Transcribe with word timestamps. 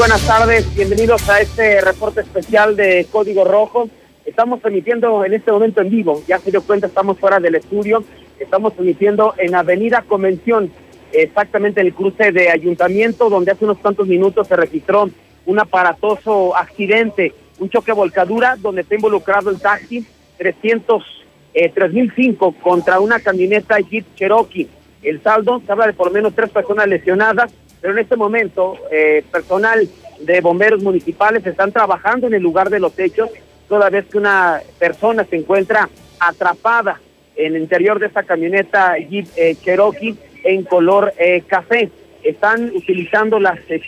buenas 0.00 0.26
tardes, 0.26 0.74
bienvenidos 0.74 1.28
a 1.28 1.42
este 1.42 1.78
reporte 1.82 2.22
especial 2.22 2.74
de 2.74 3.06
Código 3.12 3.44
Rojo. 3.44 3.90
Estamos 4.24 4.62
transmitiendo 4.62 5.26
en 5.26 5.34
este 5.34 5.52
momento 5.52 5.82
en 5.82 5.90
vivo, 5.90 6.22
ya 6.26 6.38
se 6.38 6.50
dio 6.50 6.62
cuenta, 6.62 6.86
estamos 6.86 7.18
fuera 7.18 7.38
del 7.38 7.56
estudio, 7.56 8.02
estamos 8.38 8.72
transmitiendo 8.72 9.34
en 9.36 9.54
Avenida 9.54 10.02
Convención, 10.08 10.72
exactamente 11.12 11.82
el 11.82 11.92
cruce 11.92 12.32
de 12.32 12.48
Ayuntamiento, 12.48 13.28
donde 13.28 13.50
hace 13.50 13.66
unos 13.66 13.76
cuantos 13.76 14.08
minutos 14.08 14.48
se 14.48 14.56
registró 14.56 15.10
un 15.44 15.58
aparatoso 15.60 16.56
accidente, 16.56 17.34
un 17.58 17.68
choque 17.68 17.92
volcadura, 17.92 18.56
donde 18.56 18.80
está 18.80 18.94
involucrado 18.94 19.50
el 19.50 19.60
taxi 19.60 20.06
300, 20.38 21.04
eh, 21.52 21.68
3005 21.68 22.54
contra 22.62 23.00
una 23.00 23.20
camioneta 23.20 23.78
Jeep 23.78 24.06
Cherokee. 24.14 24.66
El 25.02 25.22
saldo 25.22 25.60
se 25.66 25.70
habla 25.70 25.88
de 25.88 25.92
por 25.92 26.06
lo 26.06 26.14
menos 26.14 26.34
tres 26.34 26.48
personas 26.48 26.86
lesionadas, 26.86 27.52
pero 27.80 27.94
en 27.94 28.00
este 28.00 28.16
momento 28.16 28.76
eh, 28.90 29.24
personal 29.30 29.88
de 30.20 30.40
bomberos 30.40 30.82
municipales 30.82 31.46
están 31.46 31.72
trabajando 31.72 32.26
en 32.26 32.34
el 32.34 32.42
lugar 32.42 32.70
de 32.70 32.80
los 32.80 32.98
hechos, 32.98 33.30
toda 33.68 33.90
vez 33.90 34.06
que 34.06 34.18
una 34.18 34.60
persona 34.78 35.24
se 35.24 35.36
encuentra 35.36 35.88
atrapada 36.18 37.00
en 37.36 37.56
el 37.56 37.62
interior 37.62 37.98
de 37.98 38.06
esta 38.06 38.22
camioneta 38.22 38.96
Jeep 38.98 39.26
eh, 39.36 39.56
Cherokee 39.62 40.16
en 40.44 40.64
color 40.64 41.12
eh, 41.18 41.42
café. 41.46 41.90
Están 42.22 42.70
utilizando 42.74 43.40
las 43.40 43.58
eh, 43.68 43.80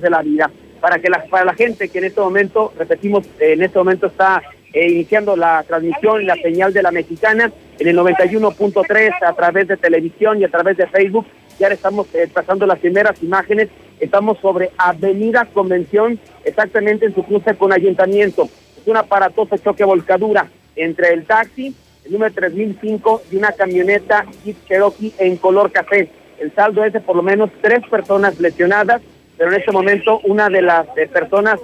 de 0.00 0.10
la 0.10 0.22
vida 0.22 0.50
para 0.80 0.98
que 0.98 1.08
la, 1.08 1.24
para 1.24 1.44
la 1.44 1.54
gente 1.54 1.88
que 1.88 1.98
en 1.98 2.04
este 2.04 2.20
momento, 2.20 2.72
repetimos, 2.76 3.26
eh, 3.38 3.52
en 3.52 3.62
este 3.62 3.78
momento 3.78 4.06
está 4.06 4.42
eh, 4.72 4.90
iniciando 4.90 5.36
la 5.36 5.62
transmisión, 5.64 6.26
la 6.26 6.36
señal 6.36 6.72
de 6.72 6.82
la 6.82 6.90
mexicana 6.90 7.52
en 7.78 7.88
el 7.88 7.96
91.3 7.98 9.10
a 9.22 9.32
través 9.34 9.68
de 9.68 9.76
televisión 9.76 10.40
y 10.40 10.44
a 10.44 10.48
través 10.48 10.76
de 10.76 10.86
Facebook. 10.86 11.26
Ya 11.60 11.68
estamos 11.68 12.06
eh, 12.14 12.26
pasando 12.32 12.64
las 12.64 12.78
primeras 12.78 13.22
imágenes. 13.22 13.68
Estamos 14.00 14.38
sobre 14.38 14.70
Avenida 14.78 15.44
Convención, 15.44 16.18
exactamente 16.42 17.04
en 17.04 17.14
su 17.14 17.22
cruce 17.22 17.54
con 17.54 17.70
Ayuntamiento. 17.70 18.48
Es 18.80 18.86
un 18.86 18.96
aparatoso 18.96 19.58
choque 19.58 19.84
volcadura 19.84 20.48
entre 20.74 21.12
el 21.12 21.26
taxi, 21.26 21.74
el 22.06 22.12
número 22.12 22.32
3005, 22.32 23.24
y 23.30 23.36
una 23.36 23.52
camioneta 23.52 24.24
Jeep 24.42 24.56
Cherokee 24.66 25.12
en 25.18 25.36
color 25.36 25.70
café. 25.70 26.08
El 26.38 26.50
saldo 26.54 26.82
es 26.82 26.94
de 26.94 27.00
por 27.00 27.14
lo 27.14 27.22
menos 27.22 27.50
tres 27.60 27.86
personas 27.90 28.40
lesionadas, 28.40 29.02
pero 29.36 29.52
en 29.52 29.60
este 29.60 29.70
momento 29.70 30.18
una 30.24 30.48
de 30.48 30.62
las 30.62 30.86
eh, 30.96 31.08
personas 31.08 31.60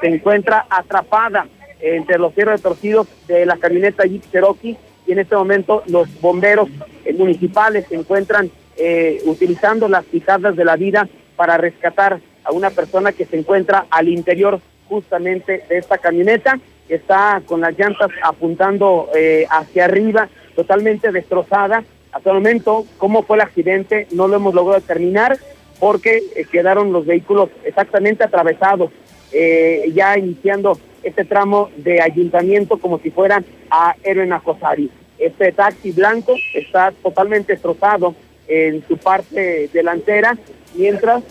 se 0.00 0.06
encuentra 0.06 0.66
atrapada 0.70 1.48
entre 1.80 2.18
los 2.18 2.34
cierres 2.34 2.62
torcidos 2.62 3.08
de 3.26 3.44
la 3.46 3.56
camioneta 3.56 4.04
Jeep 4.04 4.22
Cherokee 4.30 4.76
y 5.08 5.12
en 5.12 5.18
este 5.18 5.34
momento 5.34 5.82
los 5.88 6.08
bomberos 6.20 6.68
eh, 7.04 7.12
municipales 7.14 7.86
se 7.88 7.96
encuentran 7.96 8.48
eh, 8.82 9.20
utilizando 9.26 9.88
las 9.88 10.06
picadas 10.06 10.56
de 10.56 10.64
la 10.64 10.74
vida 10.74 11.06
para 11.36 11.58
rescatar 11.58 12.18
a 12.44 12.50
una 12.50 12.70
persona 12.70 13.12
que 13.12 13.26
se 13.26 13.36
encuentra 13.36 13.84
al 13.90 14.08
interior 14.08 14.58
justamente 14.88 15.62
de 15.68 15.76
esta 15.76 15.98
camioneta, 15.98 16.58
que 16.88 16.94
está 16.94 17.42
con 17.44 17.60
las 17.60 17.78
llantas 17.78 18.08
apuntando 18.22 19.10
eh, 19.14 19.46
hacia 19.50 19.84
arriba, 19.84 20.30
totalmente 20.56 21.12
destrozada. 21.12 21.84
Hasta 22.10 22.30
el 22.30 22.36
momento, 22.36 22.86
cómo 22.96 23.22
fue 23.22 23.36
el 23.36 23.42
accidente, 23.42 24.06
no 24.12 24.28
lo 24.28 24.36
hemos 24.36 24.54
logrado 24.54 24.80
determinar 24.80 25.36
porque 25.78 26.22
eh, 26.34 26.46
quedaron 26.50 26.90
los 26.90 27.04
vehículos 27.04 27.50
exactamente 27.64 28.24
atravesados, 28.24 28.90
ya 29.92 30.16
iniciando 30.16 30.76
este 31.02 31.26
tramo 31.26 31.70
de 31.76 32.00
ayuntamiento 32.00 32.78
como 32.78 32.98
si 32.98 33.10
fueran 33.10 33.44
a 33.70 33.94
Héroe 34.02 34.32
Acosari. 34.32 34.90
Este 35.18 35.52
taxi 35.52 35.92
blanco 35.92 36.34
está 36.54 36.92
totalmente 37.02 37.52
destrozado 37.52 38.14
en 38.50 38.84
su 38.88 38.96
parte 38.98 39.70
delantera, 39.72 40.36
mientras, 40.74 41.22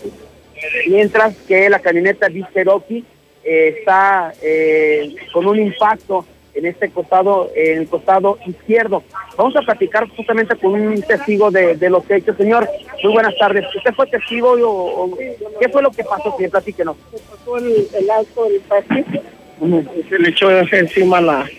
mientras 0.88 1.36
que 1.46 1.68
la 1.68 1.78
camioneta 1.78 2.28
Cherokee 2.52 3.04
eh, 3.44 3.76
está 3.78 4.32
eh, 4.42 5.14
con 5.32 5.46
un 5.46 5.58
impacto 5.58 6.24
en 6.54 6.66
este 6.66 6.90
costado, 6.90 7.50
en 7.54 7.78
el 7.78 7.88
costado 7.88 8.38
izquierdo. 8.46 9.02
Vamos 9.36 9.54
a 9.56 9.60
platicar 9.60 10.08
justamente 10.08 10.56
con 10.56 10.72
un 10.74 11.00
testigo 11.02 11.50
de, 11.50 11.76
de 11.76 11.90
los 11.90 12.10
hechos. 12.10 12.36
Señor, 12.36 12.68
muy 13.04 13.12
buenas 13.12 13.36
tardes. 13.38 13.64
¿Usted 13.76 13.92
fue 13.92 14.06
testigo 14.06 14.52
o, 14.52 15.04
o 15.04 15.18
qué 15.60 15.68
fue 15.68 15.82
lo 15.82 15.90
que 15.90 16.02
pasó? 16.02 16.34
Sí, 16.38 16.48
platíquenos. 16.48 16.96
pasó 17.30 17.58
el, 17.58 17.86
el 17.94 18.10
alto 18.10 18.44
del 18.46 18.60
taxi 18.62 19.04
se 20.08 20.18
le 20.18 20.30
echó 20.30 20.50
encima 20.50 21.18
a 21.18 21.20
la, 21.20 21.50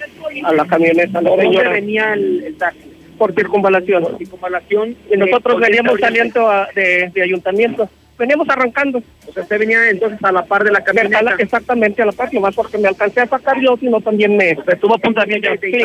a 0.46 0.54
la 0.54 0.66
camioneta. 0.66 1.22
La 1.22 1.30
¿Por 1.30 1.44
dónde 1.44 1.70
venía 1.70 2.14
el, 2.14 2.44
el 2.46 2.58
taxi? 2.58 2.91
Por 3.22 3.36
circunvalación. 3.36 4.18
Circunvalación. 4.18 4.96
Y 5.14 5.16
nosotros 5.16 5.58
eh, 5.58 5.60
veníamos 5.68 6.00
saliendo 6.00 6.50
a- 6.50 6.68
de, 6.74 7.12
de 7.14 7.22
ayuntamiento. 7.22 7.88
Veníamos 8.18 8.50
arrancando. 8.50 8.98
O 9.28 9.32
sea, 9.32 9.44
usted 9.44 9.60
venía 9.60 9.90
entonces 9.92 10.18
a 10.24 10.32
la 10.32 10.44
par 10.44 10.64
de 10.64 10.72
la 10.72 10.84
camioneta. 10.84 11.36
exactamente 11.38 12.02
a 12.02 12.08
la 12.08 12.12
parte, 12.14 12.40
más 12.40 12.56
porque 12.56 12.80
me 12.80 12.88
alcancé 12.88 13.20
a 13.22 13.28
sacar 13.28 13.62
yo, 13.62 13.78
sino 13.78 14.02
también 14.02 14.36
me... 14.36 14.58
Estuvo 14.68 14.96
a 14.96 14.98
punto 14.98 15.22
de, 15.22 15.40
de 15.40 15.60
Sí, 15.62 15.72
sí, 15.72 15.84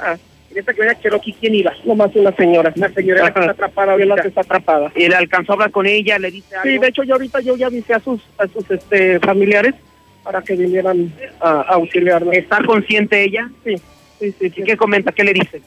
ah, 0.00 0.16
En 0.50 0.58
esta 0.58 0.74
camioneta 0.74 1.00
Cherokee, 1.00 1.32
¿quién 1.40 1.54
iba? 1.54 1.72
nomás 1.86 2.14
una 2.16 2.32
señora. 2.36 2.70
Una 2.76 2.90
señora 2.90 3.32
que 3.32 3.40
está 3.40 3.50
atrapada 3.52 3.94
Y 3.96 3.98
la 4.00 4.04
ahorita. 4.04 4.22
que 4.22 4.28
está 4.28 4.40
atrapada. 4.42 4.92
Y 4.94 5.08
le 5.08 5.16
alcanzó 5.16 5.52
a 5.52 5.54
hablar 5.54 5.70
con 5.70 5.86
ella, 5.86 6.18
le 6.18 6.30
dice 6.30 6.54
algo. 6.54 6.68
Sí, 6.70 6.78
de 6.78 6.88
hecho 6.88 7.02
yo 7.02 7.14
ahorita 7.14 7.40
yo 7.40 7.56
ya 7.56 7.66
avisé 7.68 7.94
a 7.94 8.00
sus, 8.00 8.20
a 8.36 8.46
sus 8.46 8.70
este, 8.70 9.18
familiares 9.20 9.74
para 10.22 10.42
que 10.42 10.54
vinieran 10.54 11.10
a, 11.40 11.50
a 11.50 11.60
auxiliarnos. 11.80 12.34
¿Está 12.34 12.62
consciente 12.64 13.22
ella? 13.24 13.50
Sí, 13.64 13.74
sí, 14.20 14.34
sí. 14.38 14.46
¿Y 14.46 14.50
sí. 14.50 14.62
qué 14.64 14.76
comenta? 14.76 15.12
¿Qué 15.12 15.24
le 15.24 15.32
dice? 15.34 15.60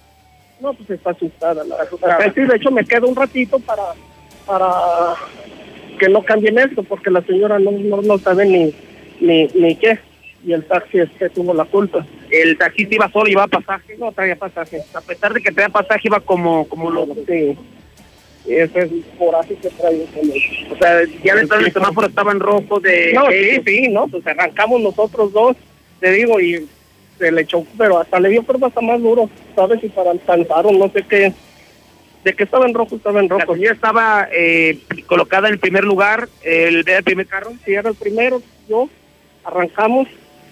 No, 0.60 0.74
pues 0.74 0.90
está 0.90 1.12
asustada. 1.12 1.64
La. 1.64 2.32
Sí, 2.34 2.42
de 2.42 2.56
hecho 2.56 2.72
me 2.72 2.86
quedo 2.86 3.08
un 3.08 3.16
ratito 3.16 3.60
para, 3.60 3.84
para 4.46 5.16
que 6.00 6.10
no 6.10 6.24
cambien 6.24 6.58
esto, 6.58 6.84
porque 6.84 7.12
la 7.12 7.22
señora 7.22 7.60
no, 7.60 7.72
no, 7.72 8.02
no 8.02 8.18
sabe 8.18 8.46
ni, 8.46 8.74
ni, 9.20 9.48
ni 9.48 9.76
qué. 9.76 10.00
Y 10.46 10.54
el 10.54 10.64
taxi 10.66 11.00
este 11.00 11.30
tuvo 11.30 11.54
la 11.54 11.66
culpa. 11.66 12.06
El 12.30 12.58
taxista 12.58 12.96
iba 12.96 13.12
solo, 13.12 13.26
llevaba 13.26 13.48
pasaje. 13.48 13.98
No 13.98 14.12
traía 14.12 14.36
pasaje. 14.36 14.82
A 14.94 15.02
pesar 15.02 15.34
de 15.34 15.42
que 15.42 15.52
tenía 15.52 15.70
pasaje, 15.70 16.02
iba 16.06 16.20
como, 16.20 16.68
como 16.68 16.90
lo... 16.90 17.08
Sí. 17.28 17.58
Ese 18.48 18.80
es 18.80 18.90
por 19.20 19.36
así 19.36 19.56
que 19.56 19.70
trae. 19.70 20.08
O 20.72 20.78
sea, 20.78 21.02
ya 21.24 21.36
de 21.36 21.42
entrada 21.42 21.64
el 21.64 21.74
semáforo 21.74 22.08
estaba 22.08 22.32
en 22.32 22.40
rojo 22.40 22.80
de... 22.80 23.12
No, 23.14 23.26
sí, 23.30 23.62
sí, 23.66 23.88
no, 23.90 24.08
pues 24.08 24.26
arrancamos 24.26 24.80
nosotros 24.80 25.34
dos, 25.34 25.58
te 26.00 26.12
digo, 26.12 26.40
y 26.40 26.66
se 27.18 27.32
le 27.32 27.42
echó, 27.42 27.66
pero 27.78 28.00
hasta 28.00 28.20
le 28.20 28.30
dio 28.30 28.44
curva 28.44 28.68
hasta 28.68 28.82
más 28.82 29.02
duro, 29.02 29.30
¿sabes? 29.56 29.84
Y 29.84 29.90
para 29.90 30.12
alcanzar 30.12 30.66
o 30.66 30.72
no 30.72 30.90
sé 30.90 31.04
qué. 31.08 31.34
De 32.24 32.34
que 32.34 32.44
estaba 32.44 32.66
en 32.66 32.74
rojo, 32.74 32.96
estaba 32.96 33.20
en 33.20 33.30
rojo. 33.30 33.54
señora 33.54 33.74
estaba 33.74 34.28
eh, 34.34 34.80
colocada 35.06 35.48
en 35.48 35.54
el 35.54 35.60
primer 35.60 35.84
lugar, 35.86 36.28
el, 36.44 36.88
el 36.88 37.04
primer 37.04 37.28
carro. 37.28 37.54
Si 37.64 37.74
era 37.74 37.90
el 37.90 37.96
primero, 37.96 38.42
yo, 38.68 38.90
arrancamos 39.46 40.08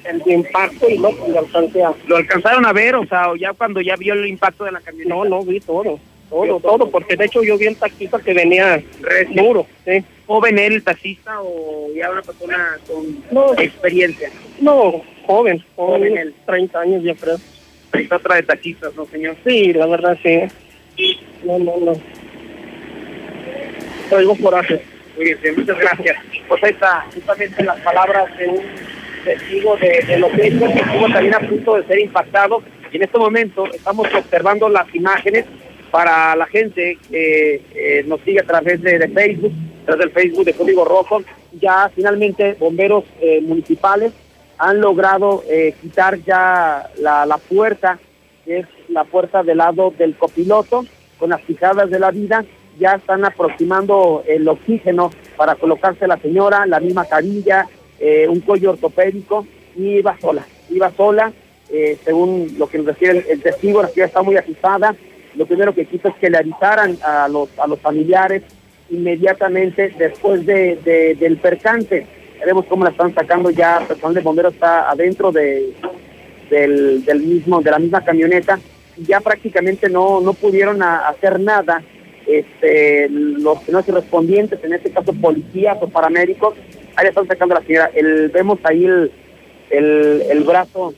el 0.05 0.21
impacto 0.31 0.87
y 0.89 0.97
no, 0.99 1.09
pues, 1.09 1.31
le 1.31 1.39
alcancé 1.39 1.83
a... 1.83 1.93
Lo 2.07 2.17
alcanzaron 2.17 2.65
a 2.65 2.71
ver, 2.73 2.95
o 2.95 3.05
sea, 3.07 3.31
o 3.31 3.35
ya 3.35 3.53
cuando 3.53 3.81
ya 3.81 3.95
vio 3.95 4.13
el 4.13 4.27
impacto 4.27 4.63
de 4.63 4.71
la 4.71 4.79
camioneta. 4.79 5.15
No, 5.15 5.25
no, 5.25 5.41
vi 5.43 5.59
todo, 5.59 5.99
todo, 6.29 6.59
todo. 6.59 6.89
porque 6.91 7.15
de 7.17 7.25
hecho 7.25 7.43
yo 7.43 7.57
vi 7.57 7.65
el 7.65 7.75
taxista 7.75 8.19
que 8.19 8.33
venía 8.33 8.81
duro, 9.33 9.65
sí. 9.85 10.03
¿Joven 10.27 10.57
él, 10.57 10.83
taxista, 10.83 11.39
o 11.41 11.87
ya 11.95 12.09
una 12.09 12.21
persona 12.21 12.77
con 12.87 13.23
No. 13.31 13.53
experiencia? 13.59 14.29
No, 14.59 15.01
joven, 15.25 15.63
Joven 15.75 16.17
él. 16.17 16.35
30 16.45 16.79
años 16.79 17.03
ya 17.03 17.15
creo. 17.15 17.37
Ahí 17.91 18.07
otra 18.11 18.35
de 18.35 18.43
taxistas, 18.43 18.95
¿no, 18.95 19.05
señor? 19.05 19.35
Sí, 19.45 19.73
la 19.73 19.85
verdad 19.85 20.17
sí. 20.23 20.41
No, 21.43 21.59
no, 21.59 21.77
no. 21.77 21.93
Traigo 24.09 24.35
coraje. 24.37 24.81
Muy 25.15 25.33
bien, 25.33 25.55
muchas 25.55 25.79
gracias. 25.79 26.17
Pues 26.47 26.63
ahí 26.63 26.71
está, 26.71 27.05
justamente 27.13 27.63
las 27.63 27.79
palabras 27.81 28.37
de 28.37 28.47
un 28.47 28.61
testigo 29.23 29.77
de, 29.77 30.03
de 30.05 30.19
los 30.19 30.31
hechos 30.37 30.71
que 30.71 30.79
estuvo 30.79 31.07
también 31.11 31.35
a 31.35 31.39
punto 31.39 31.75
de 31.75 31.85
ser 31.85 31.99
impactado. 31.99 32.61
Y 32.91 32.97
en 32.97 33.03
este 33.03 33.17
momento 33.17 33.65
estamos 33.73 34.07
observando 34.13 34.69
las 34.69 34.93
imágenes 34.93 35.45
para 35.91 36.35
la 36.35 36.45
gente 36.47 36.97
que 37.09 37.61
eh, 37.73 38.03
nos 38.05 38.19
sigue 38.21 38.41
a 38.41 38.45
través 38.45 38.81
de, 38.81 38.99
de 38.99 39.07
Facebook, 39.07 39.53
a 39.83 39.85
través 39.85 39.99
del 40.05 40.11
Facebook 40.11 40.45
de 40.45 40.53
Código 40.53 40.85
Rojo. 40.85 41.23
Ya 41.53 41.89
finalmente 41.95 42.55
bomberos 42.59 43.05
eh, 43.21 43.39
municipales 43.41 44.11
han 44.57 44.79
logrado 44.81 45.43
eh, 45.49 45.73
quitar 45.81 46.19
ya 46.23 46.89
la, 46.99 47.25
la 47.25 47.37
puerta, 47.37 47.99
que 48.45 48.59
es 48.59 48.67
la 48.89 49.03
puerta 49.03 49.43
del 49.43 49.57
lado 49.57 49.93
del 49.97 50.15
copiloto, 50.15 50.85
con 51.17 51.29
las 51.29 51.41
fijadas 51.41 51.89
de 51.89 51.99
la 51.99 52.11
vida. 52.11 52.45
Ya 52.77 52.95
están 52.95 53.23
aproximando 53.23 54.23
el 54.27 54.47
oxígeno 54.47 55.09
para 55.37 55.55
colocarse 55.55 56.07
la 56.07 56.17
señora, 56.17 56.65
la 56.65 56.79
misma 56.79 57.05
carilla, 57.05 57.67
eh, 57.99 58.27
un 58.27 58.41
cuello 58.41 58.71
ortopédico, 58.71 59.47
y 59.77 59.97
iba 59.97 60.17
sola, 60.19 60.45
iba 60.69 60.91
sola, 60.91 61.31
eh, 61.69 61.97
según 62.03 62.55
lo 62.57 62.67
que 62.67 62.77
nos 62.77 62.87
refiere 62.87 63.25
el, 63.29 63.41
testigo, 63.41 63.81
la 63.81 63.89
está 64.05 64.21
muy 64.21 64.35
asustada. 64.37 64.95
Lo 65.35 65.45
primero 65.45 65.73
que 65.73 65.85
quiso 65.85 66.09
es 66.09 66.15
que 66.15 66.29
le 66.29 66.37
avisaran 66.37 66.97
a 67.03 67.27
los, 67.27 67.49
a 67.59 67.67
los 67.67 67.79
familiares 67.79 68.43
inmediatamente 68.89 69.93
después 69.97 70.45
de, 70.45 70.77
de- 70.83 71.15
del 71.15 71.37
percance. 71.37 72.05
Vemos 72.45 72.65
cómo 72.65 72.83
la 72.83 72.91
están 72.91 73.13
sacando 73.13 73.49
ya, 73.49 73.79
el 73.79 73.87
personal 73.87 74.13
de 74.13 74.21
bomberos 74.21 74.53
está 74.53 74.89
adentro 74.89 75.31
de, 75.31 75.73
del, 76.49 77.21
mismo, 77.21 77.61
de 77.61 77.71
la 77.71 77.79
misma 77.79 78.03
camioneta, 78.03 78.59
ya 78.97 79.19
prácticamente 79.19 79.89
no, 79.89 80.21
no 80.21 80.33
pudieron 80.33 80.81
hacer 80.83 81.39
nada 81.39 81.83
este, 82.27 83.09
los 83.09 83.59
que 83.61 83.71
no 83.71 83.83
correspondientes, 83.83 84.63
en 84.63 84.73
este 84.73 84.91
caso 84.91 85.13
policías 85.13 85.77
o 85.81 85.87
paramédicos, 85.89 86.53
Ahí 86.95 87.07
están 87.07 87.27
sacando 87.27 87.55
la 87.55 87.61
señora. 87.61 87.91
El, 87.93 88.29
vemos 88.29 88.59
ahí 88.63 88.85
el, 88.85 89.11
el, 89.69 90.23
el 90.29 90.43
brazo, 90.43 90.93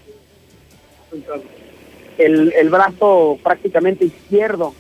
el, 2.17 2.53
el 2.53 2.69
brazo 2.69 3.39
prácticamente 3.43 4.05
izquierdo, 4.05 4.73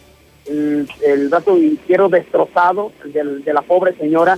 el, 0.45 0.87
el 1.03 1.29
brazo 1.29 1.57
izquierdo 1.57 2.09
destrozado 2.09 2.91
de, 3.03 3.23
de 3.39 3.53
la 3.53 3.63
pobre 3.63 3.95
señora 3.97 4.37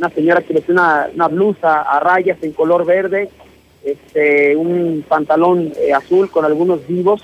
una 0.00 0.08
señora 0.08 0.40
que 0.40 0.54
tiene 0.54 0.80
una, 0.80 1.28
blusa 1.28 1.82
a 1.82 2.00
rayas 2.00 2.38
en 2.42 2.52
color 2.52 2.86
verde, 2.86 3.28
este, 3.84 4.56
un 4.56 5.04
pantalón 5.06 5.74
eh, 5.78 5.92
azul 5.92 6.30
con 6.30 6.46
algunos 6.46 6.86
vivos. 6.86 7.22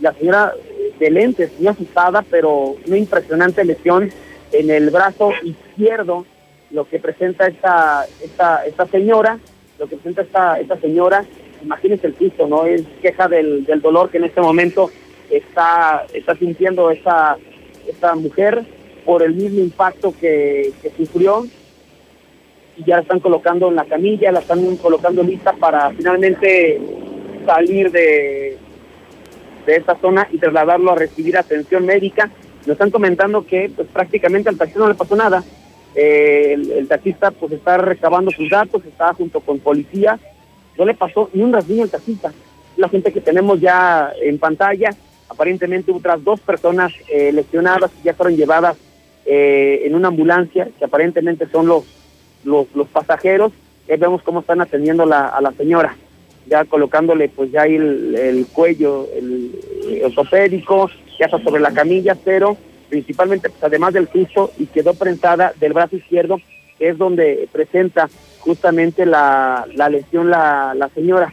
La 0.00 0.14
señora 0.14 0.54
eh, 0.56 0.94
de 0.98 1.10
lentes, 1.10 1.52
muy 1.58 1.68
asustada, 1.68 2.22
pero 2.22 2.76
una 2.86 2.96
impresionante 2.96 3.62
lesión 3.66 4.10
en 4.50 4.70
el 4.70 4.88
brazo 4.88 5.30
izquierdo, 5.42 6.24
lo 6.70 6.88
que 6.88 6.98
presenta 6.98 7.48
esta, 7.48 8.06
esta, 8.24 8.64
esta 8.64 8.86
señora, 8.86 9.38
lo 9.78 9.86
que 9.86 9.96
presenta 9.96 10.22
esta, 10.22 10.58
esta 10.58 10.80
señora, 10.80 11.22
imagínense 11.62 12.06
el 12.06 12.14
piso, 12.14 12.46
¿no? 12.46 12.64
Es 12.64 12.82
queja 13.02 13.28
del, 13.28 13.66
del 13.66 13.82
dolor 13.82 14.08
que 14.08 14.16
en 14.16 14.24
este 14.24 14.40
momento 14.40 14.90
está, 15.28 16.06
está 16.14 16.34
sintiendo 16.34 16.90
esta, 16.90 17.36
esta 17.86 18.14
mujer 18.14 18.64
por 19.04 19.22
el 19.22 19.34
mismo 19.34 19.60
impacto 19.60 20.14
que 20.18 20.72
sufrió 20.96 21.44
y 22.76 22.84
ya 22.84 22.96
la 22.96 23.02
están 23.02 23.20
colocando 23.20 23.68
en 23.68 23.76
la 23.76 23.84
camilla, 23.84 24.32
la 24.32 24.40
están 24.40 24.76
colocando 24.76 25.22
lista 25.22 25.52
para 25.52 25.90
finalmente 25.90 26.80
salir 27.46 27.90
de, 27.90 28.58
de 29.66 29.76
esta 29.76 29.96
zona 29.96 30.28
y 30.30 30.38
trasladarlo 30.38 30.92
a 30.92 30.96
recibir 30.96 31.36
atención 31.36 31.84
médica. 31.84 32.30
Nos 32.60 32.74
están 32.74 32.90
comentando 32.90 33.46
que 33.46 33.70
pues 33.74 33.88
prácticamente 33.88 34.48
al 34.48 34.56
taxista 34.56 34.80
no 34.80 34.88
le 34.88 34.94
pasó 34.94 35.16
nada. 35.16 35.42
Eh, 35.94 36.52
el, 36.52 36.88
taxista 36.88 37.30
pues 37.30 37.52
está 37.52 37.78
recabando 37.78 38.30
sus 38.30 38.50
datos, 38.50 38.84
está 38.84 39.12
junto 39.14 39.40
con 39.40 39.58
policía. 39.58 40.18
No 40.76 40.84
le 40.84 40.94
pasó 40.94 41.30
ni 41.32 41.42
un 41.42 41.52
rasguño 41.52 41.84
al 41.84 41.90
taxista. 41.90 42.32
La 42.76 42.88
gente 42.88 43.12
que 43.12 43.20
tenemos 43.20 43.60
ya 43.60 44.12
en 44.20 44.38
pantalla, 44.38 44.90
aparentemente 45.28 45.90
otras 45.92 46.22
dos 46.22 46.40
personas 46.40 46.92
eh, 47.08 47.32
lesionadas 47.32 47.90
ya 48.04 48.14
fueron 48.14 48.36
llevadas 48.36 48.76
eh, 49.24 49.82
en 49.84 49.94
una 49.94 50.08
ambulancia, 50.08 50.68
que 50.78 50.84
aparentemente 50.84 51.48
son 51.48 51.66
los 51.66 51.84
los, 52.46 52.88
pasajeros, 52.88 53.52
vemos 53.86 54.22
cómo 54.22 54.40
están 54.40 54.60
atendiendo 54.60 55.04
la, 55.04 55.26
a 55.28 55.40
la 55.40 55.52
señora, 55.52 55.96
ya 56.46 56.64
colocándole 56.64 57.28
pues 57.28 57.50
ya 57.50 57.64
el, 57.64 58.14
el 58.14 58.46
cuello, 58.46 59.06
el, 59.14 59.52
ortopédico, 60.04 60.90
ya 61.18 61.26
está 61.26 61.38
sobre 61.42 61.60
la 61.60 61.72
camilla, 61.72 62.16
pero 62.24 62.56
principalmente 62.88 63.50
pues, 63.50 63.62
además 63.62 63.94
del 63.94 64.08
susto 64.08 64.52
y 64.58 64.66
quedó 64.66 64.94
prensada 64.94 65.52
del 65.58 65.72
brazo 65.72 65.96
izquierdo, 65.96 66.38
es 66.78 66.96
donde 66.98 67.48
presenta 67.52 68.08
justamente 68.40 69.06
la, 69.06 69.66
la 69.74 69.88
lesión 69.88 70.30
la, 70.30 70.74
la 70.74 70.88
señora. 70.90 71.32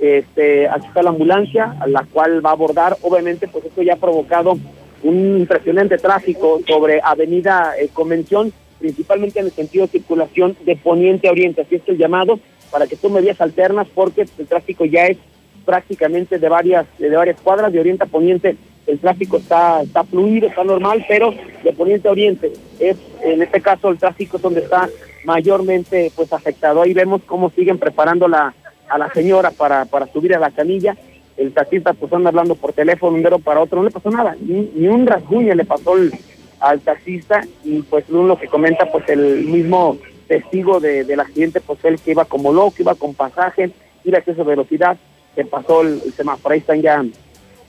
Este, 0.00 0.66
aquí 0.66 0.86
está 0.86 1.02
la 1.02 1.10
ambulancia, 1.10 1.76
a 1.78 1.86
la 1.86 2.06
cual 2.10 2.44
va 2.44 2.50
a 2.50 2.54
abordar, 2.54 2.96
obviamente 3.02 3.48
pues 3.48 3.66
esto 3.66 3.82
ya 3.82 3.94
ha 3.94 3.96
provocado 3.96 4.58
un 5.02 5.36
impresionante 5.38 5.98
tráfico 5.98 6.60
sobre 6.66 7.00
Avenida 7.02 7.74
eh, 7.78 7.88
Convención, 7.92 8.52
principalmente 8.80 9.38
en 9.38 9.46
el 9.46 9.52
sentido 9.52 9.86
de 9.86 9.92
circulación 9.92 10.56
de 10.64 10.74
poniente 10.74 11.28
a 11.28 11.30
oriente. 11.30 11.60
Así 11.60 11.76
es 11.76 11.82
que 11.82 11.92
el 11.92 11.98
llamado 11.98 12.40
para 12.70 12.86
que 12.86 12.96
tome 12.96 13.20
vías 13.20 13.40
alternas 13.40 13.86
porque 13.94 14.26
el 14.38 14.46
tráfico 14.46 14.84
ya 14.84 15.06
es 15.06 15.18
prácticamente 15.64 16.38
de 16.38 16.48
varias 16.48 16.86
de 16.98 17.14
varias 17.14 17.40
cuadras 17.40 17.72
de 17.72 17.80
oriente 17.80 18.04
a 18.04 18.06
poniente 18.06 18.56
el 18.86 18.98
tráfico 18.98 19.36
está 19.36 19.82
está 19.82 20.04
fluido 20.04 20.48
está 20.48 20.64
normal 20.64 21.04
pero 21.08 21.34
de 21.62 21.72
poniente 21.72 22.08
a 22.08 22.12
oriente 22.12 22.52
es 22.78 22.96
en 23.22 23.42
este 23.42 23.60
caso 23.60 23.90
el 23.90 23.98
tráfico 23.98 24.36
es 24.36 24.42
donde 24.42 24.60
está 24.60 24.88
mayormente 25.24 26.10
pues 26.16 26.32
afectado 26.32 26.82
ahí 26.82 26.94
vemos 26.94 27.22
cómo 27.26 27.50
siguen 27.50 27.78
preparando 27.78 28.26
la 28.26 28.54
a 28.88 28.98
la 28.98 29.12
señora 29.12 29.50
para 29.50 29.84
para 29.84 30.06
subir 30.06 30.34
a 30.34 30.38
la 30.38 30.50
camilla 30.50 30.96
el 31.36 31.52
taxista 31.52 31.92
pues 31.92 32.12
anda 32.12 32.30
hablando 32.30 32.54
por 32.54 32.72
teléfono 32.72 33.16
un 33.16 33.22
dedo 33.22 33.38
para 33.38 33.60
otro 33.60 33.78
no 33.78 33.84
le 33.84 33.90
pasó 33.90 34.10
nada 34.10 34.36
ni, 34.40 34.70
ni 34.74 34.88
un 34.88 35.06
rasguño 35.06 35.54
le 35.54 35.64
pasó 35.64 35.96
el, 35.96 36.12
al 36.60 36.80
taxista 36.80 37.42
y 37.64 37.82
pues 37.82 38.08
lo 38.08 38.38
que 38.38 38.46
comenta 38.46 38.86
pues 38.86 39.08
el 39.08 39.46
mismo 39.46 39.96
testigo 40.28 40.78
de, 40.78 41.04
del 41.04 41.20
accidente 41.20 41.60
pues 41.60 41.84
él 41.84 41.98
que 41.98 42.12
iba 42.12 42.24
como 42.24 42.52
loco, 42.52 42.76
iba 42.78 42.94
con 42.94 43.14
pasaje, 43.14 43.70
iba 44.04 44.16
a 44.16 44.20
exceso 44.20 44.44
de 44.44 44.50
velocidad, 44.50 44.96
se 45.34 45.44
pasó 45.44 45.82
el, 45.82 46.00
el 46.04 46.12
semáforo, 46.12 46.52
ahí 46.52 46.60
están 46.60 46.82
ya 46.82 47.04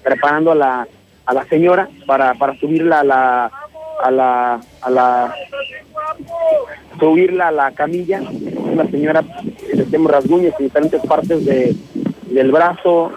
preparando 0.03 0.51
a 0.51 0.55
la, 0.55 0.87
a 1.25 1.33
la 1.33 1.45
señora 1.45 1.89
para, 2.05 2.33
para 2.35 2.55
subirla 2.59 2.99
a 2.99 3.03
la, 3.03 3.51
a 4.03 4.11
la, 4.11 4.61
a 4.81 4.89
la, 4.89 5.35
subirla 6.99 7.47
a 7.47 7.51
la 7.51 7.71
camilla, 7.71 8.21
la 8.75 8.87
señora 8.87 9.23
le 9.73 9.83
tenemos 9.85 10.11
rasguños 10.11 10.53
en 10.59 10.65
diferentes 10.65 11.01
partes 11.01 11.45
de, 11.45 11.75
del 12.27 12.51
brazo, 12.51 13.11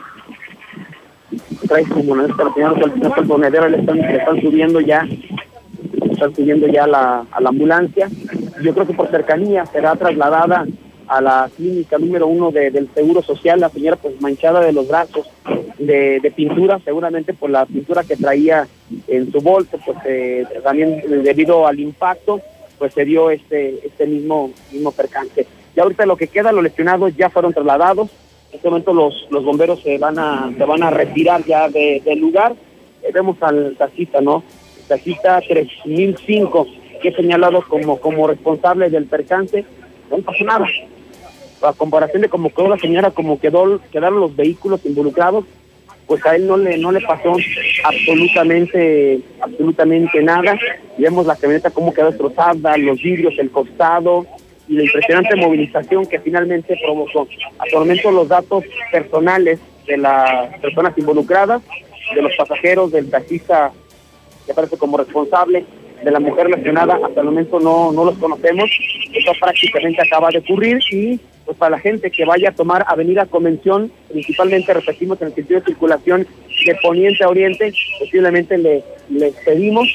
trae 1.67 1.85
como 1.85 2.17
la 2.17 2.27
señora 2.29 3.69
le 3.69 3.79
están, 3.79 3.99
le 3.99 4.17
están 4.17 4.41
subiendo 4.41 4.81
ya 4.81 5.07
están 6.11 6.35
subiendo 6.35 6.67
ya 6.67 6.87
la, 6.87 7.27
a 7.31 7.41
la 7.41 7.49
ambulancia. 7.49 8.09
Yo 8.63 8.73
creo 8.75 8.87
que 8.87 8.95
por 8.95 9.11
cercanía 9.11 9.67
será 9.67 9.97
trasladada 9.97 10.67
a 11.07 11.21
la 11.21 11.51
clínica 11.55 11.99
número 11.99 12.27
uno 12.27 12.51
de, 12.51 12.71
del 12.71 12.89
Seguro 12.95 13.23
Social, 13.23 13.61
la 13.61 13.69
señora 13.69 13.97
pues 13.97 14.21
manchada 14.21 14.61
de 14.61 14.73
los 14.73 14.89
brazos 14.89 15.27
de, 15.79 16.21
de 16.21 16.31
pintura, 16.31 16.81
seguramente 16.85 17.35
por 17.35 17.51
la 17.51 17.67
pintura 17.67 18.05
que 18.05 18.17
traía 18.17 18.67
en 19.09 19.31
su 19.31 19.41
bolso, 19.41 19.79
pues 19.85 19.99
eh, 20.07 20.47
también 20.63 21.03
debido 21.23 21.67
al 21.67 21.79
impacto, 21.79 22.41
pues 22.79 22.95
se 22.95 23.05
dio 23.05 23.31
este, 23.31 23.87
este 23.87 24.07
mismo, 24.07 24.51
mismo 24.73 24.93
percance. 24.93 25.47
Y 25.77 25.81
ahorita 25.81 26.07
lo 26.07 26.17
que 26.17 26.29
queda, 26.29 26.53
los 26.53 26.63
lesionados 26.63 27.15
ya 27.17 27.29
fueron 27.29 27.53
trasladados, 27.53 28.09
en 28.51 28.57
este 28.57 28.69
momento 28.71 28.95
los, 28.95 29.27
los 29.31 29.45
bomberos 29.45 29.83
se 29.83 29.99
van 29.99 30.19
a, 30.19 30.51
se 30.57 30.65
van 30.65 30.83
a 30.85 30.91
retirar 30.91 31.45
ya 31.45 31.69
de, 31.69 32.01
del 32.05 32.21
lugar, 32.21 32.55
eh, 33.03 33.11
vemos 33.13 33.37
al 33.43 33.75
taxista, 33.77 34.21
¿no? 34.21 34.43
Taxista 34.85 35.41
3005, 35.41 36.67
que 37.03 37.09
es 37.09 37.17
señalado 37.17 37.63
como, 37.63 37.99
como 38.01 38.27
responsable 38.27 38.91
del 38.91 39.07
percance, 39.07 39.65
no 40.11 40.19
pasó 40.19 40.45
nada. 40.45 40.67
A 41.63 41.73
comparación 41.73 42.23
de 42.23 42.29
cómo 42.29 42.53
quedó 42.53 42.69
la 42.69 42.79
señora, 42.79 43.11
como 43.11 43.41
quedó, 43.41 43.81
quedaron 43.91 44.21
los 44.21 44.37
vehículos 44.37 44.85
involucrados, 44.85 45.45
pues 46.07 46.25
a 46.27 46.37
él 46.37 46.47
no 46.47 46.57
le, 46.57 46.77
no 46.79 46.93
le 46.93 47.01
pasó 47.01 47.35
absolutamente, 47.85 49.21
absolutamente 49.41 50.23
nada. 50.23 50.59
Vemos 50.99 51.27
la 51.27 51.37
camioneta 51.37 51.71
cómo 51.71 51.95
quedó 51.95 52.11
destrozada, 52.11 52.77
los 52.77 53.01
vidrios, 53.01 53.35
el 53.39 53.51
costado 53.51 54.27
y 54.69 54.75
la 54.75 54.85
impresionante 54.85 55.37
movilización 55.37 56.07
que 56.07 56.21
finalmente 56.21 56.79
provocó. 56.83 57.27
Hasta 57.59 58.11
los 58.11 58.29
datos 58.29 58.65
personales 58.91 59.59
de 59.87 59.97
las 59.97 60.59
personas 60.61 60.97
involucradas, 60.97 61.63
de 62.15 62.23
los 62.23 62.35
pasajeros, 62.37 62.93
del 62.93 63.11
taxista 63.11 63.73
que 64.45 64.53
aparece 64.53 64.77
como 64.77 64.97
responsable 64.97 65.65
de 66.03 66.11
la 66.11 66.21
mujer 66.21 66.51
lesionada, 66.51 66.99
hasta 67.03 67.21
el 67.21 67.27
momento 67.27 67.59
no, 67.59 67.91
no 67.93 68.05
los 68.05 68.19
conocemos, 68.19 68.71
esto 69.13 69.33
prácticamente 69.41 70.03
acaba 70.03 70.29
de 70.29 70.39
ocurrir 70.39 70.79
y 70.91 71.19
pues 71.45 71.57
para 71.59 71.73
la 71.73 71.79
gente 71.79 72.11
que 72.11 72.25
vaya 72.25 72.51
a 72.51 72.55
tomar 72.55 72.85
Avenida 72.89 73.27
Convención, 73.27 73.91
principalmente 74.11 74.73
repetimos 74.73 75.21
en 75.21 75.29
el 75.29 75.35
sentido 75.35 75.61
de 75.61 75.67
circulación 75.67 76.27
de 76.67 76.75
poniente 76.83 77.25
a 77.25 77.29
oriente, 77.29 77.73
posiblemente 77.99 78.57
le, 78.59 78.83
le 79.11 79.33
pedimos 79.45 79.89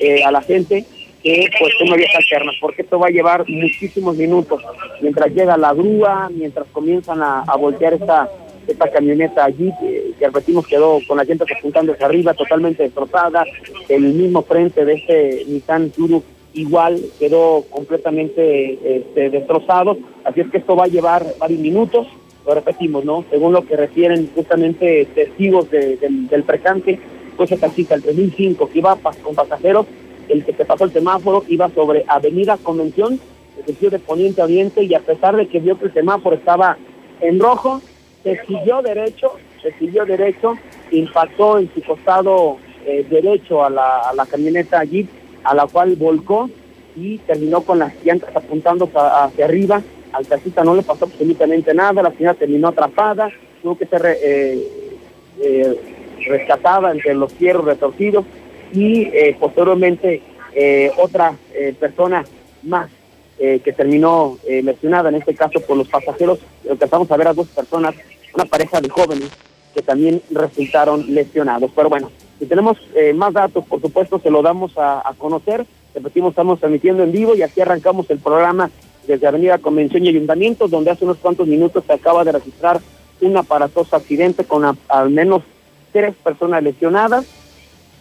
eh, 0.00 0.22
a 0.24 0.30
la 0.30 0.42
gente 0.42 0.84
que 1.22 1.48
pues 1.58 1.72
tome 1.78 1.96
vías 1.96 2.14
alternas, 2.16 2.56
porque 2.60 2.82
esto 2.82 2.98
va 2.98 3.06
a 3.06 3.10
llevar 3.10 3.44
muchísimos 3.48 4.16
minutos, 4.16 4.62
mientras 5.00 5.32
llega 5.32 5.56
la 5.56 5.72
grúa, 5.72 6.28
mientras 6.32 6.66
comienzan 6.72 7.22
a, 7.22 7.42
a 7.42 7.56
voltear 7.56 7.94
esta 7.94 8.28
esta 8.66 8.90
camioneta 8.90 9.44
allí, 9.44 9.72
que, 9.80 10.12
que 10.18 10.26
repetimos 10.26 10.66
quedó 10.66 10.98
con 11.06 11.16
las 11.16 11.28
llantas 11.28 11.48
apuntando 11.56 11.92
hacia 11.92 12.06
arriba, 12.06 12.34
totalmente 12.34 12.82
destrozada, 12.82 13.44
el 13.88 14.02
mismo 14.02 14.42
frente 14.42 14.84
de 14.84 14.94
este 14.94 15.44
Nissan 15.46 15.90
Turu 15.90 16.22
igual 16.54 17.00
quedó 17.18 17.64
completamente 17.70 18.98
este, 18.98 19.30
destrozado, 19.30 19.96
así 20.24 20.40
es 20.40 20.50
que 20.50 20.58
esto 20.58 20.76
va 20.76 20.84
a 20.84 20.88
llevar 20.88 21.24
varios 21.38 21.60
minutos, 21.60 22.06
lo 22.46 22.54
repetimos, 22.54 23.04
¿no? 23.04 23.24
Según 23.30 23.52
lo 23.52 23.64
que 23.64 23.76
refieren 23.76 24.30
justamente 24.34 25.06
testigos 25.14 25.70
de, 25.70 25.96
del, 25.96 26.28
del 26.28 26.42
precante, 26.42 26.98
pues 27.36 27.52
el 27.52 27.60
taxista, 27.60 27.94
el 27.94 28.02
3005, 28.02 28.68
que 28.68 28.78
iba 28.78 28.96
con 29.22 29.34
pasajeros, 29.34 29.86
el 30.28 30.44
que 30.44 30.52
se 30.52 30.64
pasó 30.64 30.84
el 30.84 30.92
semáforo 30.92 31.44
iba 31.48 31.68
sobre 31.70 32.04
Avenida 32.06 32.56
Convención, 32.56 33.20
el 33.58 33.64
sentido 33.64 33.90
de 33.90 33.98
Poniente 33.98 34.40
a 34.40 34.44
Oriente, 34.44 34.82
y 34.82 34.94
a 34.94 35.00
pesar 35.00 35.36
de 35.36 35.46
que 35.46 35.60
vio 35.60 35.78
que 35.78 35.86
el 35.86 35.92
semáforo 35.92 36.36
estaba 36.36 36.76
en 37.20 37.38
rojo, 37.38 37.80
se 38.22 38.40
siguió 38.46 38.82
derecho, 38.82 39.32
se 39.62 39.72
siguió 39.78 40.04
derecho, 40.04 40.56
impactó 40.90 41.58
en 41.58 41.72
su 41.74 41.82
costado 41.82 42.58
eh, 42.86 43.06
derecho 43.08 43.64
a 43.64 43.70
la, 43.70 44.26
camioneta 44.30 44.82
Jeep, 44.84 45.08
a 45.44 45.54
la 45.54 45.66
cual 45.66 45.96
volcó 45.96 46.48
y 46.96 47.18
terminó 47.18 47.62
con 47.62 47.78
las 47.78 47.92
llantas 48.04 48.34
apuntando 48.34 48.88
hacia 48.94 49.44
arriba. 49.44 49.82
Al 50.12 50.26
taxista 50.26 50.62
no 50.62 50.74
le 50.74 50.82
pasó 50.82 51.06
absolutamente 51.06 51.72
nada, 51.74 52.02
la 52.02 52.12
señora 52.12 52.34
terminó 52.34 52.68
atrapada, 52.68 53.30
tuvo 53.62 53.78
que 53.78 53.86
ser 53.86 54.02
eh, 54.22 54.68
eh, 55.40 55.80
rescatada 56.26 56.92
entre 56.92 57.14
los 57.14 57.32
fierros 57.32 57.64
retorcidos 57.64 58.24
y 58.72 59.02
eh, 59.12 59.36
posteriormente 59.38 60.22
eh, 60.54 60.90
otra 60.96 61.36
eh, 61.54 61.74
persona 61.78 62.24
más 62.62 62.90
que 63.38 63.72
terminó 63.72 64.38
lesionada, 64.48 65.08
en 65.08 65.16
este 65.16 65.34
caso 65.34 65.58
por 65.62 65.76
los 65.76 65.88
pasajeros. 65.88 66.38
Empezamos 66.64 67.10
a 67.10 67.16
ver 67.16 67.26
a 67.26 67.34
dos 67.34 67.48
personas, 67.48 67.92
una 68.34 68.44
pareja 68.44 68.80
de 68.80 68.88
jóvenes 68.88 69.30
que 69.74 69.82
también 69.82 70.22
resultaron 70.30 71.12
lesionados. 71.14 71.70
Pero 71.74 71.88
bueno, 71.88 72.10
si 72.38 72.46
tenemos 72.46 72.78
eh, 72.94 73.12
más 73.12 73.32
datos, 73.32 73.64
por 73.66 73.80
supuesto, 73.80 74.18
se 74.18 74.30
lo 74.30 74.42
damos 74.42 74.76
a, 74.76 75.06
a, 75.08 75.14
conocer. 75.14 75.64
Repetimos, 75.94 76.30
estamos 76.30 76.58
transmitiendo 76.58 77.02
en 77.02 77.12
vivo 77.12 77.34
y 77.34 77.42
aquí 77.42 77.60
arrancamos 77.60 78.08
el 78.10 78.18
programa 78.18 78.70
desde 79.06 79.26
Avenida 79.26 79.58
Convención 79.58 80.04
y 80.04 80.08
Ayuntamiento, 80.08 80.68
donde 80.68 80.90
hace 80.90 81.04
unos 81.04 81.18
cuantos 81.18 81.46
minutos 81.46 81.84
se 81.86 81.92
acaba 81.92 82.24
de 82.24 82.32
registrar 82.32 82.80
un 83.20 83.36
aparatoso 83.36 83.96
accidente 83.96 84.44
con 84.44 84.64
al 84.88 85.10
menos 85.10 85.42
tres 85.92 86.14
personas 86.16 86.62
lesionadas, 86.62 87.26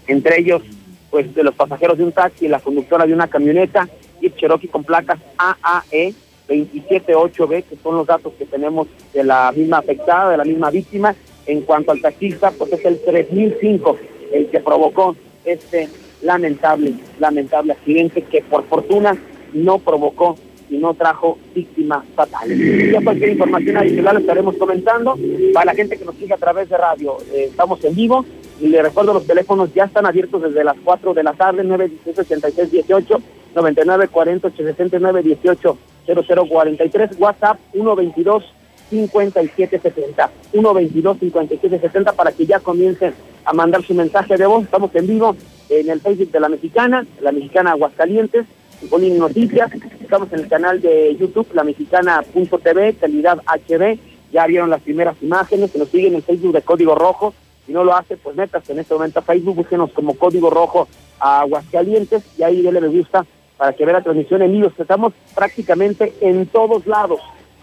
entre 0.08 0.40
ellos, 0.40 0.62
pues, 1.10 1.34
de 1.36 1.44
los 1.44 1.54
pasajeros 1.56 1.98
de 1.98 2.06
un 2.06 2.12
taxi 2.12 2.46
y 2.46 2.50
la 2.50 2.60
conductora 2.60 3.06
de 3.06 3.14
una 3.14 3.28
camioneta, 3.28 3.88
Jeep 4.22 4.36
Cherokee 4.38 4.68
con 4.68 4.84
placas 4.84 5.20
AAE 5.38 6.14
278B, 6.52 7.64
que 7.64 7.76
son 7.82 7.98
los 7.98 8.08
datos 8.08 8.34
que 8.38 8.46
tenemos 8.46 8.88
de 9.14 9.24
la 9.24 9.52
misma 9.56 9.80
afectada, 9.80 10.32
de 10.32 10.38
la 10.38 10.46
misma 10.46 10.70
víctima. 10.70 11.16
En 11.46 11.62
cuanto 11.62 11.92
al 11.92 12.02
taxista, 12.02 12.52
pues 12.52 12.74
es 12.74 12.86
el 12.86 13.00
3005 13.04 13.98
el 14.34 14.50
que 14.50 14.60
provocó 14.60 15.16
este 15.44 15.90
lamentable, 16.22 16.94
lamentable 17.20 17.74
accidente 17.74 18.22
que 18.24 18.42
por 18.42 18.64
fortuna 18.66 19.18
no 19.54 19.80
provocó 19.80 20.36
y 20.70 20.78
no 20.78 20.94
trajo 20.94 21.38
víctimas 21.54 22.06
fatales. 22.16 22.92
Ya 22.92 23.02
cualquier 23.02 23.32
información 23.32 23.78
adicional 23.78 24.18
estaremos 24.18 24.56
comentando. 24.56 25.18
Para 25.54 25.66
la 25.66 25.74
gente 25.74 25.98
que 25.98 26.06
nos 26.06 26.16
sigue 26.16 26.34
a 26.34 26.38
través 26.38 26.70
de 26.70 26.78
radio, 26.78 27.18
eh, 27.34 27.48
estamos 27.50 27.84
en 27.84 27.94
vivo 27.94 28.26
y 28.62 28.68
le 28.68 28.82
recuerdo 28.82 29.14
los 29.14 29.28
teléfonos 29.28 29.74
ya 29.74 29.86
están 29.86 30.06
abiertos 30.06 30.42
desde 30.42 30.64
las 30.64 30.78
4 30.84 31.14
de 31.14 31.24
la 31.24 31.34
tarde, 31.34 31.64
916 31.64 32.20
86 32.20 32.72
18 32.72 33.22
99 33.54 34.08
40 34.08 34.50
69 34.50 35.24
18 35.24 35.78
0043, 36.16 37.20
WhatsApp 37.20 37.60
122 37.72 38.44
5770 38.90 40.30
122 40.52 41.18
5770 41.20 42.14
para 42.14 42.32
que 42.32 42.46
ya 42.46 42.60
comiencen 42.60 43.14
a 43.46 43.54
mandar 43.54 43.84
su 43.84 43.94
mensaje 43.94 44.38
de 44.38 44.46
voz. 44.46 44.64
Estamos 44.64 44.94
en 44.96 45.08
vivo 45.08 45.36
en 45.70 45.90
el 45.90 46.02
Facebook 46.02 46.32
de 46.32 46.40
la 46.40 46.50
Mexicana, 46.50 47.06
la 47.22 47.32
Mexicana 47.32 47.72
Aguascalientes, 47.72 48.46
ponen 48.90 49.18
noticias. 49.18 49.72
Estamos 50.02 50.32
en 50.34 50.40
el 50.40 50.48
canal 50.48 50.82
de 50.82 51.16
YouTube, 51.16 51.48
la 51.54 51.64
mexicana.tv, 51.64 52.94
calidad 52.96 53.42
HD. 53.46 54.00
Ya 54.32 54.46
vieron 54.48 54.70
las 54.70 54.82
primeras 54.82 55.16
imágenes, 55.22 55.72
que 55.72 55.80
nos 55.80 55.90
siguen 55.90 56.14
en 56.14 56.16
el 56.16 56.24
Facebook 56.24 56.54
de 56.54 56.62
Código 56.62 56.96
Rojo. 56.96 57.34
Si 57.66 57.72
no 57.72 57.84
lo 57.84 57.96
hace, 57.96 58.18
pues 58.18 58.36
métase 58.36 58.74
en 58.74 58.80
este 58.80 58.94
momento 58.94 59.20
a 59.20 59.24
Facebook, 59.24 59.56
búsquenos 59.56 59.92
como 59.92 60.16
Código 60.16 60.50
Rojo 60.50 60.88
a 61.20 61.42
Aguascalientes 61.42 62.24
y 62.38 62.44
ahí 62.44 62.62
denle 62.62 62.82
me 62.82 62.88
gusta 62.88 63.26
para 63.62 63.74
que 63.74 63.86
vea 63.86 63.94
la 63.94 64.02
transmisión 64.02 64.42
en 64.42 64.54
vivo. 64.54 64.72
Estamos 64.76 65.14
prácticamente 65.36 66.16
en 66.20 66.48
todos 66.48 66.88
lados, 66.88 67.20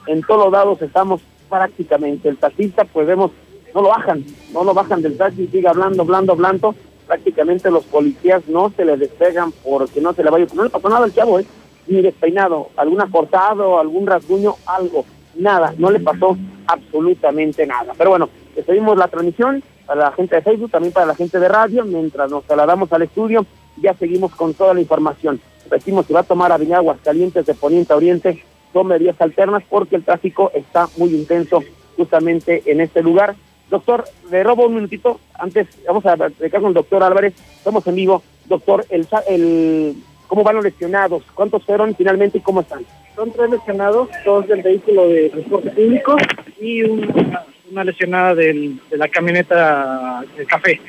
en 0.06 0.22
todos 0.22 0.52
lados 0.52 0.80
estamos 0.80 1.20
prácticamente. 1.48 2.28
El 2.28 2.36
taxista, 2.36 2.84
pues 2.84 3.04
vemos, 3.04 3.32
no 3.74 3.82
lo 3.82 3.88
bajan, 3.88 4.24
no 4.52 4.62
lo 4.62 4.74
bajan 4.74 5.02
del 5.02 5.16
taxi, 5.16 5.48
sigue 5.48 5.66
hablando, 5.66 6.02
hablando, 6.02 6.34
hablando. 6.34 6.76
Prácticamente 7.04 7.68
los 7.72 7.82
policías 7.82 8.46
no 8.46 8.70
se 8.76 8.84
le 8.84 8.96
despegan 8.96 9.50
porque 9.50 10.00
no 10.00 10.12
se 10.12 10.22
le 10.22 10.30
vaya. 10.30 10.46
No 10.54 10.62
le 10.62 10.70
pasó 10.70 10.88
nada 10.88 11.04
al 11.04 11.12
chavo, 11.12 11.40
¿eh? 11.40 11.46
Ni 11.88 12.00
despeinado, 12.00 12.68
alguna 12.76 13.10
cortado, 13.10 13.80
algún 13.80 14.06
rasguño, 14.06 14.54
algo. 14.66 15.04
Nada, 15.34 15.74
no 15.78 15.90
le 15.90 15.98
pasó 15.98 16.38
absolutamente 16.68 17.66
nada. 17.66 17.94
Pero 17.98 18.10
bueno, 18.10 18.28
despedimos 18.54 18.96
la 18.96 19.08
transmisión 19.08 19.64
para 19.84 20.02
la 20.02 20.12
gente 20.12 20.36
de 20.36 20.42
Facebook, 20.42 20.70
también 20.70 20.92
para 20.92 21.06
la 21.06 21.16
gente 21.16 21.40
de 21.40 21.48
radio. 21.48 21.84
Mientras 21.84 22.30
nos 22.30 22.44
trasladamos 22.44 22.92
al 22.92 23.02
estudio, 23.02 23.44
ya 23.82 23.94
seguimos 23.94 24.32
con 24.36 24.54
toda 24.54 24.74
la 24.74 24.80
información. 24.80 25.40
Repetimos, 25.70 26.06
si 26.06 26.14
va 26.14 26.20
a 26.20 26.24
tomar 26.24 26.50
Avenida 26.50 26.78
Aguascalientes 26.78 27.44
de 27.44 27.52
Poniente 27.52 27.92
a 27.92 27.96
Oriente, 27.96 28.42
tome 28.72 28.96
vías 28.96 29.20
alternas 29.20 29.62
porque 29.68 29.96
el 29.96 30.04
tráfico 30.04 30.50
está 30.54 30.88
muy 30.96 31.10
intenso 31.10 31.62
justamente 31.94 32.62
en 32.64 32.80
este 32.80 33.02
lugar. 33.02 33.34
Doctor, 33.68 34.04
le 34.30 34.42
robo 34.42 34.66
un 34.66 34.76
minutito. 34.76 35.20
Antes, 35.34 35.66
vamos 35.86 36.06
a 36.06 36.16
platicar 36.16 36.62
con 36.62 36.68
el 36.68 36.74
doctor 36.74 37.02
Álvarez. 37.02 37.34
Estamos 37.58 37.86
en 37.86 37.96
vivo. 37.96 38.22
Doctor, 38.46 38.86
el, 38.88 39.06
el, 39.28 39.94
¿cómo 40.26 40.42
van 40.42 40.56
los 40.56 40.64
lesionados? 40.64 41.22
¿Cuántos 41.34 41.62
fueron 41.64 41.94
finalmente 41.94 42.38
y 42.38 42.40
cómo 42.40 42.62
están? 42.62 42.86
Son 43.14 43.30
tres 43.30 43.50
lesionados, 43.50 44.08
dos 44.24 44.48
del 44.48 44.62
vehículo 44.62 45.06
de 45.08 45.28
transporte 45.28 45.70
público 45.70 46.16
y 46.58 46.82
una, 46.82 47.44
una 47.70 47.84
lesionada 47.84 48.34
del, 48.34 48.80
de 48.88 48.96
la 48.96 49.08
camioneta 49.08 50.24
de 50.34 50.46
café. 50.46 50.80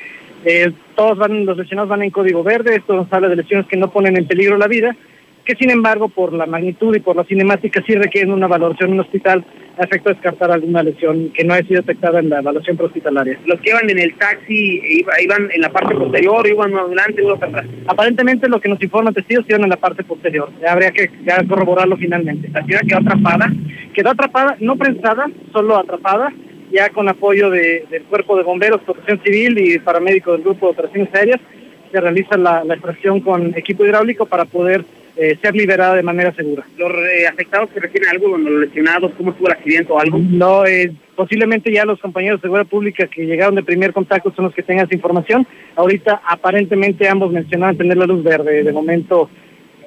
Eh, 0.44 0.72
todos 0.96 1.18
van, 1.18 1.44
los 1.44 1.56
lesionados 1.56 1.90
van 1.90 2.02
en 2.02 2.10
código 2.10 2.42
verde, 2.42 2.76
esto 2.76 2.94
nos 2.94 3.12
habla 3.12 3.28
de 3.28 3.36
lesiones 3.36 3.66
que 3.66 3.76
no 3.76 3.90
ponen 3.90 4.16
en 4.16 4.26
peligro 4.26 4.56
la 4.56 4.68
vida, 4.68 4.96
que 5.44 5.54
sin 5.54 5.70
embargo 5.70 6.08
por 6.08 6.32
la 6.32 6.46
magnitud 6.46 6.94
y 6.94 7.00
por 7.00 7.16
la 7.16 7.24
cinemática 7.24 7.82
sí 7.86 7.94
requieren 7.94 8.32
una 8.32 8.46
valoración 8.46 8.90
en 8.90 8.94
un 8.94 9.00
hospital 9.00 9.44
a 9.78 9.84
efecto 9.84 10.10
de 10.10 10.14
descartar 10.14 10.50
alguna 10.50 10.82
lesión 10.82 11.30
que 11.30 11.44
no 11.44 11.54
haya 11.54 11.66
sido 11.66 11.80
detectada 11.80 12.20
en 12.20 12.28
la 12.28 12.40
evaluación 12.40 12.76
prehospitalaria. 12.76 13.38
Los 13.46 13.60
que 13.60 13.70
iban 13.70 13.88
en 13.88 13.98
el 13.98 14.14
taxi, 14.14 14.82
iban 15.22 15.50
en 15.50 15.60
la 15.60 15.70
parte 15.70 15.94
posterior, 15.94 16.46
iban 16.46 16.74
adelante, 16.74 17.22
iban 17.22 17.42
atrás. 17.42 17.66
Aparentemente 17.86 18.48
lo 18.48 18.60
que 18.60 18.68
nos 18.68 18.82
informan 18.82 19.14
testigos 19.14 19.46
iban 19.48 19.62
en 19.64 19.70
la 19.70 19.76
parte 19.76 20.04
posterior, 20.04 20.50
habría 20.68 20.90
que 20.90 21.10
corroborarlo 21.48 21.96
finalmente. 21.96 22.48
¿La 22.52 22.62
señora 22.62 22.82
quedó 22.86 22.98
atrapada? 22.98 23.52
Quedó 23.94 24.10
atrapada, 24.10 24.56
no 24.60 24.76
prensada, 24.76 25.26
solo 25.52 25.76
atrapada, 25.76 26.32
ya 26.70 26.90
con 26.90 27.08
apoyo 27.08 27.50
de, 27.50 27.84
del 27.90 28.02
Cuerpo 28.04 28.36
de 28.36 28.42
Bomberos, 28.42 28.82
Protección 28.82 29.20
Civil 29.22 29.58
y 29.58 29.78
paramédicos 29.78 30.34
del 30.34 30.44
Grupo 30.44 30.66
de 30.66 30.72
Operaciones 30.72 31.14
Aéreas, 31.14 31.40
se 31.90 32.00
realiza 32.00 32.36
la, 32.36 32.64
la 32.64 32.74
extracción 32.74 33.20
con 33.20 33.54
equipo 33.56 33.84
hidráulico 33.84 34.26
para 34.26 34.44
poder 34.44 34.84
eh, 35.16 35.36
ser 35.42 35.54
liberada 35.54 35.96
de 35.96 36.02
manera 36.02 36.32
segura. 36.32 36.64
¿Los 36.78 36.92
eh, 36.92 37.26
afectados 37.26 37.68
se 37.74 37.80
refieren 37.80 38.08
a 38.08 38.12
algo, 38.12 38.38
los 38.38 38.60
lesionados, 38.60 39.12
cómo 39.16 39.32
estuvo 39.32 39.48
el 39.48 39.54
accidente 39.54 39.92
o 39.92 39.98
algo? 39.98 40.18
No, 40.18 40.64
eh, 40.64 40.92
posiblemente 41.16 41.72
ya 41.72 41.84
los 41.84 42.00
compañeros 42.00 42.40
de 42.40 42.46
seguridad 42.46 42.66
pública 42.66 43.06
que 43.06 43.26
llegaron 43.26 43.56
de 43.56 43.62
primer 43.62 43.92
contacto 43.92 44.32
son 44.34 44.46
los 44.46 44.54
que 44.54 44.62
tengan 44.62 44.86
esa 44.86 44.94
información. 44.94 45.46
Ahorita 45.76 46.22
aparentemente 46.26 47.08
ambos 47.08 47.32
mencionaban 47.32 47.76
tener 47.76 47.96
la 47.96 48.06
luz 48.06 48.22
verde. 48.22 48.62
De 48.62 48.72
momento 48.72 49.28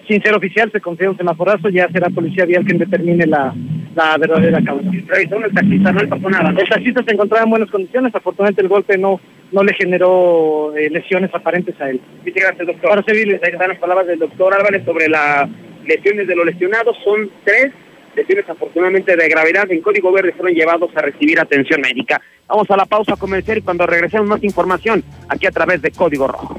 sin 0.07 0.21
ser 0.21 0.35
oficial, 0.35 0.69
se 0.71 0.81
confía 0.81 1.09
un 1.09 1.17
semaforazo, 1.17 1.69
ya 1.69 1.89
será 1.89 2.09
policía 2.09 2.45
vial 2.45 2.65
quien 2.65 2.77
determine 2.77 3.25
la, 3.25 3.55
la 3.95 4.17
verdadera 4.17 4.61
causa. 4.63 4.89
Revisó 5.07 5.35
el 5.37 5.53
taxista, 5.53 5.91
no 5.91 6.01
le 6.01 6.07
pasó 6.07 6.29
nada. 6.29 6.49
El 6.49 6.69
taxista 6.69 7.03
se 7.03 7.13
encontraba 7.13 7.43
en 7.43 7.49
buenas 7.49 7.69
condiciones, 7.69 8.13
afortunadamente 8.15 8.61
el 8.61 8.67
golpe 8.67 8.97
no, 8.97 9.19
no 9.51 9.63
le 9.63 9.73
generó 9.73 10.75
eh, 10.75 10.89
lesiones 10.89 11.33
aparentes 11.33 11.79
a 11.79 11.89
él. 11.89 12.01
Muchas 12.25 12.43
gracias, 12.43 12.67
doctor. 12.67 12.89
Para 12.89 13.03
servirle. 13.03 13.39
Ahí 13.43 13.51
están 13.51 13.69
las 13.69 13.79
palabras 13.79 14.07
del 14.07 14.19
doctor 14.19 14.53
Álvarez 14.53 14.83
sobre 14.85 15.07
las 15.09 15.49
lesiones 15.85 16.27
de 16.27 16.35
los 16.35 16.45
lesionados, 16.45 16.95
son 17.03 17.29
tres 17.43 17.71
lesiones 18.15 18.47
afortunadamente 18.47 19.15
de 19.15 19.27
gravedad 19.27 19.69
en 19.71 19.81
código 19.81 20.11
verde 20.11 20.33
fueron 20.33 20.55
llevados 20.55 20.91
a 20.95 21.01
recibir 21.01 21.39
atención 21.39 21.81
médica. 21.81 22.21
Vamos 22.47 22.69
a 22.69 22.77
la 22.77 22.85
pausa 22.85 23.15
comercial 23.15 23.57
y 23.57 23.61
cuando 23.61 23.87
regresemos 23.87 24.27
más 24.27 24.43
información 24.43 25.03
aquí 25.29 25.47
a 25.47 25.51
través 25.51 25.81
de 25.81 25.91
Código 25.91 26.27
Rojo. 26.27 26.57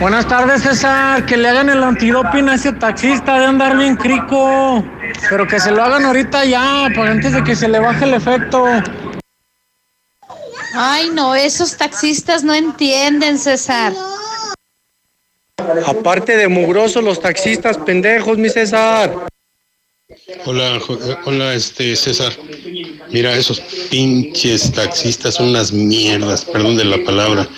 Buenas 0.00 0.26
tardes, 0.28 0.62
César. 0.62 1.24
Que 1.26 1.36
le 1.36 1.48
hagan 1.48 1.70
el 1.70 1.82
antidoping 1.82 2.48
a 2.48 2.54
ese 2.54 2.72
taxista 2.72 3.38
de 3.38 3.46
andar 3.46 3.76
bien 3.76 3.96
crico. 3.96 4.84
Pero 5.28 5.46
que 5.46 5.60
se 5.60 5.70
lo 5.70 5.82
hagan 5.82 6.04
ahorita 6.04 6.44
ya, 6.44 6.88
para 6.94 7.12
antes 7.12 7.32
de 7.32 7.42
que 7.44 7.56
se 7.56 7.68
le 7.68 7.78
baje 7.80 8.04
el 8.04 8.14
efecto. 8.14 8.64
Ay, 10.74 11.10
no, 11.10 11.34
esos 11.34 11.76
taxistas 11.76 12.42
no 12.42 12.52
entienden, 12.52 13.38
César. 13.38 13.92
Aparte 15.86 16.36
de 16.36 16.48
mugrosos, 16.48 17.02
los 17.02 17.20
taxistas 17.20 17.78
pendejos, 17.78 18.36
mi 18.38 18.48
César. 18.48 19.10
Hola, 20.44 20.80
hola, 21.24 21.54
este 21.54 21.96
César. 21.96 22.32
Mira, 23.10 23.34
esos 23.34 23.60
pinches 23.90 24.72
taxistas 24.72 25.34
son 25.34 25.48
unas 25.48 25.72
mierdas, 25.72 26.44
perdón 26.44 26.76
de 26.76 26.84
la 26.84 26.98
palabra. 27.04 27.48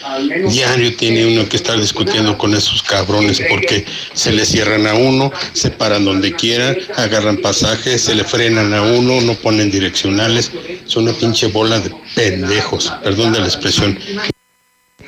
Diario 0.49 0.95
tiene 0.97 1.27
uno 1.27 1.49
que 1.49 1.57
estar 1.57 1.79
discutiendo 1.79 2.37
con 2.39 2.55
esos 2.55 2.83
cabrones 2.83 3.43
porque 3.49 3.85
se 4.13 4.33
le 4.33 4.45
cierran 4.45 4.87
a 4.87 4.95
uno, 4.95 5.33
se 5.53 5.71
paran 5.71 6.05
donde 6.05 6.33
quieran, 6.33 6.77
agarran 6.97 7.39
pasajes, 7.39 8.03
se 8.03 8.15
le 8.15 8.25
frenan 8.25 8.73
a 8.75 8.83
uno, 8.83 9.21
no 9.21 9.35
ponen 9.35 9.71
direccionales. 9.71 10.51
Son 10.87 11.05
una 11.05 11.13
pinche 11.13 11.49
bola 11.49 11.81
de 11.81 11.93
pendejos, 12.15 12.93
perdón 13.03 13.33
de 13.33 13.41
la 13.41 13.47
expresión. 13.47 13.99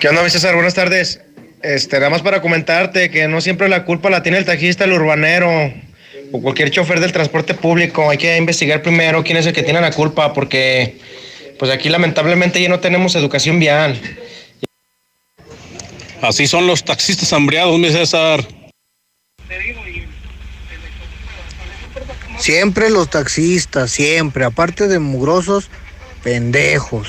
¿Qué 0.00 0.08
onda, 0.08 0.22
mi 0.22 0.30
César? 0.30 0.54
Buenas 0.54 0.74
tardes. 0.74 1.20
Este, 1.62 1.96
nada 1.98 2.10
más 2.10 2.22
para 2.22 2.40
comentarte 2.40 3.10
que 3.10 3.26
no 3.26 3.40
siempre 3.40 3.68
la 3.68 3.84
culpa 3.84 4.10
la 4.10 4.22
tiene 4.22 4.38
el 4.38 4.44
taxista, 4.44 4.84
el 4.84 4.92
urbanero 4.92 5.72
o 6.32 6.40
cualquier 6.40 6.70
chofer 6.70 7.00
del 7.00 7.12
transporte 7.12 7.54
público. 7.54 8.10
Hay 8.10 8.18
que 8.18 8.36
investigar 8.36 8.82
primero 8.82 9.22
quién 9.24 9.38
es 9.38 9.46
el 9.46 9.52
que 9.52 9.62
tiene 9.62 9.80
la 9.80 9.90
culpa, 9.90 10.32
porque 10.32 10.98
pues 11.58 11.70
aquí 11.70 11.88
lamentablemente 11.88 12.60
ya 12.60 12.68
no 12.68 12.80
tenemos 12.80 13.14
educación 13.14 13.58
vial. 13.58 14.00
Así 16.20 16.46
son 16.46 16.66
los 16.66 16.84
taxistas 16.84 17.32
hambriados, 17.32 17.78
mi 17.78 17.90
César. 17.90 18.46
Siempre 22.38 22.90
los 22.90 23.10
taxistas, 23.10 23.90
siempre, 23.90 24.44
aparte 24.44 24.86
de 24.86 24.98
mugrosos, 24.98 25.68
pendejos. 26.22 27.08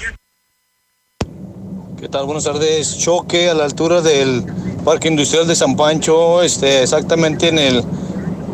¿Qué 2.00 2.08
tal? 2.08 2.26
Buenas 2.26 2.46
tardes. 2.46 2.98
Choque 2.98 3.50
a 3.50 3.54
la 3.54 3.66
altura 3.66 4.02
del 4.02 4.44
Parque 4.86 5.08
Industrial 5.08 5.48
de 5.48 5.56
San 5.56 5.76
Pancho, 5.76 6.42
este, 6.42 6.82
exactamente 6.84 7.50
en 7.50 7.60
el 7.60 7.84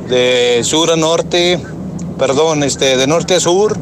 de 0.07 0.61
sur 0.63 0.91
a 0.91 0.95
norte, 0.95 1.59
perdón, 2.17 2.63
este, 2.63 2.97
de 2.97 3.07
norte 3.07 3.35
a 3.35 3.39
sur, 3.39 3.77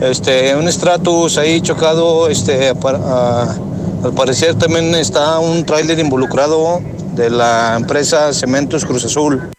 este, 0.00 0.54
un 0.54 0.70
Stratus 0.70 1.38
ahí 1.38 1.60
chocado, 1.60 2.28
este, 2.28 2.70
al 2.70 4.14
parecer 4.14 4.54
también 4.54 4.94
está 4.94 5.38
un 5.38 5.64
tráiler 5.64 5.98
involucrado 5.98 6.80
de 7.14 7.30
la 7.30 7.76
empresa 7.76 8.32
Cementos 8.32 8.84
Cruz 8.84 9.04
Azul. 9.04 9.50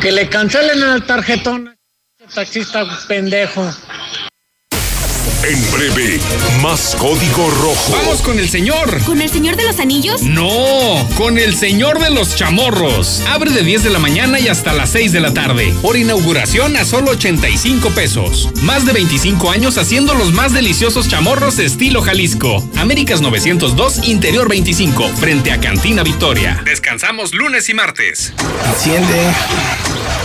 Que 0.00 0.10
le 0.10 0.28
cancelen 0.28 0.82
el 0.82 1.06
tarjetón. 1.06 1.76
Taxista 2.34 2.84
pendejo. 3.06 3.62
En 5.46 5.60
breve, 5.72 6.20
más 6.62 6.96
código 6.98 7.50
rojo. 7.50 7.92
Vamos 7.92 8.22
con 8.22 8.38
el 8.38 8.48
señor. 8.48 9.04
¿Con 9.04 9.20
el 9.20 9.28
señor 9.28 9.56
de 9.56 9.64
los 9.64 9.78
anillos? 9.78 10.22
No, 10.22 11.06
con 11.18 11.36
el 11.36 11.54
señor 11.54 11.98
de 11.98 12.08
los 12.08 12.34
chamorros. 12.34 13.20
Abre 13.28 13.50
de 13.50 13.62
10 13.62 13.84
de 13.84 13.90
la 13.90 13.98
mañana 13.98 14.40
y 14.40 14.48
hasta 14.48 14.72
las 14.72 14.88
6 14.90 15.12
de 15.12 15.20
la 15.20 15.34
tarde. 15.34 15.74
Por 15.82 15.98
inauguración 15.98 16.78
a 16.78 16.86
solo 16.86 17.10
85 17.10 17.90
pesos. 17.90 18.48
Más 18.62 18.86
de 18.86 18.94
25 18.94 19.50
años 19.50 19.76
haciendo 19.76 20.14
los 20.14 20.32
más 20.32 20.54
deliciosos 20.54 21.08
chamorros 21.08 21.58
estilo 21.58 22.00
Jalisco. 22.00 22.66
Américas 22.76 23.20
902, 23.20 24.08
Interior 24.08 24.48
25, 24.48 25.08
frente 25.08 25.52
a 25.52 25.60
Cantina 25.60 26.02
Victoria. 26.02 26.62
Descansamos 26.64 27.34
lunes 27.34 27.68
y 27.68 27.74
martes. 27.74 28.32
Enciende. 28.66 29.30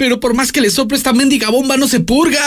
Pero 0.00 0.18
por 0.18 0.32
más 0.32 0.50
que 0.50 0.62
le 0.62 0.70
sople 0.70 0.96
esta 0.96 1.12
mendiga 1.12 1.50
bomba 1.50 1.76
no 1.76 1.86
se 1.86 2.00
purga. 2.00 2.40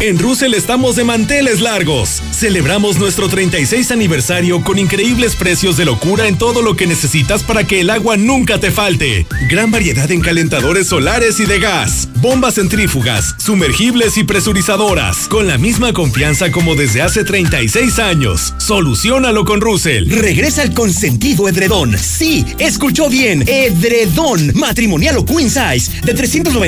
En 0.00 0.18
Russell 0.18 0.54
estamos 0.54 0.96
de 0.96 1.04
manteles 1.04 1.60
largos. 1.60 2.20
Celebramos 2.32 2.98
nuestro 2.98 3.28
36 3.28 3.92
aniversario 3.92 4.60
con 4.64 4.80
increíbles 4.80 5.36
precios 5.36 5.76
de 5.76 5.84
locura 5.84 6.26
en 6.26 6.36
todo 6.36 6.62
lo 6.62 6.74
que 6.74 6.88
necesitas 6.88 7.44
para 7.44 7.62
que 7.62 7.80
el 7.80 7.90
agua 7.90 8.16
nunca 8.16 8.58
te 8.58 8.72
falte. 8.72 9.24
Gran 9.48 9.70
variedad 9.70 10.10
en 10.10 10.20
calentadores 10.20 10.88
solares 10.88 11.38
y 11.38 11.46
de 11.46 11.60
gas, 11.60 12.08
bombas 12.16 12.56
centrífugas, 12.56 13.36
sumergibles 13.38 14.18
y 14.18 14.24
presurizadoras, 14.24 15.28
con 15.28 15.46
la 15.46 15.58
misma 15.58 15.92
confianza 15.92 16.50
como 16.50 16.74
desde 16.74 17.02
hace 17.02 17.22
36 17.22 18.00
años. 18.00 18.52
Solucionalo 18.58 19.44
con 19.44 19.60
Russell. 19.60 20.10
Regresa 20.10 20.64
el 20.64 20.74
consentido 20.74 21.48
edredón. 21.48 21.96
Sí, 21.96 22.44
escuchó 22.58 23.08
bien. 23.08 23.44
Edredón 23.46 24.50
matrimonial 24.56 25.18
o 25.18 25.24
queen 25.24 25.48
size 25.48 25.92
de 26.02 26.14
390 26.14 26.63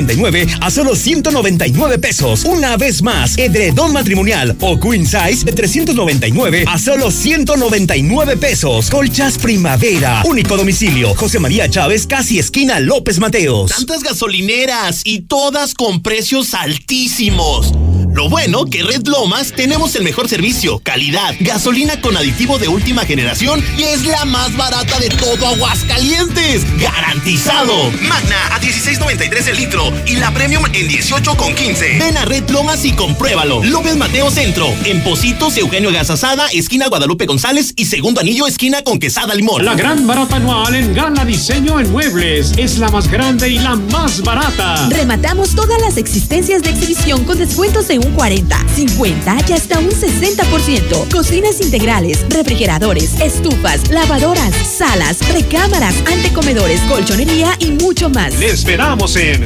a 0.61 0.69
solo 0.69 0.95
199 0.95 1.97
pesos. 1.97 2.45
Una 2.45 2.77
vez 2.77 3.01
más, 3.01 3.35
edredón 3.37 3.93
matrimonial 3.93 4.55
o 4.61 4.79
queen 4.79 5.07
size 5.07 5.43
de 5.43 5.53
399 5.53 6.65
a 6.67 6.77
solo 6.77 7.09
199 7.09 8.37
pesos. 8.37 8.91
Colchas 8.91 9.39
Primavera. 9.39 10.21
Único 10.25 10.55
domicilio. 10.55 11.15
José 11.15 11.39
María 11.39 11.67
Chávez, 11.67 12.05
casi 12.05 12.37
esquina 12.37 12.79
López 12.79 13.19
Mateos. 13.19 13.71
Tantas 13.71 14.03
gasolineras 14.03 15.01
y 15.03 15.21
todas 15.21 15.73
con 15.73 16.03
precios 16.03 16.53
altísimos. 16.53 17.73
Lo 18.17 18.29
bueno 18.29 18.65
que 18.65 18.81
Red 18.81 19.05
Lomas 19.05 19.53
tenemos 19.55 19.95
el 19.95 20.01
mejor 20.01 20.27
servicio, 20.27 20.79
calidad, 20.79 21.35
gasolina 21.39 22.01
con 22.01 22.17
aditivo 22.17 22.57
de 22.57 22.67
última 22.67 23.05
generación 23.05 23.63
y 23.77 23.83
es 23.83 24.07
la 24.07 24.25
más 24.25 24.57
barata 24.57 24.99
de 24.99 25.09
todo 25.09 25.49
Aguascalientes. 25.49 26.65
¡Garantizado! 26.81 27.91
Magna 28.01 28.55
a 28.55 28.59
16.93 28.59 29.49
el 29.49 29.57
litro 29.57 29.93
y 30.07 30.15
la 30.15 30.33
Premium 30.33 30.65
en 30.73 30.89
18.15. 30.89 31.99
Ven 31.99 32.17
a 32.17 32.25
Red 32.25 32.49
Lomas 32.49 32.85
y 32.85 32.93
compruébalo. 32.93 33.63
López 33.63 33.95
Mateo 33.95 34.31
Centro, 34.31 34.67
en 34.85 35.03
Positos, 35.03 35.55
Eugenio 35.55 35.91
Gasasada, 35.91 36.47
esquina 36.47 36.87
Guadalupe 36.87 37.27
González 37.27 37.73
y 37.75 37.85
segundo 37.85 38.21
anillo, 38.21 38.47
esquina 38.47 38.81
con 38.81 38.97
Quesada 38.97 39.35
Limón. 39.35 39.63
La 39.63 39.75
gran 39.75 40.07
barata 40.07 40.37
anual 40.37 40.73
en 40.73 40.95
Gala 40.95 41.23
Diseño 41.23 41.79
en 41.79 41.91
Muebles 41.91 42.53
es 42.57 42.79
la 42.79 42.89
más 42.89 43.11
grande 43.11 43.47
y 43.47 43.59
la 43.59 43.75
más 43.75 44.23
barata. 44.23 44.89
Rematamos 44.89 45.53
todas 45.53 45.79
las 45.83 45.97
existencias 45.97 46.63
de 46.63 46.71
exhibición 46.71 47.23
con 47.23 47.37
descuentos 47.37 47.87
de 47.87 47.99
un 47.99 48.06
40, 48.11 48.57
50 48.75 49.37
y 49.47 49.53
hasta 49.53 49.79
un 49.79 49.89
60%. 49.89 51.11
Cocinas 51.11 51.61
integrales, 51.61 52.25
refrigeradores, 52.29 53.19
estufas, 53.19 53.89
lavadoras, 53.89 54.53
salas, 54.55 55.19
recámaras, 55.33 55.95
antecomedores, 56.11 56.81
colchonería 56.81 57.55
y 57.59 57.71
mucho 57.71 58.09
más. 58.09 58.37
Le 58.39 58.49
esperamos 58.49 59.15
en 59.15 59.45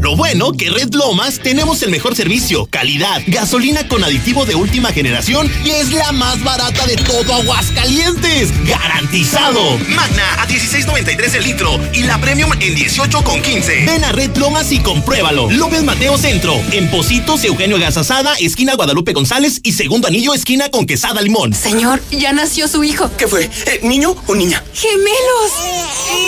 Lo 0.00 0.16
bueno 0.16 0.52
que 0.52 0.70
Red 0.70 0.94
Lomas 0.94 1.40
tenemos 1.40 1.82
el 1.82 1.90
mejor 1.90 2.16
servicio, 2.16 2.66
calidad, 2.70 3.20
gasolina 3.26 3.86
con 3.86 4.02
aditivo 4.02 4.46
de 4.46 4.54
última 4.54 4.92
generación 4.92 5.52
y 5.62 5.70
es 5.72 5.92
la 5.92 6.10
más 6.12 6.42
barata 6.42 6.86
de 6.86 6.96
todo 6.96 7.34
Aguascalientes. 7.34 8.48
¡Garantizado! 8.66 9.76
Magna 9.88 10.42
a 10.42 10.48
16.93 10.48 11.34
el 11.34 11.44
litro 11.44 11.78
y 11.92 12.04
la 12.04 12.18
Premium 12.18 12.50
en 12.60 12.74
18.15. 12.76 13.86
Ven 13.86 14.02
a 14.02 14.12
Red 14.12 14.38
Lomas 14.38 14.72
y 14.72 14.78
compruébalo. 14.78 15.50
López 15.50 15.82
Mateo 15.82 16.16
Centro, 16.16 16.54
en 16.72 16.90
Positos, 16.90 17.44
Eugenio 17.44 17.78
Gasasada, 17.78 18.34
esquina 18.40 18.76
Guadalupe 18.76 19.12
González 19.12 19.60
y 19.62 19.72
segundo 19.72 20.08
anillo, 20.08 20.32
esquina 20.32 20.70
con 20.70 20.86
Quesada 20.86 21.20
Limón. 21.20 21.52
Señor, 21.52 22.00
ya 22.10 22.32
nació 22.32 22.68
su 22.68 22.84
hijo. 22.84 23.10
¿Qué 23.18 23.28
fue? 23.28 23.50
Eh, 23.66 23.80
¿Niño 23.82 24.16
o 24.26 24.34
niña? 24.34 24.64
¡Gemelos! 24.72 25.52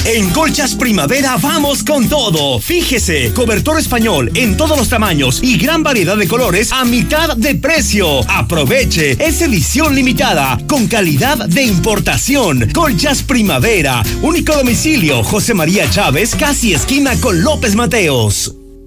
En 0.05 0.29
Colchas 0.31 0.75
Primavera 0.75 1.37
vamos 1.41 1.81
con 1.81 2.09
todo. 2.09 2.59
Fíjese, 2.59 3.31
cobertor 3.33 3.79
español 3.79 4.29
en 4.35 4.57
todos 4.57 4.77
los 4.77 4.89
tamaños 4.89 5.39
y 5.41 5.57
gran 5.57 5.81
variedad 5.81 6.17
de 6.17 6.27
colores 6.27 6.73
a 6.73 6.83
mitad 6.83 7.37
de 7.37 7.55
precio. 7.55 8.19
Aproveche, 8.29 9.11
es 9.11 9.41
edición 9.41 9.95
limitada 9.95 10.59
con 10.67 10.87
calidad 10.87 11.47
de 11.47 11.63
importación. 11.63 12.69
Colchas 12.73 13.23
Primavera, 13.23 14.03
único 14.21 14.53
domicilio 14.53 15.23
José 15.23 15.53
María 15.53 15.89
Chávez, 15.89 16.35
casi 16.35 16.73
esquina 16.73 17.15
con 17.21 17.41
López 17.41 17.73
Mateos. 17.75 18.62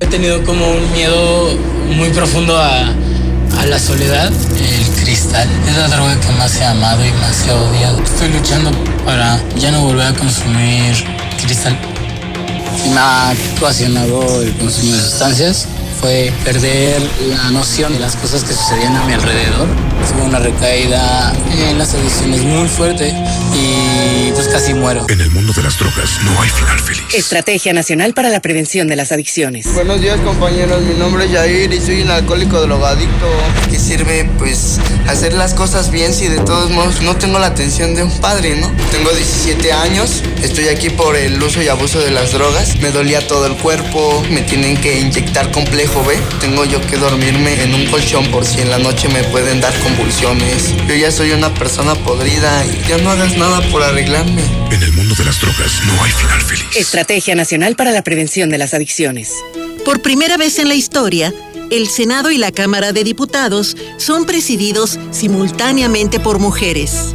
He 0.00 0.06
tenido 0.06 0.44
como 0.44 0.64
un 0.70 0.92
miedo 0.92 1.50
muy 1.96 2.10
profundo 2.10 2.56
a, 2.56 2.94
la 3.66 3.78
soledad. 3.78 4.30
El 4.30 5.02
cristal 5.02 5.48
es 5.68 5.76
la 5.76 5.88
droga 5.88 6.18
que 6.20 6.30
más 6.38 6.56
he 6.56 6.64
amado 6.64 7.04
y 7.04 7.10
más 7.12 7.46
he 7.46 7.52
odiado. 7.52 8.00
Estoy 8.02 8.28
luchando 8.28 8.70
para 9.04 9.40
ya 9.56 9.72
no 9.72 9.82
volver 9.82 10.06
a 10.06 10.14
consumir 10.14 10.94
cristal. 11.42 11.76
Me 12.94 12.98
ha 12.98 13.34
ocasionado 13.56 14.42
el 14.42 14.56
consumo 14.56 14.94
de 14.94 15.00
sustancias 15.00 15.66
fue 16.00 16.32
perder 16.44 17.00
la 17.28 17.50
noción 17.50 17.92
de 17.92 17.98
las 17.98 18.16
cosas 18.16 18.44
que 18.44 18.54
sucedían 18.54 18.96
a 18.96 19.04
mi 19.04 19.14
alrededor. 19.14 19.66
Tuve 20.08 20.22
una 20.22 20.38
recaída 20.38 21.32
en 21.52 21.78
las 21.78 21.92
adicciones 21.94 22.42
muy 22.42 22.68
fuerte 22.68 23.14
y 23.54 24.30
pues 24.32 24.48
casi 24.48 24.74
muero. 24.74 25.06
En 25.08 25.20
el 25.20 25.30
mundo 25.30 25.52
de 25.52 25.62
las 25.62 25.78
drogas 25.78 26.18
no 26.24 26.40
hay 26.40 26.48
final 26.48 26.78
feliz. 26.80 27.02
Estrategia 27.14 27.72
Nacional 27.72 28.14
para 28.14 28.30
la 28.30 28.40
Prevención 28.40 28.86
de 28.88 28.96
las 28.96 29.12
Adicciones. 29.12 29.72
Buenos 29.74 30.00
días 30.00 30.20
compañeros, 30.20 30.82
mi 30.82 30.94
nombre 30.94 31.26
es 31.26 31.32
Jair 31.32 31.72
y 31.72 31.80
soy 31.80 32.02
un 32.02 32.10
alcohólico 32.10 32.60
drogadicto. 32.60 33.26
¿Qué 33.70 33.78
sirve 33.78 34.30
pues 34.38 34.78
hacer 35.08 35.32
las 35.32 35.54
cosas 35.54 35.90
bien 35.90 36.14
si 36.14 36.28
de 36.28 36.38
todos 36.38 36.70
modos 36.70 37.02
no 37.02 37.16
tengo 37.16 37.38
la 37.38 37.48
atención 37.48 37.94
de 37.94 38.02
un 38.04 38.20
padre, 38.20 38.56
no? 38.56 38.70
Tengo 38.90 39.10
17 39.10 39.72
años, 39.72 40.22
estoy 40.42 40.68
aquí 40.68 40.90
por 40.90 41.16
el 41.16 41.42
uso 41.42 41.60
y 41.62 41.68
abuso 41.68 41.98
de 42.00 42.10
las 42.10 42.32
drogas. 42.32 42.76
Me 42.76 42.90
dolía 42.90 43.26
todo 43.26 43.46
el 43.46 43.56
cuerpo, 43.56 44.22
me 44.30 44.42
tienen 44.42 44.76
que 44.76 44.98
inyectar 44.98 45.50
Tengo 46.40 46.64
yo 46.64 46.80
que 46.80 46.96
dormirme 46.96 47.62
en 47.62 47.74
un 47.74 47.86
colchón 47.86 48.30
por 48.30 48.44
si 48.44 48.60
en 48.60 48.70
la 48.70 48.78
noche 48.78 49.08
me 49.08 49.24
pueden 49.24 49.60
dar 49.60 49.76
convulsiones. 49.80 50.74
Yo 50.86 50.94
ya 50.94 51.10
soy 51.10 51.32
una 51.32 51.52
persona 51.52 51.94
podrida 51.94 52.64
y 52.64 52.88
ya 52.88 52.98
no 52.98 53.10
hagas 53.10 53.36
nada 53.36 53.60
por 53.70 53.82
arreglarme. 53.82 54.42
En 54.70 54.82
el 54.82 54.92
mundo 54.92 55.14
de 55.14 55.24
las 55.24 55.40
drogas 55.40 55.82
no 55.84 56.02
hay 56.02 56.10
final 56.10 56.40
feliz. 56.40 56.64
Estrategia 56.76 57.34
Nacional 57.34 57.76
para 57.76 57.90
la 57.90 58.02
Prevención 58.02 58.48
de 58.50 58.58
las 58.58 58.74
Adicciones. 58.74 59.32
Por 59.84 60.00
primera 60.00 60.36
vez 60.36 60.58
en 60.58 60.68
la 60.68 60.74
historia, 60.74 61.34
el 61.70 61.88
Senado 61.88 62.30
y 62.30 62.38
la 62.38 62.52
Cámara 62.52 62.92
de 62.92 63.04
Diputados 63.04 63.76
son 63.96 64.24
presididos 64.24 64.98
simultáneamente 65.10 66.20
por 66.20 66.38
mujeres. 66.38 67.14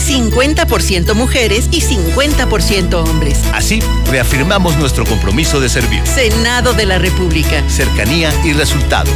50% 0.00 1.14
mujeres 1.14 1.68
y 1.70 1.80
50% 1.82 2.94
hombres. 2.94 3.38
Así, 3.52 3.80
reafirmamos 4.10 4.76
nuestro 4.76 5.04
compromiso 5.04 5.60
de 5.60 5.68
servir. 5.68 6.06
Senado 6.06 6.72
de 6.72 6.86
la 6.86 6.98
República. 6.98 7.62
Cercanía 7.68 8.32
y 8.44 8.52
resultados. 8.52 9.14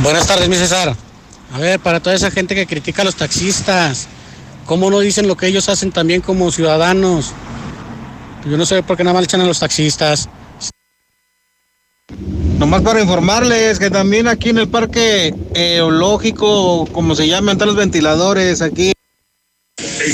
Buenas 0.03 0.27
tardes, 0.27 0.49
mi 0.49 0.57
César. 0.57 0.97
A 1.53 1.59
ver, 1.59 1.79
para 1.81 2.01
toda 2.01 2.17
esa 2.17 2.31
gente 2.31 2.55
que 2.55 2.67
critica 2.67 3.03
a 3.03 3.05
los 3.05 3.17
taxistas, 3.17 4.09
¿cómo 4.67 4.91
no 4.91 5.01
dicen 5.01 5.29
lo 5.29 5.37
que 5.37 5.47
ellos 5.47 5.69
hacen 5.69 5.93
también 5.93 6.21
como 6.21 6.51
ciudadanos? 6.51 7.33
Yo 8.49 8.57
no 8.57 8.67
sé 8.67 8.83
por 8.83 8.97
qué 8.97 9.05
nada 9.05 9.15
más 9.15 9.23
le 9.23 9.25
echan 9.27 9.41
a 9.41 9.47
los 9.47 9.61
taxistas. 9.61 10.29
Nomás 12.59 12.83
para 12.83 13.01
informarles 13.01 13.79
que 13.81 13.91
también 13.91 14.29
aquí 14.29 14.51
en 14.51 14.59
el 14.59 14.69
parque 14.69 15.35
eológico, 15.55 16.87
como 16.93 17.17
se 17.17 17.27
llaman, 17.27 17.55
están 17.55 17.69
los 17.69 17.77
ventiladores 17.77 18.63
aquí. 18.63 18.93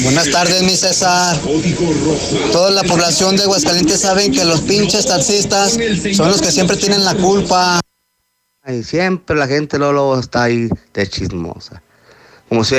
Buenas 0.02 0.30
tardes, 0.30 0.62
mi 0.62 0.74
César. 0.74 1.36
Toda 2.52 2.70
la 2.70 2.84
población 2.84 3.36
de 3.36 3.42
Aguascalientes 3.42 4.00
saben 4.00 4.32
que 4.32 4.44
los 4.46 4.62
pinches 4.62 5.06
taxistas 5.06 5.78
son 6.14 6.28
los 6.28 6.40
que 6.40 6.50
siempre 6.50 6.76
tienen 6.76 7.04
la 7.04 7.14
culpa. 7.14 7.80
Y 8.66 8.82
siempre 8.82 9.36
la 9.36 9.46
gente 9.46 9.78
luego 9.78 10.18
está 10.18 10.44
ahí 10.44 10.68
de 10.94 11.06
chismosa. 11.06 11.82
Como 12.48 12.64
si 12.64 12.77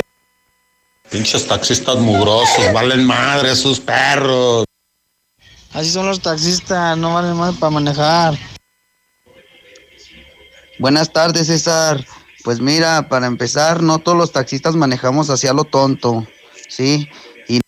Pinches 1.10 1.46
taxistas 1.46 1.98
mugrosos, 1.98 2.72
valen 2.72 3.04
madre 3.04 3.50
esos 3.50 3.80
perros. 3.80 4.64
Así 5.72 5.90
son 5.90 6.06
los 6.06 6.20
taxistas, 6.20 6.96
no 6.96 7.14
valen 7.14 7.36
más 7.36 7.56
para 7.56 7.70
manejar. 7.70 8.38
Buenas 10.78 11.12
tardes, 11.12 11.48
César. 11.48 12.04
Pues 12.44 12.60
mira, 12.60 13.08
para 13.08 13.26
empezar, 13.26 13.82
no 13.82 13.98
todos 13.98 14.16
los 14.16 14.32
taxistas 14.32 14.74
manejamos 14.76 15.28
hacia 15.30 15.52
lo 15.52 15.64
tonto, 15.64 16.26
¿sí? 16.68 17.08
Y 17.48 17.60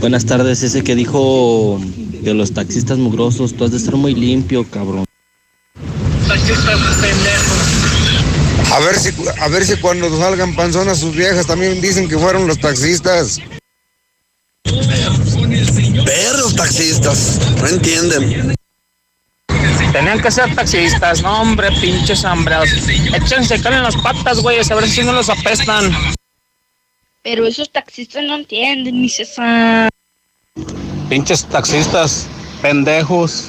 Buenas 0.00 0.24
tardes, 0.24 0.62
ese 0.62 0.82
que 0.82 0.94
dijo 0.94 1.78
que 2.24 2.34
los 2.34 2.54
taxistas 2.54 2.98
mugrosos, 2.98 3.54
tú 3.54 3.64
has 3.64 3.72
de 3.72 3.78
ser 3.78 3.96
muy 3.96 4.14
limpio, 4.14 4.64
cabrón. 4.70 5.04
A 8.72 8.80
ver 8.80 8.98
si, 8.98 9.10
a 9.40 9.48
ver 9.48 9.64
si 9.64 9.76
cuando 9.76 10.16
salgan 10.18 10.54
panzonas 10.54 10.98
sus 10.98 11.14
viejas 11.14 11.46
también 11.46 11.80
dicen 11.80 12.08
que 12.08 12.18
fueron 12.18 12.46
los 12.46 12.58
taxistas. 12.58 13.40
Perros 16.04 16.54
taxistas, 16.54 17.40
no 17.60 17.66
entienden. 17.68 18.54
Tenían 19.92 20.20
que 20.20 20.30
ser 20.30 20.54
taxistas, 20.54 21.22
no 21.22 21.40
hombre, 21.40 21.68
pinches 21.80 22.24
hambreados. 22.24 22.68
Échense 23.14 23.60
cal 23.62 23.72
en 23.72 23.82
las 23.82 23.96
patas, 23.96 24.40
güey, 24.40 24.58
a 24.58 24.74
ver 24.74 24.88
si 24.88 25.02
no 25.02 25.12
los 25.12 25.30
apestan. 25.30 25.90
Pero 27.22 27.46
esos 27.46 27.70
taxistas 27.70 28.22
no 28.24 28.36
entienden, 28.36 29.00
mi 29.00 29.08
César. 29.08 29.88
Pinches 31.08 31.44
taxistas, 31.46 32.26
pendejos, 32.60 33.48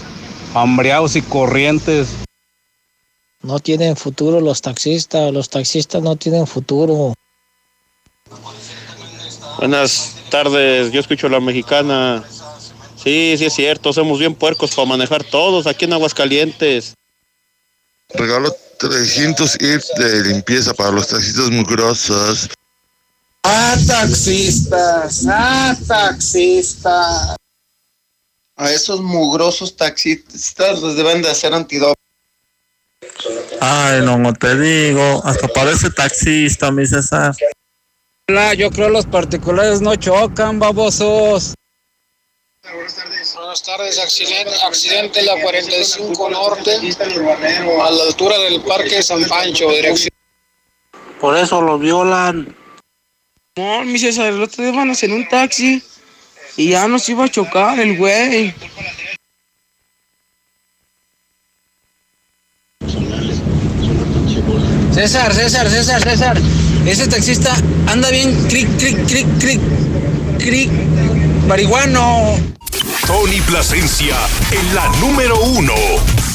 hambreados 0.53 1.15
y 1.15 1.21
corrientes. 1.21 2.07
No 3.41 3.59
tienen 3.59 3.95
futuro 3.95 4.41
los 4.41 4.61
taxistas, 4.61 5.31
los 5.31 5.49
taxistas 5.49 6.01
no 6.01 6.15
tienen 6.17 6.45
futuro. 6.45 7.13
Buenas 9.57 10.15
tardes, 10.29 10.91
yo 10.91 10.99
escucho 10.99 11.29
la 11.29 11.39
mexicana. 11.39 12.23
Sí, 13.01 13.35
sí 13.37 13.45
es 13.45 13.53
cierto, 13.53 13.93
somos 13.93 14.19
bien 14.19 14.35
puercos 14.35 14.75
para 14.75 14.87
manejar 14.87 15.23
todos 15.23 15.67
aquí 15.67 15.85
en 15.85 15.93
Aguascalientes. 15.93 16.95
Regalo 18.09 18.53
300 18.77 19.55
IF 19.61 19.85
de 19.97 20.23
limpieza 20.23 20.73
para 20.73 20.91
los 20.91 21.07
taxistas 21.07 21.49
mugrosos. 21.49 22.49
Ah, 23.43 23.77
taxistas, 23.87 25.25
ah, 25.29 25.77
taxistas. 25.87 27.35
A 28.57 28.71
esos 28.71 28.99
mugrosos 28.99 29.77
taxistas 29.77 30.81
les 30.81 30.95
deben 30.97 31.21
de 31.21 31.29
hacer 31.29 31.53
antidoping. 31.53 32.08
Ay, 33.59 34.01
no, 34.01 34.17
no 34.17 34.33
te 34.33 34.57
digo, 34.57 35.21
hasta 35.25 35.47
parece 35.47 35.89
taxista, 35.89 36.71
mi 36.71 36.85
César. 36.85 37.35
Yo 38.57 38.69
creo 38.69 38.89
los 38.89 39.05
particulares 39.05 39.81
no 39.81 39.95
chocan, 39.95 40.59
babosos. 40.59 41.55
Buenas 43.35 43.63
tardes, 43.63 43.99
accidente, 43.99 44.53
accidente 44.63 45.19
en 45.19 45.25
la 45.25 45.41
45 45.41 46.29
Norte, 46.29 46.71
a 46.75 47.91
la 47.91 48.03
altura 48.03 48.37
del 48.37 48.61
Parque 48.61 49.01
San 49.01 49.23
Pancho, 49.27 49.71
dirección. 49.71 50.13
Por 51.19 51.35
eso 51.35 51.61
lo 51.61 51.79
violan. 51.79 52.55
No, 53.55 53.83
mi 53.83 53.97
César, 53.97 54.27
el 54.27 54.41
otro 54.41 54.63
día 54.63 54.73
iban 54.73 54.89
a 54.89 54.91
hacer 54.93 55.11
un 55.11 55.27
taxi 55.27 55.81
y 56.55 56.69
ya 56.69 56.87
nos 56.87 57.09
iba 57.09 57.25
a 57.25 57.29
chocar 57.29 57.79
el 57.79 57.97
güey. 57.97 58.53
César, 64.99 65.33
César, 65.33 65.69
César, 65.69 66.03
César. 66.03 66.37
Ese 66.85 67.07
taxista 67.07 67.55
anda 67.87 68.09
bien 68.09 68.35
cric, 68.49 68.67
cric, 68.77 68.97
cric, 69.07 69.27
cric, 69.39 69.61
cric, 70.37 70.69
marihuano. 71.47 72.35
Tony 73.07 73.39
Plasencia 73.47 74.17
en 74.51 74.75
la 74.75 74.89
número 74.99 75.39
uno. 75.39 75.73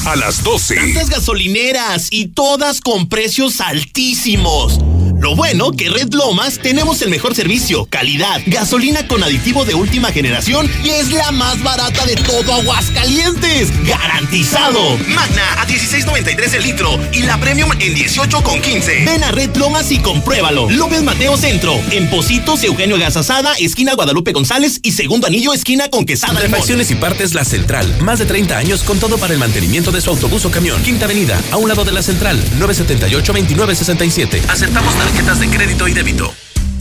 A 0.07 0.15
las 0.15 0.41
12. 0.41 0.77
Tantas 0.77 1.11
gasolineras 1.11 2.07
y 2.09 2.29
todas 2.29 2.81
con 2.81 3.07
precios 3.07 3.61
altísimos. 3.61 4.79
Lo 5.19 5.35
bueno 5.35 5.71
que 5.71 5.89
Red 5.89 6.13
Lomas 6.13 6.59
tenemos 6.59 7.01
el 7.01 7.09
mejor 7.09 7.35
servicio, 7.35 7.85
calidad, 7.85 8.41
gasolina 8.47 9.07
con 9.07 9.23
aditivo 9.23 9.63
de 9.63 9.73
última 9.73 10.11
generación 10.11 10.69
y 10.83 10.89
es 10.89 11.11
la 11.11 11.31
más 11.31 11.63
barata 11.63 12.05
de 12.05 12.15
todo 12.15 12.53
Aguascalientes. 12.53 13.71
¡Garantizado! 13.87 14.97
Magna 15.07 15.61
a 15.61 15.67
16.93 15.67 16.53
el 16.55 16.63
litro 16.63 16.99
y 17.13 17.21
la 17.21 17.39
Premium 17.39 17.71
en 17.79 17.95
18.15. 17.95 19.05
Ven 19.05 19.23
a 19.23 19.31
Red 19.31 19.55
Lomas 19.55 19.91
y 19.91 19.99
compruébalo. 19.99 20.69
López 20.69 21.01
Mateo 21.01 21.37
Centro, 21.37 21.79
en 21.91 22.09
Positos, 22.09 22.63
Eugenio 22.63 22.97
Gasasada, 22.97 23.53
esquina 23.53 23.93
Guadalupe 23.93 24.33
González 24.33 24.79
y 24.83 24.91
segundo 24.91 25.27
anillo, 25.27 25.53
esquina 25.53 25.89
con 25.89 26.05
Quesada. 26.05 26.39
Refacciones 26.39 26.91
y 26.91 26.95
partes 26.95 27.33
La 27.33 27.45
Central. 27.45 27.95
Más 28.01 28.19
de 28.19 28.25
30 28.25 28.57
años 28.57 28.83
con 28.83 28.99
todo 28.99 29.17
para 29.17 29.33
el 29.33 29.39
mantenimiento 29.39 29.91
de 29.91 30.01
su 30.01 30.09
autobús 30.09 30.43
o 30.45 30.51
camión. 30.51 30.83
Quinta 30.83 31.05
Avenida, 31.05 31.41
a 31.51 31.57
un 31.57 31.69
lado 31.69 31.85
de 31.85 31.93
la 31.93 32.03
Central, 32.03 32.37
978-2967. 32.59 34.41
Aceptamos 34.49 34.93
tarjetas 35.05 35.39
de 35.39 35.47
crédito 35.49 35.87
y 35.87 35.93
débito. 35.93 36.33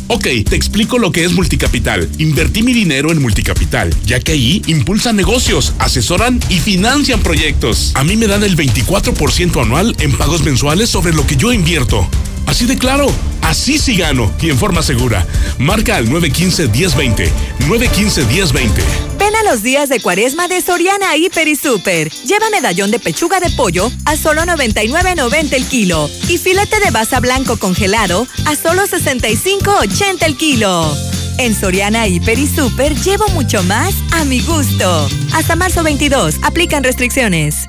Ok, 0.08 0.24
te 0.48 0.56
explico 0.56 0.98
lo 0.98 1.12
que 1.12 1.24
es 1.24 1.32
Multicapital. 1.32 2.08
Invertí 2.18 2.62
mi 2.62 2.72
dinero 2.72 3.10
en 3.12 3.20
Multicapital, 3.20 3.94
ya 4.04 4.20
que 4.20 4.32
ahí 4.32 4.62
impulsan 4.66 5.16
negocios, 5.16 5.74
asesoran 5.78 6.40
y 6.48 6.58
financian 6.58 7.20
proyectos. 7.20 7.92
A 7.94 8.04
mí 8.04 8.16
me 8.16 8.26
dan 8.26 8.42
el 8.42 8.56
24% 8.56 9.62
anual 9.62 9.94
en 10.00 10.16
pagos 10.16 10.42
mensuales 10.42 10.88
sobre 10.88 11.12
lo 11.12 11.26
que 11.26 11.36
yo 11.36 11.52
invierto. 11.52 12.08
Así 12.46 12.66
de 12.66 12.78
claro, 12.78 13.06
así 13.42 13.78
sí 13.78 13.96
gano 13.96 14.32
y 14.40 14.50
en 14.50 14.58
forma 14.58 14.82
segura. 14.82 15.26
Marca 15.58 15.96
al 15.96 16.08
915-1020. 16.08 17.30
915-1020. 17.60 18.70
Ven 19.18 19.34
a 19.36 19.42
los 19.42 19.62
días 19.62 19.88
de 19.88 20.00
cuaresma 20.00 20.48
de 20.48 20.60
Soriana 20.60 21.16
Hiper 21.16 21.48
y 21.48 21.56
Super. 21.56 22.10
Lleva 22.24 22.50
medallón 22.50 22.90
de 22.90 22.98
pechuga 22.98 23.40
de 23.40 23.50
pollo 23.50 23.90
a 24.04 24.16
solo 24.16 24.42
99.90 24.42 25.52
el 25.54 25.66
kilo 25.66 26.10
y 26.28 26.38
filete 26.38 26.78
de 26.80 26.90
basa 26.90 27.20
blanco 27.20 27.56
congelado 27.56 28.26
a 28.46 28.54
solo 28.56 28.82
65.80 28.82 30.22
el 30.26 30.36
kilo. 30.36 30.96
En 31.38 31.54
Soriana 31.58 32.06
Hiper 32.06 32.38
y 32.38 32.46
Super 32.46 32.94
llevo 32.94 33.26
mucho 33.30 33.62
más 33.64 33.94
a 34.12 34.24
mi 34.24 34.40
gusto. 34.40 35.08
Hasta 35.32 35.56
marzo 35.56 35.82
22. 35.82 36.36
Aplican 36.42 36.84
restricciones. 36.84 37.68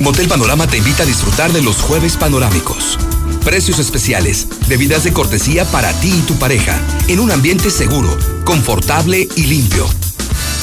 Motel 0.00 0.28
Panorama 0.28 0.66
te 0.66 0.78
invita 0.78 1.02
a 1.02 1.06
disfrutar 1.06 1.52
de 1.52 1.60
los 1.60 1.76
jueves 1.82 2.16
panorámicos. 2.16 2.98
Precios 3.44 3.78
especiales, 3.78 4.48
bebidas 4.66 5.04
de 5.04 5.12
cortesía 5.12 5.66
para 5.66 5.92
ti 6.00 6.10
y 6.10 6.22
tu 6.22 6.38
pareja, 6.38 6.80
en 7.06 7.20
un 7.20 7.30
ambiente 7.30 7.70
seguro, 7.70 8.16
confortable 8.44 9.28
y 9.36 9.42
limpio. 9.42 9.86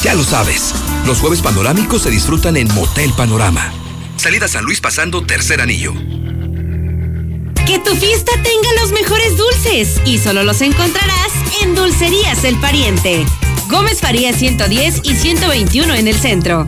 Ya 0.01 0.15
lo 0.15 0.23
sabes, 0.23 0.73
los 1.05 1.19
jueves 1.19 1.41
panorámicos 1.41 2.01
se 2.01 2.09
disfrutan 2.09 2.57
en 2.57 2.67
Motel 2.73 3.13
Panorama. 3.13 3.71
Salida 4.15 4.47
San 4.47 4.65
Luis 4.65 4.81
pasando 4.81 5.23
tercer 5.23 5.61
anillo. 5.61 5.93
Que 7.67 7.77
tu 7.77 7.95
fiesta 7.95 8.31
tenga 8.41 8.81
los 8.81 8.91
mejores 8.91 9.37
dulces 9.37 10.01
y 10.03 10.17
solo 10.17 10.43
los 10.43 10.61
encontrarás 10.61 11.31
en 11.61 11.75
Dulcerías 11.75 12.43
El 12.43 12.59
Pariente. 12.59 13.23
Gómez 13.69 13.99
Faría 13.99 14.33
110 14.33 15.01
y 15.03 15.15
121 15.15 15.93
en 15.93 16.07
el 16.07 16.15
centro. 16.15 16.67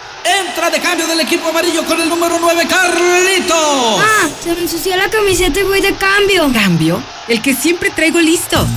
Entra 0.61 0.77
de 0.77 0.83
cambio 0.83 1.07
del 1.07 1.19
equipo 1.21 1.49
amarillo 1.49 1.83
con 1.85 1.99
el 1.99 2.07
número 2.07 2.37
9, 2.39 2.67
Carlito. 2.67 3.55
Ah, 3.55 4.29
se 4.43 4.53
me 4.53 4.61
ensució 4.61 4.95
la 4.95 5.09
camiseta 5.09 5.59
y 5.59 5.63
voy 5.63 5.81
de 5.81 5.95
cambio. 5.95 6.51
¿Cambio? 6.53 7.01
El 7.27 7.41
que 7.41 7.55
siempre 7.55 7.89
traigo 7.89 8.19
listo. 8.19 8.67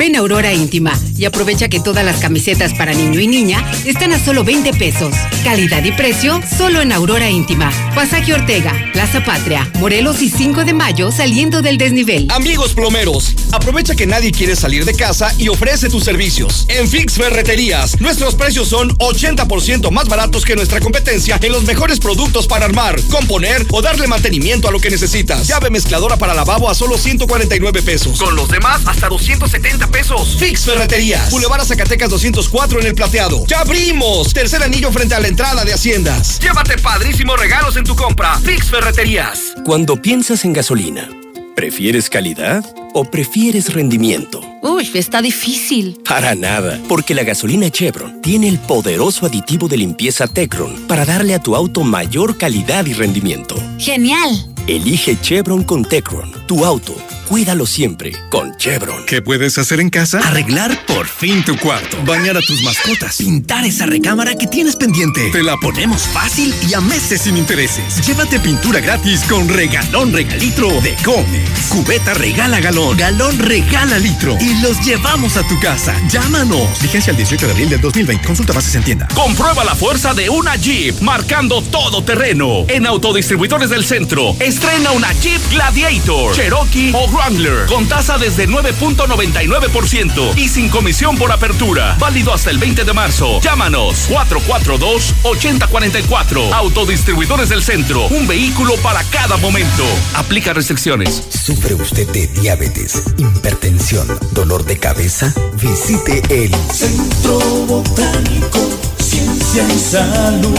Ven 0.00 0.16
a 0.16 0.20
Aurora 0.20 0.50
Íntima 0.54 0.98
y 1.18 1.26
aprovecha 1.26 1.68
que 1.68 1.78
todas 1.78 2.02
las 2.02 2.20
camisetas 2.20 2.72
para 2.72 2.94
niño 2.94 3.20
y 3.20 3.26
niña 3.26 3.62
están 3.84 4.14
a 4.14 4.18
solo 4.18 4.44
20 4.44 4.72
pesos. 4.72 5.14
Calidad 5.44 5.84
y 5.84 5.92
precio 5.92 6.40
solo 6.56 6.80
en 6.80 6.90
Aurora 6.90 7.28
Íntima. 7.28 7.70
Pasaje 7.94 8.32
Ortega, 8.32 8.72
Plaza 8.94 9.22
Patria, 9.22 9.70
Morelos 9.78 10.22
y 10.22 10.30
5 10.30 10.64
de 10.64 10.72
mayo 10.72 11.12
saliendo 11.12 11.60
del 11.60 11.76
desnivel. 11.76 12.28
Amigos 12.30 12.72
plomeros, 12.72 13.34
aprovecha 13.52 13.94
que 13.94 14.06
nadie 14.06 14.32
quiere 14.32 14.56
salir 14.56 14.86
de 14.86 14.94
casa 14.94 15.34
y 15.36 15.48
ofrece 15.48 15.90
tus 15.90 16.02
servicios. 16.02 16.64
En 16.70 16.88
Fix 16.88 17.16
Ferreterías, 17.16 18.00
nuestros 18.00 18.34
precios 18.36 18.68
son 18.68 18.96
80% 18.96 19.90
más 19.90 20.08
baratos 20.08 20.46
que 20.46 20.56
nuestra 20.56 20.80
competencia 20.80 21.38
en 21.42 21.52
los 21.52 21.64
mejores 21.64 21.98
productos 21.98 22.46
para 22.46 22.64
armar, 22.64 22.98
componer 23.10 23.66
o 23.70 23.82
darle 23.82 24.06
mantenimiento 24.06 24.66
a 24.66 24.70
lo 24.70 24.80
que 24.80 24.88
necesitas. 24.88 25.46
Llave 25.46 25.68
mezcladora 25.68 26.16
para 26.16 26.32
lavabo 26.32 26.70
a 26.70 26.74
solo 26.74 26.96
149 26.96 27.82
pesos. 27.82 28.18
Con 28.18 28.34
los 28.34 28.48
demás 28.48 28.80
hasta 28.86 29.06
270 29.06 29.89
pesos. 29.90 30.36
Fix 30.38 30.64
Ferreterías. 30.64 31.30
Boulevard 31.30 31.60
a 31.60 31.64
Zacatecas 31.64 32.10
204 32.10 32.80
en 32.80 32.86
el 32.86 32.94
plateado. 32.94 33.44
¡Ya 33.46 33.60
abrimos! 33.60 34.32
Tercer 34.32 34.62
anillo 34.62 34.90
frente 34.92 35.14
a 35.14 35.20
la 35.20 35.28
entrada 35.28 35.64
de 35.64 35.72
Haciendas. 35.72 36.38
Llévate 36.40 36.78
padrísimos 36.78 37.38
regalos 37.38 37.76
en 37.76 37.84
tu 37.84 37.94
compra. 37.96 38.38
Fix 38.38 38.70
Ferreterías. 38.70 39.54
Cuando 39.64 40.00
piensas 40.00 40.44
en 40.44 40.52
gasolina, 40.52 41.08
¿prefieres 41.54 42.08
calidad 42.08 42.64
o 42.94 43.04
prefieres 43.04 43.72
rendimiento? 43.72 44.40
Uy, 44.62 44.90
está 44.94 45.22
difícil. 45.22 45.98
Para 46.06 46.34
nada, 46.34 46.78
porque 46.88 47.14
la 47.14 47.22
gasolina 47.22 47.70
Chevron 47.70 48.20
tiene 48.20 48.48
el 48.48 48.58
poderoso 48.58 49.26
aditivo 49.26 49.68
de 49.68 49.78
limpieza 49.78 50.26
Tecron 50.26 50.86
para 50.86 51.04
darle 51.04 51.34
a 51.34 51.42
tu 51.42 51.56
auto 51.56 51.82
mayor 51.82 52.36
calidad 52.36 52.84
y 52.86 52.92
rendimiento. 52.92 53.56
Genial. 53.78 54.46
Elige 54.66 55.18
Chevron 55.20 55.64
con 55.64 55.84
Tecron, 55.84 56.32
tu 56.46 56.64
auto. 56.64 56.94
Cuídalo 57.30 57.64
siempre 57.64 58.10
con 58.28 58.56
Chevron. 58.56 59.06
¿Qué 59.06 59.22
puedes 59.22 59.56
hacer 59.56 59.78
en 59.78 59.88
casa? 59.88 60.18
Arreglar 60.18 60.84
por 60.84 61.06
fin 61.06 61.44
tu 61.44 61.56
cuarto. 61.56 61.96
Bañar 62.04 62.36
a 62.36 62.40
tus 62.40 62.60
mascotas. 62.64 63.18
Pintar 63.18 63.64
esa 63.64 63.86
recámara 63.86 64.34
que 64.34 64.48
tienes 64.48 64.74
pendiente. 64.74 65.30
Te 65.30 65.44
la 65.44 65.56
ponemos 65.58 66.08
fácil 66.08 66.52
y 66.68 66.74
a 66.74 66.80
meses 66.80 67.20
sin 67.20 67.36
intereses. 67.36 68.04
Llévate 68.04 68.40
pintura 68.40 68.80
gratis 68.80 69.22
con 69.28 69.48
regalón 69.48 70.12
regalitro 70.12 70.80
de 70.80 70.96
Comex. 71.04 71.68
Cubeta 71.68 72.14
regala 72.14 72.58
galón. 72.58 72.96
Galón 72.96 73.38
regala 73.38 74.00
litro. 74.00 74.36
Y 74.40 74.60
los 74.60 74.84
llevamos 74.84 75.36
a 75.36 75.46
tu 75.46 75.56
casa. 75.60 75.94
Llámanos. 76.08 76.82
Vigencia 76.82 77.12
el 77.12 77.16
18 77.16 77.46
de 77.46 77.52
abril 77.52 77.68
del 77.68 77.80
2020. 77.80 78.26
Consulta 78.26 78.52
bases 78.54 78.74
en 78.74 78.82
tienda. 78.82 79.06
Comprueba 79.14 79.62
la 79.62 79.76
fuerza 79.76 80.14
de 80.14 80.28
una 80.28 80.56
Jeep 80.56 81.00
marcando 81.00 81.62
todo 81.62 82.02
terreno. 82.02 82.64
En 82.66 82.88
Autodistribuidores 82.88 83.70
del 83.70 83.84
Centro. 83.84 84.34
Estrena 84.40 84.90
una 84.90 85.12
Jeep 85.12 85.40
Gladiator, 85.52 86.34
Cherokee 86.34 86.90
o 86.92 87.19
Con 87.68 87.86
tasa 87.86 88.16
desde 88.16 88.48
9.99% 88.48 90.38
y 90.38 90.48
sin 90.48 90.70
comisión 90.70 91.18
por 91.18 91.30
apertura. 91.30 91.94
Válido 92.00 92.32
hasta 92.32 92.48
el 92.50 92.56
20 92.56 92.84
de 92.84 92.92
marzo. 92.94 93.42
Llámanos 93.42 94.08
442-8044. 94.08 96.50
Autodistribuidores 96.50 97.50
del 97.50 97.62
Centro. 97.62 98.06
Un 98.06 98.26
vehículo 98.26 98.74
para 98.78 99.04
cada 99.04 99.36
momento. 99.36 99.84
Aplica 100.14 100.54
restricciones. 100.54 101.22
¿Sufre 101.28 101.74
usted 101.74 102.08
de 102.08 102.26
diabetes, 102.28 103.02
hipertensión, 103.18 104.08
dolor 104.32 104.64
de 104.64 104.78
cabeza? 104.78 105.34
Visite 105.60 106.22
el 106.30 106.54
Centro 106.72 107.38
Botánico, 107.66 108.66
Ciencia 108.96 109.68
y 109.68 109.78
Salud. 109.78 110.58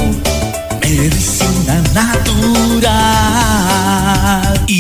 Medicina 0.80 1.82
natural 1.94 3.91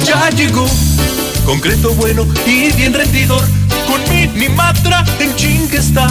ya 0.07 0.31
llegó. 0.31 0.67
Concreto 1.45 1.93
bueno 1.95 2.27
y 2.47 2.73
bien 2.73 2.95
rendidor. 2.95 3.45
Con 3.87 4.01
Minimatra 4.09 5.05
en 5.21 5.37
ching 5.37 5.69
está. 5.73 6.09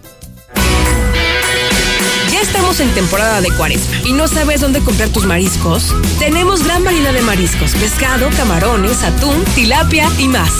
Ya 2.33 2.41
estamos 2.41 2.81
en 2.81 2.91
temporada 2.91 3.41
de 3.41 3.53
cuaresma 3.53 3.99
y 4.05 4.13
no 4.13 4.27
sabes 4.27 4.61
dónde 4.61 4.81
comprar 4.81 5.11
tus 5.11 5.27
mariscos. 5.27 5.95
Tenemos 6.19 6.65
gran 6.65 6.83
variedad 6.83 7.13
de 7.13 7.23
mariscos, 7.23 7.77
pescado, 7.77 8.29
camarones, 8.37 9.05
atún, 9.05 9.45
tilapia 9.55 10.11
y 10.19 10.27
más. 10.27 10.51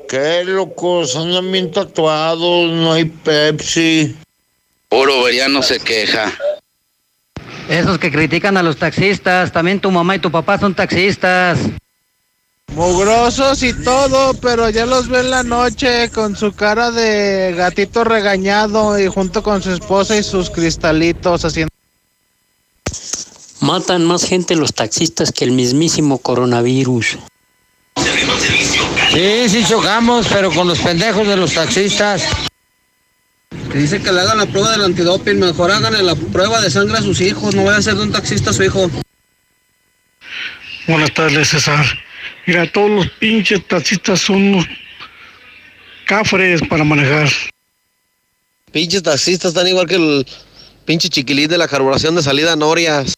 Qué 0.08 0.44
locos, 0.44 1.16
andan 1.16 1.52
bien 1.52 1.70
tatuados, 1.70 2.70
no 2.70 2.92
hay 2.92 3.04
Pepsi. 3.04 4.16
Puro 4.88 5.22
veriano 5.22 5.62
se 5.62 5.80
queja. 5.80 6.32
Esos 7.68 7.98
que 7.98 8.10
critican 8.10 8.56
a 8.56 8.62
los 8.62 8.78
taxistas, 8.78 9.52
también 9.52 9.80
tu 9.80 9.90
mamá 9.90 10.16
y 10.16 10.18
tu 10.18 10.30
papá 10.30 10.58
son 10.58 10.74
taxistas. 10.74 11.58
Mugrosos 12.74 13.62
y 13.62 13.72
todo, 13.72 14.34
pero 14.34 14.70
ya 14.70 14.86
los 14.86 15.08
ve 15.08 15.20
en 15.20 15.30
la 15.30 15.42
noche 15.42 16.10
con 16.10 16.36
su 16.36 16.52
cara 16.52 16.90
de 16.90 17.54
gatito 17.56 18.04
regañado 18.04 18.98
y 18.98 19.08
junto 19.08 19.42
con 19.42 19.62
su 19.62 19.72
esposa 19.72 20.16
y 20.16 20.22
sus 20.22 20.48
cristalitos 20.48 21.44
haciendo... 21.44 21.77
Matan 23.60 24.04
más 24.04 24.24
gente 24.24 24.54
los 24.54 24.72
taxistas 24.72 25.32
que 25.32 25.44
el 25.44 25.50
mismísimo 25.50 26.18
coronavirus. 26.18 27.18
Sí, 29.12 29.48
sí 29.48 29.64
chocamos, 29.68 30.28
pero 30.28 30.52
con 30.52 30.68
los 30.68 30.78
pendejos 30.78 31.26
de 31.26 31.36
los 31.36 31.54
taxistas. 31.54 32.22
Que 33.72 33.78
dice 33.78 34.00
que 34.00 34.12
le 34.12 34.20
hagan 34.20 34.38
la 34.38 34.46
prueba 34.46 34.70
del 34.72 34.84
antidoping, 34.84 35.38
mejor 35.38 35.70
háganle 35.70 36.02
la 36.02 36.14
prueba 36.14 36.60
de 36.60 36.70
sangre 36.70 36.98
a 36.98 37.02
sus 37.02 37.20
hijos, 37.20 37.54
no 37.54 37.64
vaya 37.64 37.78
a 37.78 37.82
ser 37.82 37.96
de 37.96 38.02
un 38.02 38.12
taxista 38.12 38.52
su 38.52 38.62
hijo. 38.62 38.90
Buenas 40.86 41.12
tardes, 41.12 41.48
César. 41.48 41.84
Mira, 42.46 42.70
todos 42.70 42.90
los 42.90 43.10
pinches 43.18 43.66
taxistas 43.66 44.20
son 44.20 44.36
unos 44.36 44.66
cafres 46.06 46.62
para 46.68 46.84
manejar. 46.84 47.28
Pinches 48.72 49.02
taxistas 49.02 49.50
están 49.50 49.66
igual 49.66 49.86
que 49.86 49.96
el 49.96 50.26
pinche 50.84 51.08
chiquilín 51.08 51.48
de 51.48 51.58
la 51.58 51.68
carburación 51.68 52.14
de 52.14 52.22
salida 52.22 52.52
a 52.52 52.56
Norias. 52.56 53.17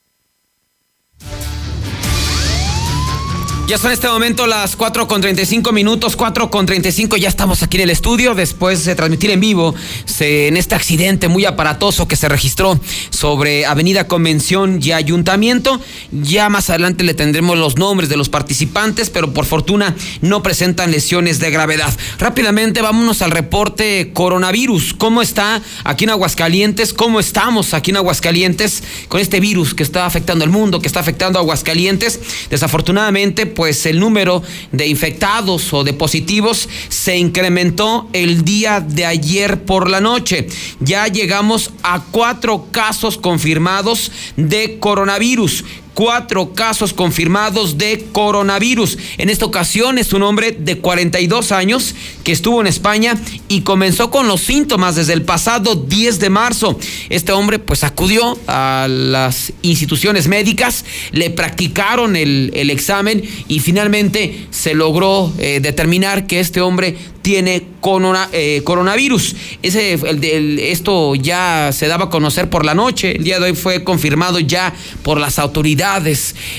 Ya 3.71 3.79
son 3.79 3.93
en 3.93 3.93
este 3.93 4.09
momento 4.09 4.49
las 4.49 4.75
4 4.75 5.07
con 5.07 5.21
35 5.21 5.71
minutos, 5.71 6.17
4 6.17 6.51
con 6.51 6.67
35, 6.67 7.17
ya 7.17 7.29
estamos 7.29 7.63
aquí 7.63 7.77
en 7.77 7.85
el 7.85 7.91
estudio 7.91 8.35
después 8.35 8.85
de 8.85 8.97
transmitir 8.97 9.31
en 9.31 9.39
vivo 9.39 9.77
en 10.19 10.57
este 10.57 10.75
accidente 10.75 11.29
muy 11.29 11.45
aparatoso 11.45 12.09
que 12.09 12.17
se 12.17 12.29
registró 12.29 12.79
sobre 13.11 13.67
Avenida 13.67 14.09
Convención 14.09 14.81
y 14.83 14.93
Ayuntamiento. 14.93 15.81
Ya 16.11 16.49
más 16.49 16.69
adelante 16.69 17.05
le 17.05 17.15
tendremos 17.15 17.57
los 17.57 17.77
nombres 17.77 18.09
de 18.09 18.17
los 18.17 18.29
participantes, 18.29 19.09
pero 19.09 19.33
por 19.33 19.47
fortuna 19.47 19.95
no 20.21 20.43
presentan 20.43 20.91
lesiones 20.91 21.39
de 21.39 21.51
gravedad. 21.51 21.97
Rápidamente 22.19 22.83
vámonos 22.83 23.23
al 23.23 23.31
reporte 23.31 24.11
coronavirus. 24.13 24.95
¿Cómo 24.95 25.23
está 25.23 25.63
aquí 25.85 26.05
en 26.05 26.11
Aguascalientes? 26.11 26.93
¿Cómo 26.93 27.21
estamos 27.21 27.73
aquí 27.73 27.93
en 27.93 27.99
Aguascalientes 27.99 28.83
con 29.09 29.21
este 29.21 29.41
virus 29.41 29.75
que 29.75 29.85
está 29.85 30.07
afectando 30.07 30.45
el 30.45 30.51
mundo, 30.51 30.81
que 30.81 30.89
está 30.89 31.01
afectando 31.01 31.39
a 31.39 31.43
Aguascalientes? 31.43 32.21
Desafortunadamente, 32.51 33.47
pues 33.61 33.85
el 33.85 34.01
número 34.01 34.43
de 34.73 34.87
infectados 34.87 35.75
o 35.75 35.85
de 35.85 35.93
positivos 35.93 36.67
se 36.89 37.19
incrementó 37.19 38.09
el 38.15 38.43
día 38.43 38.81
de 38.81 39.05
ayer 39.05 39.65
por 39.65 39.91
la 39.91 40.01
noche. 40.01 40.47
Ya 40.79 41.07
llegamos 41.09 41.71
a 41.83 42.03
cuatro 42.11 42.69
casos 42.71 43.19
confirmados 43.19 44.13
de 44.39 44.79
coronavirus 44.79 45.67
cuatro 45.95 46.53
casos 46.55 46.93
confirmados 46.93 47.79
de 47.79 48.07
coronavirus. 48.13 48.99
En 49.19 49.31
esta 49.31 49.45
ocasión 49.45 49.99
es 49.99 50.13
un 50.13 50.23
hombre 50.23 50.53
de 50.53 50.79
42 50.79 51.53
años 51.53 51.95
que 52.25 52.33
estuvo 52.33 52.61
en 52.61 52.67
España 52.67 53.17
y 53.49 53.63
comenzó 53.63 54.11
con 54.11 54.29
los 54.29 54.41
síntomas 54.41 54.97
desde 54.97 55.13
el 55.13 55.23
pasado 55.23 55.75
10 55.75 56.21
de 56.21 56.31
marzo. 56.31 56.79
Este 57.09 57.33
hombre 57.33 57.59
pues 57.59 57.85
acudió 57.85 58.39
a 58.47 58.87
las 58.89 59.53
instituciones 59.63 60.29
médicas, 60.29 60.85
le 61.13 61.31
practicaron 61.31 62.17
el, 62.17 62.51
el 62.55 62.71
examen 62.71 63.23
y 63.49 63.61
finalmente 63.61 64.47
se 64.51 64.75
logró 64.75 65.33
eh, 65.39 65.61
determinar 65.61 66.27
que 66.27 66.41
este 66.41 66.61
hombre 66.61 66.97
tiene 67.23 67.65
corona, 67.81 68.29
eh, 68.33 68.63
coronavirus. 68.65 69.37
Ese, 69.63 69.93
el, 69.93 70.25
el, 70.25 70.59
esto 70.59 71.15
ya 71.15 71.71
se 71.73 71.87
daba 71.87 72.07
a 72.07 72.11
conocer 72.11 72.49
por 72.49 72.65
la 72.65 72.75
noche. 72.75 73.17
El 73.17 73.25
día 73.25 73.39
de 73.39 73.51
hoy 73.51 73.55
fue 73.55 73.85
confirmado 73.85 74.39
ya 74.39 74.73
por 75.03 75.21
las 75.21 75.39
autoridades 75.39 75.80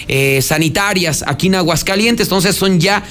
eh, 0.08 0.42
sanitarias 0.42 1.24
aquí 1.28 1.48
en 1.48 1.56
Aguascalientes. 1.56 2.28
Entonces 2.28 2.56
son 2.56 2.80
ya 2.80 3.04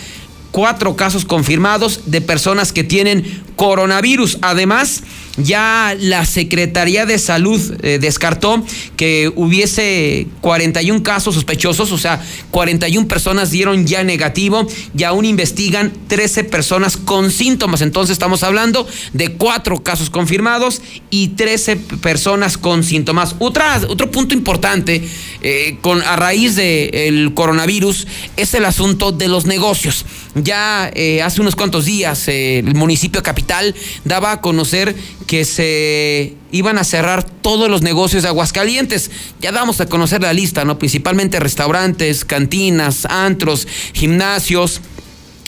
cuatro 0.51 0.97
casos 0.97 1.25
confirmados 1.25 2.03
de 2.07 2.21
personas 2.21 2.73
que 2.73 2.85
tienen 2.85 3.43
coronavirus. 3.57 4.39
Además, 4.43 5.03
ya 5.37 5.97
la 5.99 6.25
Secretaría 6.27 7.07
de 7.07 7.19
Salud 7.19 7.61
eh, 7.83 7.99
descartó 8.01 8.65
que 8.97 9.33
hubiese 9.35 10.27
41 10.41 11.03
casos 11.03 11.35
sospechosos, 11.35 11.93
o 11.93 11.99
sea, 11.99 12.23
41 12.51 13.07
personas 13.09 13.51
dieron 13.51 13.87
ya 13.87 14.03
negativo 14.03 14.67
y 14.97 15.05
aún 15.05 15.25
investigan 15.25 15.93
13 16.09 16.45
personas 16.45 16.97
con 16.97 17.31
síntomas. 17.31 17.81
Entonces 17.81 18.13
estamos 18.13 18.43
hablando 18.43 18.87
de 19.13 19.33
cuatro 19.33 19.83
casos 19.83 20.11
confirmados 20.11 20.83
y 21.11 21.29
13 21.29 21.77
personas 21.77 22.59
con 22.59 22.83
síntomas. 22.85 23.37
Otra, 23.39 23.81
otro 23.89 24.11
punto 24.11 24.35
importante 24.35 25.03
eh, 25.43 25.79
con, 25.81 26.03
a 26.03 26.17
raíz 26.17 26.57
del 26.57 27.33
coronavirus 27.35 28.07
es 28.37 28.55
el 28.55 28.65
asunto 28.65 29.13
de 29.13 29.29
los 29.29 29.47
negocios. 29.47 30.05
Ya 30.35 30.91
eh, 30.95 31.23
hace 31.23 31.41
unos 31.41 31.57
cuantos 31.57 31.85
días 31.85 32.29
eh, 32.29 32.61
el 32.61 32.75
municipio 32.75 33.23
capital 33.23 33.75
daba 34.05 34.33
a 34.33 34.41
conocer 34.41 34.95
que 35.27 35.45
se 35.45 36.37
iban 36.53 36.79
a 36.79 36.85
cerrar 36.85 37.25
todos 37.25 37.71
los 37.71 37.83
negocios 37.83 38.23
de 38.23 38.29
Aguascalientes. 38.29 39.11
Ya 39.41 39.53
damos 39.53 39.81
a 39.81 39.87
conocer 39.87 40.23
la 40.23 40.33
lista, 40.33 40.65
¿no? 40.65 40.79
Principalmente 40.79 41.41
restaurantes, 41.41 42.25
cantinas, 42.25 43.07
antros, 43.07 43.67
gimnasios 43.93 44.81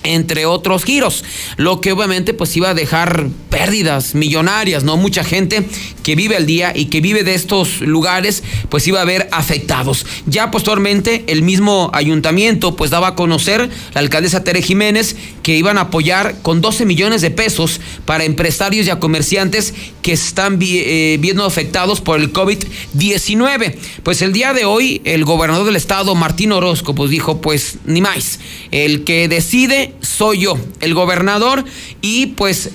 entre 0.04 0.46
otros 0.46 0.84
giros, 0.84 1.24
lo 1.56 1.80
que 1.80 1.92
obviamente 1.92 2.34
pues 2.34 2.56
iba 2.56 2.70
a 2.70 2.74
dejar 2.74 3.28
pérdidas 3.50 4.14
millonarias, 4.14 4.84
¿no? 4.84 4.96
Mucha 4.96 5.24
gente 5.24 5.66
que 6.02 6.16
vive 6.16 6.36
al 6.36 6.46
día 6.46 6.72
y 6.74 6.86
que 6.86 7.00
vive 7.00 7.22
de 7.22 7.34
estos 7.34 7.80
lugares 7.80 8.42
pues 8.68 8.86
iba 8.88 9.00
a 9.00 9.04
ver 9.04 9.28
afectados. 9.32 10.06
Ya 10.26 10.50
posteriormente 10.50 11.24
el 11.26 11.42
mismo 11.42 11.90
ayuntamiento 11.92 12.76
pues 12.76 12.90
daba 12.90 13.08
a 13.08 13.14
conocer 13.14 13.70
la 13.94 14.00
alcaldesa 14.00 14.44
Tere 14.44 14.62
Jiménez 14.62 15.16
que 15.42 15.56
iban 15.56 15.78
a 15.78 15.82
apoyar 15.82 16.36
con 16.42 16.60
12 16.60 16.86
millones 16.86 17.20
de 17.20 17.30
pesos 17.30 17.80
para 18.04 18.24
empresarios 18.24 18.86
y 18.86 18.90
a 18.90 18.98
comerciantes 19.00 19.74
que 20.02 20.12
están 20.12 20.58
eh, 20.60 21.18
viendo 21.20 21.44
afectados 21.44 22.00
por 22.00 22.20
el 22.20 22.32
COVID-19. 22.32 23.76
Pues 24.02 24.22
el 24.22 24.32
día 24.32 24.52
de 24.52 24.64
hoy 24.64 25.02
el 25.04 25.24
gobernador 25.24 25.66
del 25.66 25.76
estado 25.76 26.14
Martín 26.14 26.52
Orozco 26.52 26.94
pues 26.94 27.10
dijo 27.10 27.40
pues 27.40 27.78
ni 27.84 28.00
más, 28.00 28.40
el 28.70 29.04
que 29.04 29.28
decide 29.28 29.91
soy 30.00 30.40
yo, 30.40 30.58
el 30.80 30.94
gobernador, 30.94 31.64
y 32.00 32.26
pues 32.28 32.70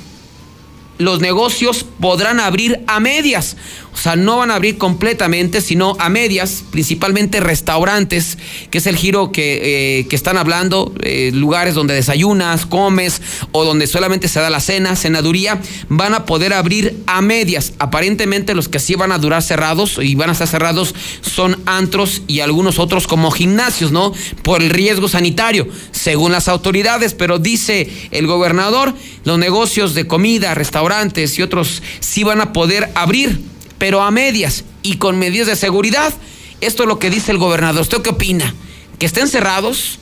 los 0.98 1.20
negocios 1.20 1.86
podrán 2.00 2.40
abrir 2.40 2.84
a 2.88 3.00
medias. 3.00 3.58
O 3.98 4.00
sea, 4.00 4.16
no 4.16 4.38
van 4.38 4.52
a 4.52 4.56
abrir 4.56 4.78
completamente, 4.78 5.60
sino 5.60 5.98
a 6.00 6.08
medias, 6.10 6.64
principalmente 6.70 7.40
restaurantes, 7.40 8.38
que 8.70 8.78
es 8.78 8.86
el 8.86 8.96
giro 8.96 9.32
que, 9.32 10.02
eh, 10.02 10.08
están 10.12 10.38
hablando, 10.38 10.94
eh, 11.02 11.32
lugares 11.34 11.74
donde 11.74 11.96
desayunas, 11.96 12.68
comes 12.68 13.22
o 13.52 13.66
donde 13.66 13.88
solamente 13.88 14.28
se 14.28 14.40
da 14.40 14.52
la 14.52 14.60
cena, 14.60 14.96
cenaduría, 14.96 15.60
van 15.90 16.14
a 16.14 16.26
poder 16.26 16.54
abrir 16.54 16.96
a 17.08 17.22
medias. 17.22 17.74
Aparentemente 17.80 18.54
los 18.54 18.70
que 18.70 18.78
sí 18.78 18.94
van 18.94 19.12
a 19.12 19.18
durar 19.18 19.42
cerrados 19.42 19.98
y 20.00 20.14
van 20.14 20.30
a 20.30 20.34
estar 20.34 20.48
cerrados 20.48 20.94
son 21.22 21.60
antros 21.66 22.22
y 22.28 22.42
algunos 22.42 22.78
otros 22.78 23.08
como 23.08 23.32
gimnasios, 23.32 23.92
¿no? 23.92 24.14
Por 24.44 24.62
el 24.62 24.70
riesgo 24.70 25.08
sanitario, 25.08 25.68
según 25.92 26.32
las 26.32 26.48
autoridades, 26.48 27.16
pero 27.16 27.40
dice 27.40 27.90
el 28.12 28.28
gobernador, 28.28 28.94
los 29.24 29.40
negocios 29.40 29.96
de 29.96 30.06
comida, 30.06 30.54
restaurantes 30.54 31.40
y 31.40 31.42
otros 31.42 31.82
sí 32.00 32.24
van 32.24 32.42
a 32.42 32.54
poder 32.54 32.90
abrir 32.94 33.57
pero 33.78 34.02
a 34.02 34.12
medias 34.12 34.64
y 34.84 34.98
con 34.98 35.20
medidas 35.20 35.48
de 35.48 35.56
seguridad. 35.56 36.14
Esto 36.62 36.84
es 36.84 36.90
lo 36.90 37.00
que 37.00 37.10
dice 37.10 37.32
el 37.32 37.38
gobernador. 37.38 37.82
¿Usted 37.82 38.02
qué 38.02 38.10
opina? 38.10 38.54
¿Que 39.00 39.06
estén 39.06 39.28
cerrados 39.28 40.00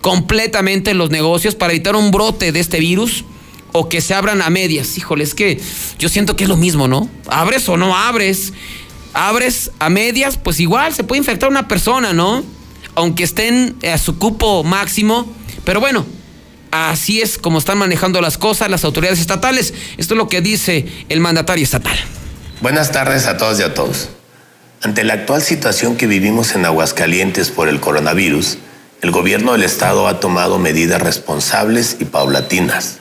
completamente 0.00 0.94
los 0.94 1.10
negocios 1.10 1.54
para 1.54 1.72
evitar 1.72 1.96
un 1.96 2.10
brote 2.10 2.52
de 2.52 2.60
este 2.60 2.80
virus? 2.80 3.24
¿O 3.72 3.88
que 3.88 4.00
se 4.00 4.14
abran 4.14 4.42
a 4.42 4.50
medias? 4.50 4.98
Híjole, 4.98 5.24
es 5.24 5.34
que 5.34 5.60
yo 5.98 6.08
siento 6.08 6.36
que 6.36 6.44
es 6.44 6.48
lo 6.48 6.56
mismo, 6.56 6.88
¿no? 6.88 7.08
¿Abres 7.28 7.68
o 7.68 7.76
no 7.76 7.96
abres? 7.96 8.52
Abres 9.14 9.70
a 9.78 9.88
medias, 9.88 10.38
pues 10.38 10.60
igual 10.60 10.94
se 10.94 11.04
puede 11.04 11.18
infectar 11.18 11.48
una 11.48 11.68
persona, 11.68 12.12
¿no? 12.12 12.44
Aunque 12.94 13.24
estén 13.24 13.76
a 13.90 13.96
su 13.98 14.18
cupo 14.18 14.62
máximo. 14.62 15.26
Pero 15.64 15.80
bueno, 15.80 16.04
así 16.70 17.20
es 17.20 17.38
como 17.38 17.58
están 17.58 17.78
manejando 17.78 18.20
las 18.20 18.36
cosas 18.36 18.70
las 18.70 18.84
autoridades 18.84 19.20
estatales. 19.20 19.72
Esto 19.96 20.14
es 20.14 20.18
lo 20.18 20.28
que 20.28 20.40
dice 20.40 20.86
el 21.08 21.20
mandatario 21.20 21.64
estatal. 21.64 21.98
Buenas 22.62 22.92
tardes 22.92 23.26
a 23.26 23.36
todos 23.36 23.58
y 23.58 23.64
a 23.64 23.74
todos. 23.74 24.10
Ante 24.82 25.02
la 25.02 25.14
actual 25.14 25.42
situación 25.42 25.96
que 25.96 26.06
vivimos 26.06 26.54
en 26.54 26.64
Aguascalientes 26.64 27.50
por 27.50 27.68
el 27.68 27.80
coronavirus, 27.80 28.58
el 29.00 29.10
gobierno 29.10 29.50
del 29.50 29.64
estado 29.64 30.06
ha 30.06 30.20
tomado 30.20 30.60
medidas 30.60 31.02
responsables 31.02 31.96
y 31.98 32.04
paulatinas, 32.04 32.98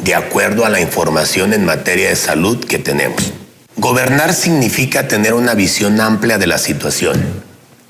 de 0.00 0.16
acuerdo 0.16 0.66
a 0.66 0.68
la 0.68 0.80
información 0.80 1.52
en 1.52 1.64
materia 1.64 2.08
de 2.08 2.16
salud 2.16 2.64
que 2.64 2.80
tenemos. 2.80 3.32
Gobernar 3.76 4.34
significa 4.34 5.06
tener 5.06 5.34
una 5.34 5.54
visión 5.54 6.00
amplia 6.00 6.36
de 6.36 6.48
la 6.48 6.58
situación, 6.58 7.22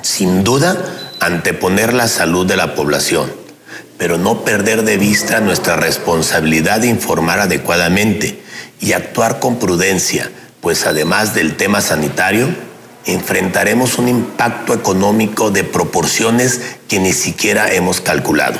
sin 0.02 0.44
duda 0.44 0.76
anteponer 1.20 1.94
la 1.94 2.08
salud 2.08 2.46
de 2.46 2.58
la 2.58 2.74
población, 2.74 3.32
pero 3.96 4.18
no 4.18 4.44
perder 4.44 4.82
de 4.82 4.98
vista 4.98 5.40
nuestra 5.40 5.76
responsabilidad 5.76 6.80
de 6.80 6.88
informar 6.88 7.40
adecuadamente 7.40 8.42
y 8.78 8.92
actuar 8.92 9.40
con 9.40 9.58
prudencia 9.58 10.30
pues 10.64 10.86
además 10.86 11.34
del 11.34 11.58
tema 11.58 11.82
sanitario, 11.82 12.48
enfrentaremos 13.04 13.98
un 13.98 14.08
impacto 14.08 14.72
económico 14.72 15.50
de 15.50 15.62
proporciones 15.62 16.58
que 16.88 16.98
ni 16.98 17.12
siquiera 17.12 17.70
hemos 17.70 18.00
calculado. 18.00 18.58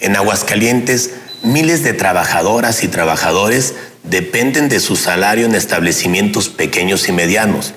En 0.00 0.14
Aguascalientes, 0.14 1.12
miles 1.42 1.82
de 1.84 1.94
trabajadoras 1.94 2.84
y 2.84 2.88
trabajadores 2.88 3.72
dependen 4.02 4.68
de 4.68 4.78
su 4.78 4.96
salario 4.96 5.46
en 5.46 5.54
establecimientos 5.54 6.50
pequeños 6.50 7.08
y 7.08 7.12
medianos. 7.12 7.72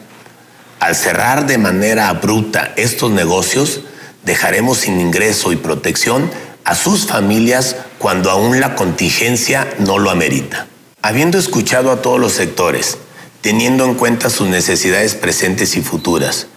Al 0.82 0.94
cerrar 0.94 1.48
de 1.48 1.58
manera 1.58 2.10
abrupta 2.10 2.74
estos 2.76 3.10
negocios, 3.12 3.84
dejaremos 4.26 4.80
sin 4.80 5.00
ingreso 5.00 5.54
y 5.54 5.56
protección 5.56 6.30
a 6.66 6.76
sus 6.76 7.08
familias 7.08 7.78
cuando 8.00 8.30
aún 8.32 8.60
la 8.60 8.76
contingencia 8.76 9.66
no 9.80 9.98
lo 9.98 10.10
amerita. 10.12 10.68
Habiendo 11.08 11.38
escuchado 11.38 11.90
a 11.92 12.02
todos 12.02 12.20
los 12.20 12.34
sectores, 12.34 12.98
teniendo 13.40 13.86
en 13.86 13.96
cuenta 13.96 14.30
sus 14.30 14.50
necesidades 14.50 15.16
presentes 15.16 15.78
y 15.78 15.82
futuras, 15.82 16.48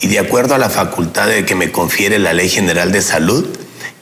y 0.00 0.08
de 0.08 0.18
acuerdo 0.18 0.56
a 0.56 0.58
la 0.58 0.68
facultad 0.68 1.28
de 1.28 1.46
que 1.46 1.54
me 1.54 1.70
confiere 1.70 2.18
la 2.18 2.32
Ley 2.32 2.48
General 2.48 2.90
de 2.90 3.02
Salud, 3.02 3.46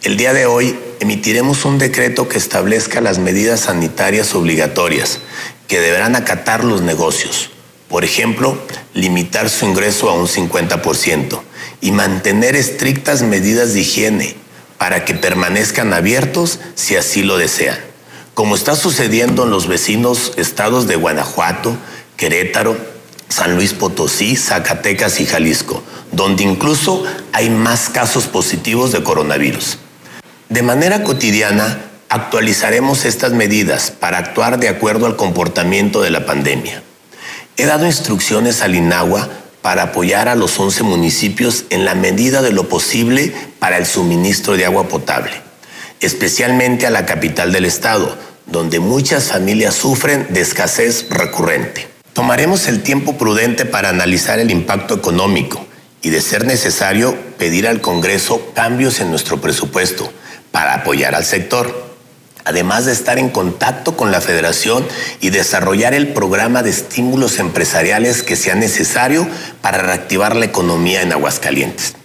el 0.05 0.17
día 0.17 0.33
de 0.33 0.47
hoy 0.47 0.79
emitiremos 1.01 1.67
un 1.67 1.77
decreto 1.77 2.27
que 2.27 2.39
establezca 2.39 3.03
las 3.03 3.19
medidas 3.19 3.61
sanitarias 3.61 4.35
obligatorias 4.35 5.19
que 5.67 5.79
deberán 5.79 6.17
acatar 6.17 6.65
los 6.65 6.81
negocios. 6.81 7.51
Por 7.91 8.03
ejemplo, 8.03 8.57
limitar 8.95 9.51
su 9.51 9.67
ingreso 9.67 10.09
a 10.09 10.15
un 10.15 10.27
50% 10.27 11.39
y 11.83 11.93
mantener 11.93 12.57
estrictas 12.57 13.21
medidas 13.21 13.75
de 13.75 13.81
higiene 13.81 14.37
para 14.79 15.05
que 15.05 15.13
permanezcan 15.13 15.93
abiertos 15.93 16.61
si 16.77 16.97
así 16.97 17.23
lo 17.23 17.37
desean 17.37 17.88
como 18.39 18.55
está 18.55 18.77
sucediendo 18.77 19.43
en 19.43 19.51
los 19.51 19.67
vecinos 19.67 20.35
estados 20.37 20.87
de 20.87 20.95
Guanajuato, 20.95 21.77
Querétaro, 22.17 22.77
San 23.29 23.57
Luis 23.57 23.73
Potosí, 23.75 24.37
Zacatecas 24.37 25.19
y 25.19 25.27
Jalisco, 25.27 25.83
donde 26.13 26.45
incluso 26.45 27.03
hay 27.33 27.51
más 27.51 27.89
casos 27.89 28.27
positivos 28.29 28.93
de 28.93 29.03
coronavirus. 29.03 29.79
De 30.51 30.63
manera 30.63 31.03
cotidiana, 31.03 31.81
actualizaremos 32.09 33.07
estas 33.07 33.33
medidas 33.33 33.91
para 33.91 34.19
actuar 34.19 34.61
de 34.61 34.69
acuerdo 34.69 35.07
al 35.07 35.17
comportamiento 35.17 36.01
de 36.01 36.11
la 36.11 36.25
pandemia. 36.25 36.85
He 37.57 37.67
dado 37.67 37.87
instrucciones 37.87 38.63
al 38.63 38.77
INAGUA 38.77 39.29
para 39.63 39.83
apoyar 39.83 40.29
a 40.29 40.37
los 40.37 40.61
11 40.61 40.85
municipios 40.85 41.65
en 41.71 41.85
la 41.85 41.97
medida 41.97 42.41
de 42.41 42.53
lo 42.53 42.69
posible 42.69 43.35
para 43.59 43.79
el 43.79 43.87
suministro 43.87 44.57
de 44.57 44.65
agua 44.65 44.87
potable, 44.87 45.43
especialmente 46.01 46.87
a 46.87 46.91
la 46.91 47.07
capital 47.07 47.53
del 47.53 47.65
estado, 47.65 48.17
donde 48.47 48.81
muchas 48.81 49.25
familias 49.25 49.75
sufren 49.75 50.27
de 50.31 50.41
escasez 50.41 51.07
recurrente. 51.11 51.89
Tomaremos 52.13 52.67
el 52.67 52.83
tiempo 52.83 53.17
prudente 53.17 53.65
para 53.65 53.91
analizar 53.91 54.39
el 54.39 54.51
impacto 54.51 54.95
económico 54.95 55.65
y, 56.03 56.11
de 56.11 56.21
ser 56.21 56.45
necesario, 56.47 57.17
pedir 57.39 57.67
al 57.69 57.81
Congreso 57.81 58.53
cambios 58.55 59.01
en 59.01 59.11
nuestro 59.11 59.41
presupuesto 59.41 60.11
para 60.51 60.75
apoyar 60.75 61.15
al 61.15 61.25
sector, 61.25 61.97
además 62.45 62.87
de 62.87 62.93
estar 62.93 63.19
en 63.19 63.29
contacto 63.29 63.97
con 63.97 64.11
la 64.11 64.21
Federación 64.21 64.87
y 65.21 65.31
desarrollar 65.31 65.95
el 65.95 66.09
programa 66.09 66.63
de 66.63 66.71
estímulos 66.71 67.39
empresariales 67.39 68.23
que 68.23 68.37
sea 68.37 68.55
necesario 68.55 69.29
para 69.61 69.79
reactivar 69.79 70.35
la 70.35 70.47
economía 70.47 71.03
en 71.03 71.13
Aguascalientes. 71.13 71.98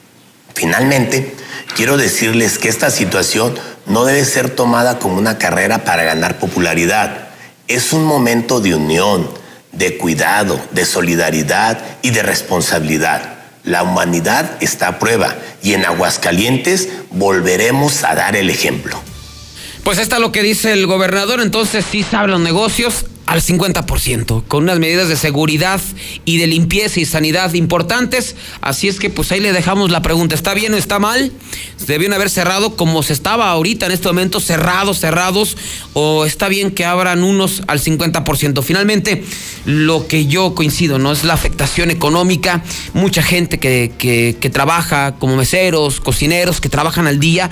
Finalmente, 0.55 1.35
quiero 1.75 1.97
decirles 1.97 2.57
que 2.57 2.69
esta 2.69 2.89
situación 2.89 3.55
no 3.85 4.05
debe 4.05 4.23
ser 4.25 4.49
tomada 4.49 4.99
como 4.99 5.17
una 5.17 5.37
carrera 5.37 5.83
para 5.83 6.03
ganar 6.03 6.39
popularidad. 6.39 7.29
Es 7.67 7.93
un 7.93 8.05
momento 8.05 8.59
de 8.59 8.75
unión, 8.75 9.29
de 9.71 9.97
cuidado, 9.97 10.59
de 10.71 10.85
solidaridad 10.85 11.79
y 12.01 12.11
de 12.11 12.23
responsabilidad. 12.23 13.33
La 13.63 13.83
humanidad 13.83 14.51
está 14.61 14.87
a 14.87 14.99
prueba 14.99 15.35
y 15.61 15.73
en 15.73 15.85
Aguascalientes 15.85 16.89
volveremos 17.11 18.03
a 18.03 18.13
dar 18.15 18.35
el 18.35 18.49
ejemplo. 18.49 18.99
Pues 19.83 19.99
está 19.99 20.19
lo 20.19 20.31
que 20.31 20.43
dice 20.43 20.71
el 20.71 20.87
gobernador, 20.87 21.41
entonces 21.41 21.85
sí 21.89 22.03
saben 22.03 22.31
los 22.31 22.39
negocios, 22.39 23.05
al 23.25 23.41
50%, 23.41 24.43
con 24.47 24.63
unas 24.63 24.79
medidas 24.79 25.07
de 25.07 25.15
seguridad 25.15 25.81
y 26.25 26.37
de 26.37 26.47
limpieza 26.47 26.99
y 26.99 27.05
sanidad 27.05 27.53
importantes. 27.53 28.35
Así 28.61 28.87
es 28.87 28.99
que 28.99 29.09
pues 29.09 29.31
ahí 29.31 29.39
le 29.39 29.53
dejamos 29.53 29.91
la 29.91 30.01
pregunta, 30.01 30.35
¿está 30.35 30.53
bien 30.53 30.73
o 30.73 30.77
está 30.77 30.99
mal? 30.99 31.31
¿Debieron 31.87 32.13
haber 32.13 32.29
cerrado 32.29 32.75
como 32.75 33.03
se 33.03 33.13
estaba 33.13 33.49
ahorita 33.49 33.85
en 33.85 33.91
este 33.91 34.07
momento, 34.07 34.39
cerrados, 34.39 34.99
cerrados? 34.99 35.57
¿O 35.93 36.25
está 36.25 36.47
bien 36.47 36.71
que 36.71 36.85
abran 36.85 37.23
unos 37.23 37.63
al 37.67 37.79
50%? 37.79 38.63
Finalmente, 38.63 39.23
lo 39.65 40.07
que 40.07 40.25
yo 40.27 40.55
coincido, 40.55 40.99
¿no? 40.99 41.11
Es 41.11 41.23
la 41.23 41.33
afectación 41.33 41.91
económica. 41.91 42.63
Mucha 42.93 43.23
gente 43.23 43.59
que, 43.59 43.91
que, 43.97 44.49
trabaja 44.49 45.15
como 45.15 45.35
meseros, 45.35 45.99
cocineros, 45.99 46.61
que 46.61 46.69
trabajan 46.69 47.07
al 47.07 47.19
día, 47.19 47.49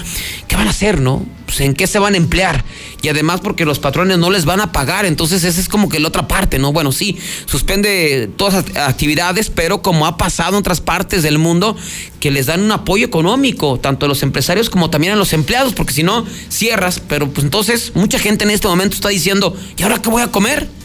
¿qué 0.47 0.55
van 0.55 0.67
a 0.67 0.71
hacer, 0.71 1.01
no? 1.01 1.25
Pues, 1.45 1.61
¿En 1.61 1.73
qué 1.73 1.87
se 1.87 1.99
van 1.99 2.13
a 2.13 2.17
emplear? 2.17 2.63
Y 3.01 3.09
además 3.09 3.41
porque 3.41 3.65
los 3.65 3.79
patrones 3.79 4.17
no 4.17 4.29
les 4.29 4.45
van 4.45 4.61
a 4.61 4.71
pagar, 4.71 5.05
entonces 5.05 5.43
esa 5.43 5.60
es 5.61 5.69
como 5.69 5.89
que 5.89 5.99
la 5.99 6.07
otra 6.07 6.27
parte, 6.27 6.59
¿no? 6.59 6.73
Bueno, 6.73 6.91
sí, 6.91 7.17
suspende 7.45 8.29
todas 8.35 8.65
las 8.73 8.87
actividades, 8.89 9.49
pero 9.49 9.81
como 9.81 10.05
ha 10.05 10.17
pasado 10.17 10.51
en 10.51 10.59
otras 10.59 10.81
partes 10.81 11.23
del 11.23 11.37
mundo, 11.37 11.75
que 12.19 12.31
les 12.31 12.47
dan 12.47 12.61
un 12.61 12.71
apoyo 12.71 13.05
económico, 13.05 13.79
tanto 13.79 14.05
a 14.05 14.09
los 14.09 14.23
empresarios 14.23 14.69
como 14.69 14.89
también 14.89 15.13
a 15.13 15.15
los 15.15 15.33
empleados, 15.33 15.73
porque 15.73 15.93
si 15.93 16.03
no, 16.03 16.25
cierras, 16.49 17.01
pero 17.07 17.29
pues 17.29 17.45
entonces 17.45 17.91
mucha 17.95 18.19
gente 18.19 18.43
en 18.43 18.51
este 18.51 18.67
momento 18.67 18.95
está 18.95 19.09
diciendo, 19.09 19.55
¿y 19.77 19.83
ahora 19.83 20.01
qué 20.01 20.09
voy 20.09 20.21
a 20.21 20.27
comer? 20.27 20.80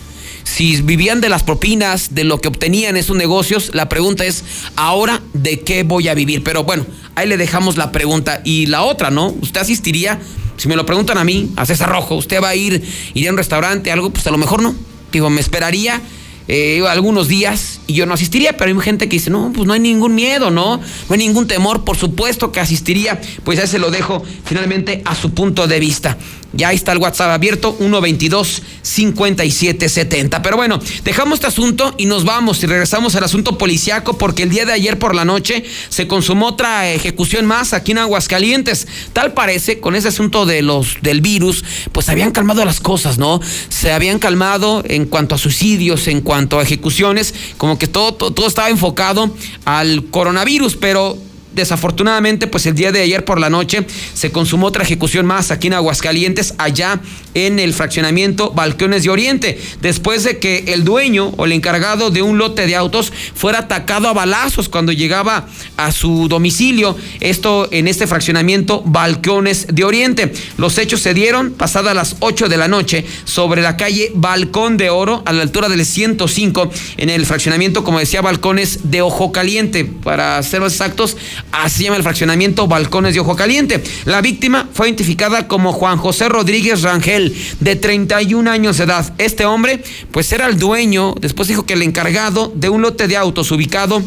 Si 0.47 0.80
vivían 0.80 1.20
de 1.20 1.28
las 1.28 1.42
propinas, 1.42 2.14
de 2.14 2.22
lo 2.22 2.40
que 2.40 2.47
obtenían 2.47 2.97
esos 2.97 3.16
negocios, 3.16 3.72
la 3.74 3.88
pregunta 3.88 4.24
es, 4.24 4.44
¿ahora 4.76 5.20
de 5.32 5.61
qué 5.61 5.82
voy 5.82 6.07
a 6.07 6.14
vivir? 6.14 6.44
Pero 6.44 6.62
bueno, 6.62 6.86
ahí 7.16 7.28
le 7.28 7.36
dejamos 7.36 7.76
la 7.76 7.90
pregunta. 7.90 8.42
Y 8.44 8.66
la 8.66 8.84
otra, 8.84 9.11
¿no? 9.11 9.34
¿Usted 9.42 9.61
asistiría? 9.61 10.20
Si 10.57 10.68
me 10.68 10.76
lo 10.76 10.86
preguntan 10.86 11.18
a 11.18 11.24
mí, 11.24 11.51
a 11.57 11.66
César 11.66 11.90
Rojo, 11.90 12.14
¿usted 12.14 12.40
va 12.40 12.51
a 12.51 12.55
ir, 12.55 12.80
iría 13.12 13.30
a 13.30 13.32
un 13.32 13.38
restaurante, 13.38 13.90
algo? 13.90 14.11
Pues 14.11 14.24
a 14.28 14.30
lo 14.30 14.38
mejor 14.38 14.62
no. 14.62 14.76
Digo, 15.11 15.28
me 15.30 15.40
esperaría 15.40 16.01
eh, 16.49 16.80
algunos 16.88 17.26
días 17.26 17.80
y 17.88 17.94
yo 17.94 18.07
no 18.07 18.14
asistiría, 18.14 18.57
pero 18.57 18.70
hay 18.70 18.80
gente 18.80 19.09
que 19.09 19.16
dice, 19.16 19.30
no, 19.30 19.53
pues 19.53 19.66
no 19.66 19.72
hay 19.72 19.80
ningún 19.80 20.14
miedo, 20.14 20.53
¿no? 20.53 20.76
No 20.76 20.82
hay 21.11 21.18
ningún 21.18 21.49
temor, 21.49 21.84
por 21.84 21.97
supuesto 21.97 22.53
que 22.53 22.61
asistiría, 22.61 23.20
pues 23.44 23.59
ya 23.59 23.66
se 23.66 23.80
lo 23.80 23.90
dejo 23.90 24.22
finalmente 24.44 25.03
a 25.05 25.16
su 25.16 25.34
punto 25.34 25.66
de 25.66 25.80
vista. 25.80 26.16
Ya 26.57 26.72
está 26.72 26.92
el 26.92 26.98
WhatsApp 26.98 27.30
abierto, 27.30 27.76
122-5770. 27.78 30.40
Pero 30.42 30.57
bueno, 30.57 30.80
dejamos 31.04 31.36
este 31.36 31.48
asunto 31.48 31.94
y 31.98 32.07
nos 32.07 32.24
vamos 32.24 32.62
y 32.62 32.66
regresamos 32.66 33.14
al 33.14 33.24
asunto 33.24 33.59
policiaco 33.59 34.16
porque 34.16 34.44
el 34.44 34.50
día 34.50 34.64
de 34.64 34.72
ayer 34.72 34.98
por 34.98 35.14
la 35.14 35.24
noche 35.24 35.64
se 35.88 36.07
consumó 36.07 36.48
otra 36.48 36.92
ejecución 36.92 37.46
más 37.46 37.72
aquí 37.72 37.92
en 37.92 37.98
Aguascalientes. 37.98 38.86
Tal 39.12 39.34
parece, 39.34 39.80
con 39.80 39.94
ese 39.94 40.09
asunto 40.09 40.46
de 40.46 40.62
los, 40.62 40.96
del 41.02 41.20
virus, 41.20 41.64
pues 41.92 42.09
habían 42.09 42.32
calmado 42.32 42.64
las 42.64 42.80
cosas, 42.80 43.18
¿no? 43.18 43.40
Se 43.68 43.92
habían 43.92 44.18
calmado 44.18 44.82
en 44.86 45.07
cuanto 45.07 45.34
a 45.34 45.38
suicidios, 45.38 46.09
en 46.09 46.20
cuanto 46.20 46.59
a 46.59 46.62
ejecuciones, 46.62 47.34
como 47.59 47.78
que 47.78 47.86
todo, 47.86 48.14
todo, 48.14 48.32
todo 48.32 48.46
estaba 48.46 48.70
enfocado 48.70 49.34
al 49.64 50.04
coronavirus, 50.11 50.76
pero 50.76 51.18
desafortunadamente, 51.57 52.46
pues 52.46 52.66
el 52.66 52.74
día 52.74 52.92
de 52.92 53.00
ayer 53.00 53.24
por 53.24 53.40
la 53.40 53.50
noche 53.50 53.86
se 54.14 54.30
consumó 54.30 54.66
otra 54.66 54.84
ejecución 54.84 55.26
más 55.26 55.50
aquí 55.50 55.66
en 55.66 55.72
Aguascalientes, 55.72 56.54
allá 56.59 57.00
en 57.34 57.59
el 57.59 57.74
fraccionamiento 57.74 58.50
Balcones 58.52 59.02
de 59.02 59.11
Oriente, 59.11 59.61
después 59.80 60.22
de 60.24 60.38
que 60.38 60.64
el 60.68 60.84
dueño 60.84 61.32
o 61.36 61.46
el 61.46 61.52
encargado 61.52 62.11
de 62.11 62.22
un 62.22 62.38
lote 62.38 62.66
de 62.66 62.76
autos 62.76 63.12
fuera 63.34 63.61
atacado 63.61 64.09
a 64.09 64.12
balazos 64.12 64.68
cuando 64.68 64.92
llegaba 64.92 65.48
a 65.76 65.92
su 65.92 66.28
domicilio, 66.28 66.96
esto 67.20 67.68
en 67.72 67.88
este 67.88 68.07
fraccionamiento 68.07 68.82
Balcones 68.84 69.66
de 69.72 69.84
Oriente. 69.84 70.32
Los 70.59 70.78
hechos 70.78 71.00
se 71.00 71.14
dieron 71.14 71.52
pasadas 71.52 71.94
las 71.94 72.16
8 72.20 72.48
de 72.48 72.57
la 72.57 72.68
noche 72.68 73.07
sobre 73.24 73.62
la 73.62 73.76
calle 73.76 74.12
Balcón 74.14 74.76
de 74.76 74.90
Oro, 74.90 75.22
a 75.24 75.32
la 75.32 75.42
altura 75.42 75.68
del 75.68 75.84
105, 75.84 76.70
en 76.98 77.11
el 77.11 77.24
fraccionamiento, 77.24 77.82
como 77.82 77.98
decía, 77.98 78.20
Balcones 78.20 78.90
de 78.90 79.00
Ojo 79.00 79.32
Caliente, 79.32 79.86
para 79.86 80.42
ser 80.42 80.62
exactos, 80.62 81.16
Así 81.53 81.84
llama 81.84 81.97
el 81.97 82.03
fraccionamiento 82.03 82.66
Balcones 82.66 83.14
de 83.14 83.20
Ojo 83.20 83.36
Caliente. 83.36 83.82
La 84.05 84.20
víctima 84.20 84.68
fue 84.72 84.88
identificada 84.88 85.49
como 85.49 85.72
Juan 85.72 85.99
José 85.99 86.28
Rodríguez 86.28 86.82
Rangel, 86.82 87.34
de 87.61 87.76
31 87.76 88.51
años 88.51 88.78
de 88.78 88.84
edad. 88.84 89.12
Este 89.18 89.44
hombre, 89.44 89.82
pues 90.11 90.30
era 90.32 90.47
el 90.47 90.59
dueño, 90.59 91.14
después 91.20 91.49
dijo 91.49 91.64
que 91.64 91.74
el 91.74 91.82
encargado 91.82 92.53
de 92.55 92.68
un 92.68 92.82
lote 92.82 93.09
de 93.09 93.16
autos 93.16 93.51
ubicado 93.51 94.03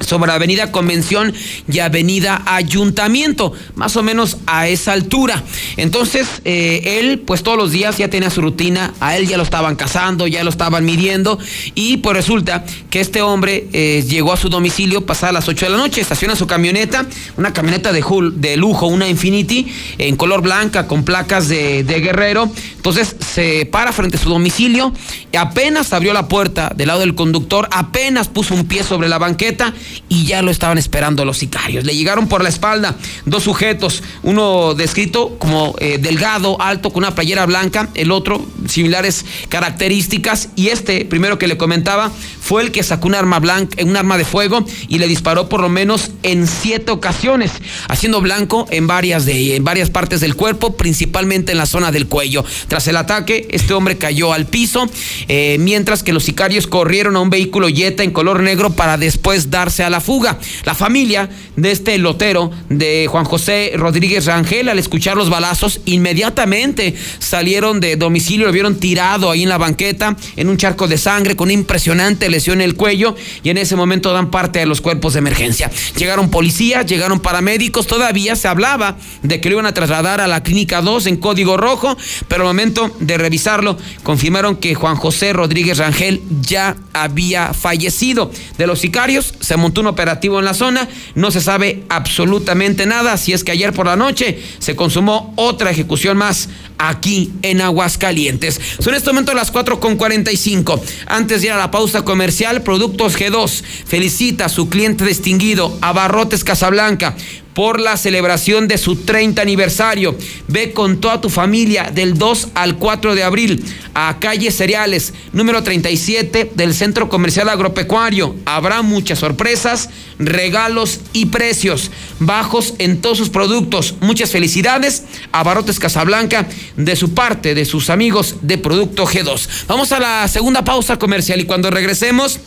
sobre 0.00 0.32
Avenida 0.32 0.72
Convención 0.72 1.32
y 1.70 1.78
Avenida 1.80 2.42
Ayuntamiento, 2.46 3.52
más 3.74 3.96
o 3.96 4.02
menos 4.02 4.38
a 4.46 4.68
esa 4.68 4.92
altura. 4.92 5.42
Entonces, 5.76 6.26
eh, 6.44 6.98
él, 7.00 7.20
pues 7.20 7.42
todos 7.42 7.58
los 7.58 7.72
días 7.72 7.98
ya 7.98 8.08
tenía 8.08 8.30
su 8.30 8.40
rutina, 8.40 8.94
a 9.00 9.16
él 9.16 9.28
ya 9.28 9.36
lo 9.36 9.42
estaban 9.42 9.76
cazando, 9.76 10.26
ya 10.26 10.44
lo 10.44 10.50
estaban 10.50 10.84
midiendo, 10.84 11.38
y 11.74 11.98
pues 11.98 12.16
resulta 12.16 12.64
que 12.90 13.00
este 13.00 13.22
hombre 13.22 13.68
eh, 13.72 14.04
llegó 14.08 14.32
a 14.32 14.36
su 14.36 14.48
domicilio 14.48 15.04
pasadas 15.04 15.34
las 15.34 15.48
8 15.48 15.66
de 15.66 15.72
la 15.72 15.78
noche, 15.78 16.00
estaciona 16.00 16.36
su 16.36 16.46
camioneta, 16.46 17.06
una 17.36 17.52
camioneta 17.52 17.92
de, 17.92 18.04
de 18.34 18.56
lujo, 18.56 18.86
una 18.86 19.08
Infinity, 19.08 19.66
en 19.98 20.16
color 20.16 20.42
blanca, 20.42 20.86
con 20.86 21.04
placas 21.04 21.48
de, 21.48 21.84
de 21.84 22.00
Guerrero. 22.00 22.50
Entonces 22.76 23.16
se 23.34 23.66
para 23.66 23.92
frente 23.92 24.16
a 24.16 24.20
su 24.20 24.28
domicilio, 24.28 24.92
y 25.32 25.36
apenas 25.36 25.92
abrió 25.92 26.12
la 26.12 26.28
puerta 26.28 26.72
del 26.74 26.88
lado 26.88 27.00
del 27.00 27.14
conductor, 27.14 27.68
apenas 27.70 28.28
puso 28.28 28.54
un 28.54 28.66
pie 28.66 28.82
sobre 28.82 29.08
la 29.08 29.18
banqueta, 29.18 29.74
y 30.08 30.24
ya 30.24 30.42
lo 30.42 30.50
estaban 30.50 30.78
esperando 30.78 31.24
los 31.24 31.38
sicarios. 31.38 31.84
Le 31.84 31.94
llegaron 31.94 32.28
por 32.28 32.42
la 32.42 32.48
espalda 32.48 32.96
dos 33.24 33.44
sujetos, 33.44 34.02
uno 34.22 34.74
descrito 34.74 35.36
como 35.38 35.74
eh, 35.80 35.98
delgado, 35.98 36.60
alto, 36.60 36.90
con 36.90 37.04
una 37.04 37.14
playera 37.14 37.46
blanca, 37.46 37.88
el 37.94 38.10
otro 38.10 38.44
similares 38.66 39.24
características 39.48 40.50
y 40.56 40.68
este, 40.68 41.04
primero 41.04 41.38
que 41.38 41.46
le 41.46 41.56
comentaba, 41.56 42.10
fue 42.40 42.62
el 42.62 42.70
que 42.70 42.82
sacó 42.82 43.08
un 43.08 43.14
arma 43.14 43.38
blanca, 43.40 43.82
un 43.84 43.96
arma 43.96 44.16
de 44.18 44.24
fuego 44.24 44.64
y 44.88 44.98
le 44.98 45.08
disparó 45.08 45.48
por 45.48 45.60
lo 45.60 45.68
menos 45.68 46.10
en 46.22 46.46
siete 46.46 46.90
ocasiones, 46.90 47.52
haciendo 47.88 48.20
blanco 48.20 48.66
en 48.70 48.86
varias 48.86 49.26
de 49.26 49.56
en 49.56 49.64
varias 49.64 49.90
partes 49.90 50.20
del 50.20 50.34
cuerpo, 50.34 50.76
principalmente 50.76 51.52
en 51.52 51.58
la 51.58 51.66
zona 51.66 51.92
del 51.92 52.06
cuello. 52.06 52.44
Tras 52.68 52.86
el 52.88 52.96
ataque, 52.96 53.48
este 53.50 53.74
hombre 53.74 53.98
cayó 53.98 54.32
al 54.32 54.46
piso, 54.46 54.88
eh, 55.28 55.56
mientras 55.60 56.02
que 56.02 56.12
los 56.12 56.24
sicarios 56.24 56.66
corrieron 56.66 57.16
a 57.16 57.20
un 57.20 57.30
vehículo 57.30 57.68
Jetta 57.68 58.02
en 58.02 58.10
color 58.10 58.42
negro 58.42 58.72
para 58.72 58.96
después 58.96 59.50
darse 59.50 59.77
a 59.84 59.90
la 59.90 60.00
fuga. 60.00 60.38
La 60.64 60.74
familia 60.74 61.28
de 61.56 61.70
este 61.70 61.98
lotero 61.98 62.50
de 62.68 63.06
Juan 63.08 63.24
José 63.24 63.72
Rodríguez 63.76 64.26
Rangel, 64.26 64.68
al 64.68 64.78
escuchar 64.78 65.16
los 65.16 65.30
balazos, 65.30 65.80
inmediatamente 65.84 66.94
salieron 67.18 67.80
de 67.80 67.96
domicilio, 67.96 68.46
lo 68.46 68.52
vieron 68.52 68.78
tirado 68.78 69.30
ahí 69.30 69.42
en 69.42 69.48
la 69.48 69.58
banqueta, 69.58 70.16
en 70.36 70.48
un 70.48 70.56
charco 70.56 70.88
de 70.88 70.98
sangre, 70.98 71.36
con 71.36 71.50
impresionante 71.50 72.28
lesión 72.28 72.60
en 72.60 72.68
el 72.68 72.74
cuello, 72.74 73.14
y 73.42 73.50
en 73.50 73.58
ese 73.58 73.76
momento 73.76 74.12
dan 74.12 74.30
parte 74.30 74.58
de 74.58 74.66
los 74.66 74.80
cuerpos 74.80 75.14
de 75.14 75.20
emergencia. 75.20 75.70
Llegaron 75.96 76.30
policías, 76.30 76.86
llegaron 76.86 77.20
paramédicos, 77.20 77.86
todavía 77.86 78.36
se 78.36 78.48
hablaba 78.48 78.96
de 79.22 79.40
que 79.40 79.48
lo 79.48 79.54
iban 79.56 79.66
a 79.66 79.74
trasladar 79.74 80.20
a 80.20 80.26
la 80.26 80.42
clínica 80.42 80.82
2 80.82 81.06
en 81.06 81.16
código 81.16 81.56
rojo, 81.56 81.96
pero 82.28 82.42
al 82.42 82.48
momento 82.48 82.90
de 83.00 83.18
revisarlo, 83.18 83.76
confirmaron 84.02 84.56
que 84.56 84.74
Juan 84.74 84.96
José 84.96 85.32
Rodríguez 85.32 85.78
Rangel 85.78 86.22
ya 86.40 86.76
había 86.92 87.52
fallecido. 87.54 88.30
De 88.56 88.66
los 88.66 88.80
sicarios 88.80 89.34
se 89.40 89.56
montó 89.56 89.67
un 89.76 89.86
operativo 89.86 90.38
en 90.38 90.44
la 90.44 90.54
zona, 90.54 90.88
no 91.14 91.30
se 91.30 91.40
sabe 91.40 91.84
absolutamente 91.88 92.86
nada, 92.86 93.16
si 93.16 93.32
es 93.32 93.44
que 93.44 93.52
ayer 93.52 93.72
por 93.72 93.86
la 93.86 93.96
noche 93.96 94.42
se 94.58 94.76
consumó 94.76 95.32
otra 95.36 95.70
ejecución 95.70 96.16
más 96.16 96.48
aquí 96.78 97.32
en 97.42 97.60
Aguascalientes. 97.60 98.60
Son 98.78 98.94
en 98.94 98.98
este 98.98 99.10
momento 99.10 99.34
las 99.34 99.52
4.45. 99.52 100.80
Antes 101.06 101.40
de 101.40 101.48
ir 101.48 101.52
a 101.52 101.58
la 101.58 101.70
pausa 101.70 102.02
comercial, 102.02 102.62
Productos 102.62 103.18
G2 103.18 103.62
felicita 103.86 104.46
a 104.46 104.48
su 104.48 104.68
cliente 104.68 105.04
distinguido, 105.04 105.76
Abarrotes 105.80 106.44
Casablanca 106.44 107.16
por 107.58 107.80
la 107.80 107.96
celebración 107.96 108.68
de 108.68 108.78
su 108.78 108.94
30 108.94 109.42
aniversario. 109.42 110.16
Ve 110.46 110.72
con 110.72 111.00
toda 111.00 111.20
tu 111.20 111.28
familia 111.28 111.90
del 111.92 112.16
2 112.16 112.50
al 112.54 112.76
4 112.76 113.16
de 113.16 113.24
abril 113.24 113.64
a 113.94 114.20
calle 114.20 114.52
Cereales, 114.52 115.12
número 115.32 115.64
37 115.64 116.52
del 116.54 116.72
Centro 116.72 117.08
Comercial 117.08 117.48
Agropecuario. 117.48 118.36
Habrá 118.44 118.82
muchas 118.82 119.18
sorpresas, 119.18 119.90
regalos 120.20 121.00
y 121.12 121.26
precios 121.26 121.90
bajos 122.20 122.74
en 122.78 123.00
todos 123.00 123.18
sus 123.18 123.28
productos. 123.28 123.96
Muchas 124.02 124.30
felicidades 124.30 125.02
a 125.32 125.42
Barrotes 125.42 125.80
Casablanca 125.80 126.46
de 126.76 126.94
su 126.94 127.12
parte, 127.12 127.56
de 127.56 127.64
sus 127.64 127.90
amigos 127.90 128.36
de 128.42 128.58
Producto 128.58 129.04
G2. 129.04 129.48
Vamos 129.66 129.90
a 129.90 129.98
la 129.98 130.28
segunda 130.28 130.62
pausa 130.62 130.96
comercial 130.96 131.40
y 131.40 131.44
cuando 131.44 131.72
regresemos... 131.72 132.38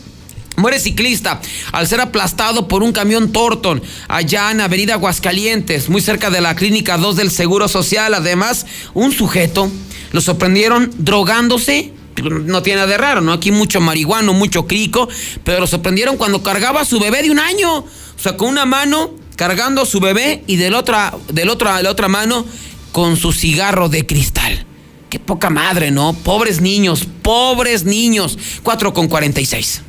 Muere 0.58 0.80
ciclista 0.80 1.42
al 1.72 1.88
ser 1.88 2.02
aplastado 2.02 2.68
por 2.68 2.84
un 2.84 2.92
camión 2.92 3.32
Torton 3.32 3.82
allá 4.08 4.52
en 4.52 4.62
Avenida 4.62 4.96
Aguascalientes, 4.96 5.90
muy 5.90 6.02
cerca 6.02 6.30
de 6.30 6.42
la 6.42 6.56
Clínica 6.56 6.98
2 6.98 7.16
del 7.16 7.32
Seguro 7.32 7.68
Social. 7.68 8.14
Además, 8.14 8.66
un 8.94 9.12
sujeto 9.12 9.72
lo 10.12 10.22
sorprendieron 10.22 10.92
drogándose. 10.98 11.94
No 12.22 12.62
tiene 12.62 12.82
nada 12.82 12.92
de 12.92 12.98
raro, 12.98 13.22
¿no? 13.22 13.32
Aquí 13.32 13.52
mucho 13.52 13.80
marihuano, 13.80 14.34
mucho 14.34 14.68
crico, 14.68 15.08
pero 15.44 15.62
lo 15.62 15.68
sorprendieron 15.68 16.18
cuando 16.18 16.44
cargaba 16.44 16.82
a 16.82 16.86
su 16.86 17.00
bebé 17.00 17.24
de 17.24 17.32
un 17.32 17.40
año. 17.40 17.78
O 17.78 17.88
sea, 18.18 18.38
con 18.38 18.50
una 18.50 18.66
mano 18.66 19.12
cargando 19.38 19.82
a 19.82 19.86
su 19.86 20.00
bebé 20.00 20.44
y 20.46 20.58
del 20.58 20.72
del 20.72 20.76
otro, 20.76 21.22
de 21.30 21.84
la 21.84 21.90
otra 21.90 22.08
mano 22.10 22.46
con 22.92 23.16
su 23.16 23.32
cigarro 23.32 23.90
de 23.90 24.06
cristal. 24.06 24.66
Qué 25.10 25.20
poca 25.20 25.50
madre, 25.50 25.92
¿no? 25.92 26.14
Pobres 26.14 26.62
niños, 26.62 27.08
pobres 27.22 27.84
niños. 27.84 28.38
4 28.64 28.94
con 28.94 29.08
46. 29.08 29.82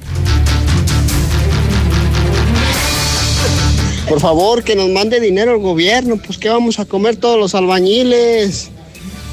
Por 4.12 4.20
favor, 4.20 4.62
que 4.62 4.76
nos 4.76 4.90
mande 4.90 5.20
dinero 5.20 5.52
el 5.52 5.62
gobierno, 5.62 6.18
pues 6.18 6.36
¿qué 6.36 6.50
vamos 6.50 6.78
a 6.78 6.84
comer 6.84 7.16
todos 7.16 7.38
los 7.38 7.54
albañiles? 7.54 8.70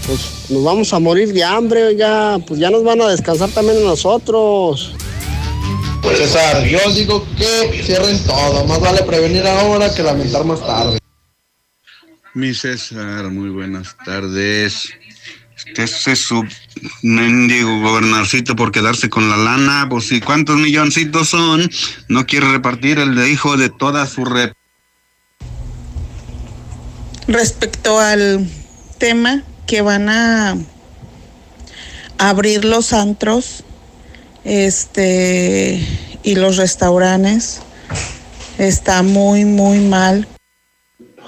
Pues 0.07 0.49
nos 0.49 0.63
vamos 0.63 0.93
a 0.93 0.99
morir 0.99 1.33
de 1.33 1.43
hambre, 1.43 1.83
oiga, 1.83 2.39
pues 2.47 2.61
ya 2.61 2.69
nos 2.69 2.85
van 2.85 3.01
a 3.01 3.09
descansar 3.09 3.49
también 3.49 3.79
a 3.79 3.81
nosotros. 3.81 4.95
César, 6.15 6.65
yo 6.65 6.79
digo 6.93 7.27
que 7.37 7.83
cierren 7.83 8.23
todo, 8.23 8.65
más 8.67 8.79
vale 8.79 9.03
prevenir 9.03 9.45
ahora 9.45 9.93
que 9.93 10.01
lamentar 10.01 10.45
más 10.45 10.65
tarde. 10.65 10.97
Mi 12.33 12.53
César, 12.53 13.29
muy 13.31 13.49
buenas 13.49 13.97
tardes. 14.05 14.93
Este 15.57 16.13
es 16.13 16.19
su 16.19 16.41
mendigo 17.03 17.81
gobernarcito 17.81 18.55
por 18.55 18.71
quedarse 18.71 19.09
con 19.09 19.29
la 19.29 19.35
lana, 19.35 19.87
pues 19.89 20.07
si 20.07 20.21
cuántos 20.21 20.55
milloncitos 20.55 21.27
son, 21.27 21.69
no 22.07 22.25
quiere 22.25 22.49
repartir 22.49 22.97
el 22.99 23.15
de 23.15 23.29
hijo 23.29 23.57
de 23.57 23.67
toda 23.67 24.05
su 24.05 24.23
rep. 24.23 24.53
Respecto 27.29 27.99
al 27.99 28.47
tema 28.97 29.43
que 29.67 29.83
van 29.83 30.09
a 30.09 30.57
abrir 32.17 32.65
los 32.65 32.91
antros, 32.91 33.63
este 34.43 35.79
y 36.23 36.33
los 36.33 36.57
restaurantes, 36.57 37.61
está 38.57 39.03
muy 39.03 39.45
muy 39.45 39.77
mal. 39.77 40.27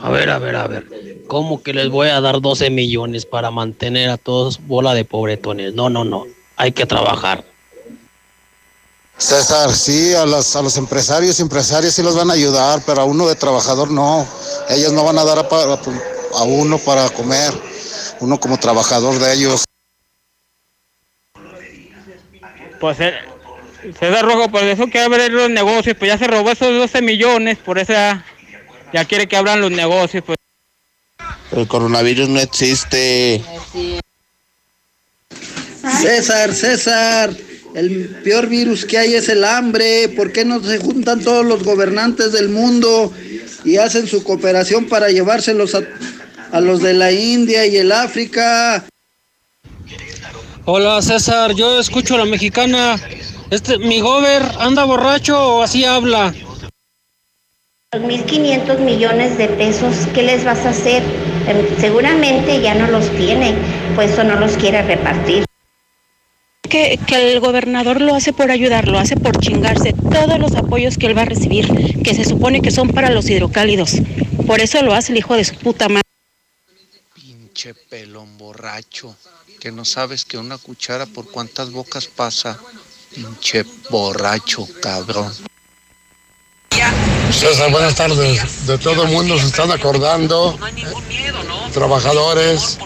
A 0.01 0.09
ver, 0.09 0.31
a 0.31 0.39
ver, 0.39 0.55
a 0.55 0.65
ver. 0.65 0.87
¿Cómo 1.27 1.61
que 1.61 1.71
les 1.71 1.89
voy 1.89 2.07
a 2.07 2.19
dar 2.19 2.41
12 2.41 2.71
millones 2.71 3.27
para 3.27 3.51
mantener 3.51 4.09
a 4.09 4.17
todos 4.17 4.59
bola 4.65 4.95
de 4.95 5.05
pobretones? 5.05 5.75
No, 5.75 5.91
no, 5.91 6.03
no. 6.03 6.25
Hay 6.57 6.71
que 6.71 6.87
trabajar. 6.87 7.45
César, 9.21 9.71
sí, 9.75 10.15
a 10.15 10.25
los, 10.25 10.55
a 10.55 10.63
los 10.63 10.77
empresarios 10.77 11.37
y 11.37 11.43
empresarias 11.43 11.93
sí 11.93 12.01
los 12.01 12.15
van 12.15 12.31
a 12.31 12.33
ayudar, 12.33 12.81
pero 12.87 13.01
a 13.01 13.05
uno 13.05 13.27
de 13.27 13.35
trabajador 13.35 13.91
no. 13.91 14.27
Ellos 14.67 14.91
no 14.93 15.03
van 15.03 15.19
a 15.19 15.23
dar 15.23 15.37
a, 15.37 15.47
a 15.47 16.43
uno 16.43 16.79
para 16.79 17.07
comer, 17.11 17.53
uno 18.19 18.39
como 18.39 18.57
trabajador 18.57 19.19
de 19.19 19.33
ellos. 19.33 19.63
Pues 22.79 22.99
eh, 22.99 23.13
César 23.99 24.25
Rojo, 24.25 24.49
por 24.49 24.63
eso 24.63 24.87
que 24.87 24.99
abrir 24.99 25.31
los 25.31 25.51
negocios, 25.51 25.95
pues 25.99 26.09
ya 26.09 26.17
se 26.17 26.25
robó 26.25 26.49
esos 26.49 26.75
12 26.75 27.03
millones, 27.03 27.59
por 27.59 27.77
eso 27.77 27.93
ya, 27.93 28.25
ya 28.91 29.05
quiere 29.05 29.27
que 29.27 29.37
abran 29.37 29.61
los 29.61 29.69
negocios, 29.69 30.23
pues. 30.25 30.37
El 31.51 31.67
coronavirus 31.67 32.27
no 32.27 32.39
existe. 32.39 33.43
César, 36.01 36.53
César, 36.53 37.35
el 37.75 38.07
peor 38.23 38.47
virus 38.47 38.85
que 38.85 38.97
hay 38.97 39.13
es 39.13 39.29
el 39.29 39.43
hambre. 39.43 40.09
¿Por 40.09 40.31
qué 40.31 40.45
no 40.45 40.63
se 40.63 40.77
juntan 40.79 41.21
todos 41.21 41.45
los 41.45 41.63
gobernantes 41.63 42.31
del 42.31 42.49
mundo 42.49 43.11
y 43.63 43.77
hacen 43.77 44.07
su 44.07 44.23
cooperación 44.23 44.87
para 44.87 45.09
llevárselos 45.09 45.75
a, 45.75 45.81
a 46.51 46.61
los 46.61 46.81
de 46.81 46.93
la 46.93 47.11
India 47.11 47.65
y 47.65 47.77
el 47.77 47.91
África? 47.91 48.85
Hola 50.65 51.01
César, 51.01 51.53
yo 51.53 51.79
escucho 51.79 52.15
a 52.15 52.19
la 52.19 52.25
mexicana. 52.25 52.99
Este, 53.49 53.77
mi 53.77 53.99
gober 53.99 54.43
anda 54.59 54.83
borracho 54.83 55.57
o 55.57 55.61
así 55.63 55.83
habla. 55.83 56.33
1.500 57.93 58.79
millones 58.79 59.37
de 59.37 59.49
pesos, 59.49 59.93
¿qué 60.13 60.21
les 60.21 60.45
vas 60.45 60.65
a 60.65 60.69
hacer? 60.69 61.03
Em, 61.45 61.77
Seguramente 61.77 62.61
ya 62.61 62.73
no 62.73 62.87
los 62.87 63.09
tiene, 63.17 63.53
pues 63.95 64.11
eso 64.11 64.23
no 64.23 64.39
los 64.39 64.53
quiere 64.53 64.81
repartir. 64.83 65.43
Que, 66.71 66.97
que 67.05 67.33
el 67.33 67.41
gobernador 67.41 67.99
lo 67.99 68.15
hace 68.15 68.31
por 68.31 68.49
ayudar, 68.49 68.87
lo 68.87 68.97
hace 68.97 69.17
por 69.17 69.37
chingarse 69.37 69.91
todos 69.91 70.39
los 70.39 70.55
apoyos 70.55 70.97
que 70.97 71.07
él 71.07 71.17
va 71.17 71.23
a 71.23 71.25
recibir, 71.25 71.67
que 72.01 72.15
se 72.15 72.23
supone 72.23 72.61
que 72.61 72.71
son 72.71 72.87
para 72.91 73.09
los 73.09 73.29
hidrocálidos. 73.29 73.97
Por 74.47 74.61
eso 74.61 74.81
lo 74.81 74.93
hace 74.93 75.11
el 75.11 75.17
hijo 75.17 75.35
de 75.35 75.43
su 75.43 75.55
puta 75.55 75.89
madre. 75.89 76.07
Pinche 77.13 77.73
pelón 77.73 78.37
borracho, 78.37 79.17
que 79.59 79.69
no 79.69 79.83
sabes 79.83 80.23
que 80.23 80.37
una 80.37 80.57
cuchara 80.57 81.05
por 81.05 81.29
cuántas 81.29 81.71
bocas 81.71 82.07
pasa. 82.07 82.57
Pinche 83.13 83.65
borracho, 83.89 84.65
cabrón. 84.81 85.29
César, 87.33 87.69
buenas 87.69 87.95
tardes. 87.95 88.65
De 88.65 88.77
todo 88.77 89.03
el 89.03 89.09
mundo 89.09 89.37
se 89.37 89.47
están 89.47 89.71
acordando, 89.71 90.57
trabajadores, 91.73 92.77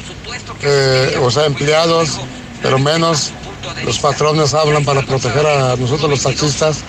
eh, 0.64 1.20
o 1.22 1.30
sea, 1.30 1.46
empleados, 1.46 2.20
pero 2.64 2.80
menos 2.80 3.32
los 3.84 4.00
patrones 4.00 4.54
hablan 4.54 4.84
para 4.84 5.02
proteger 5.02 5.46
a 5.46 5.76
nosotros 5.76 6.10
los 6.10 6.24
taxistas. 6.24 6.84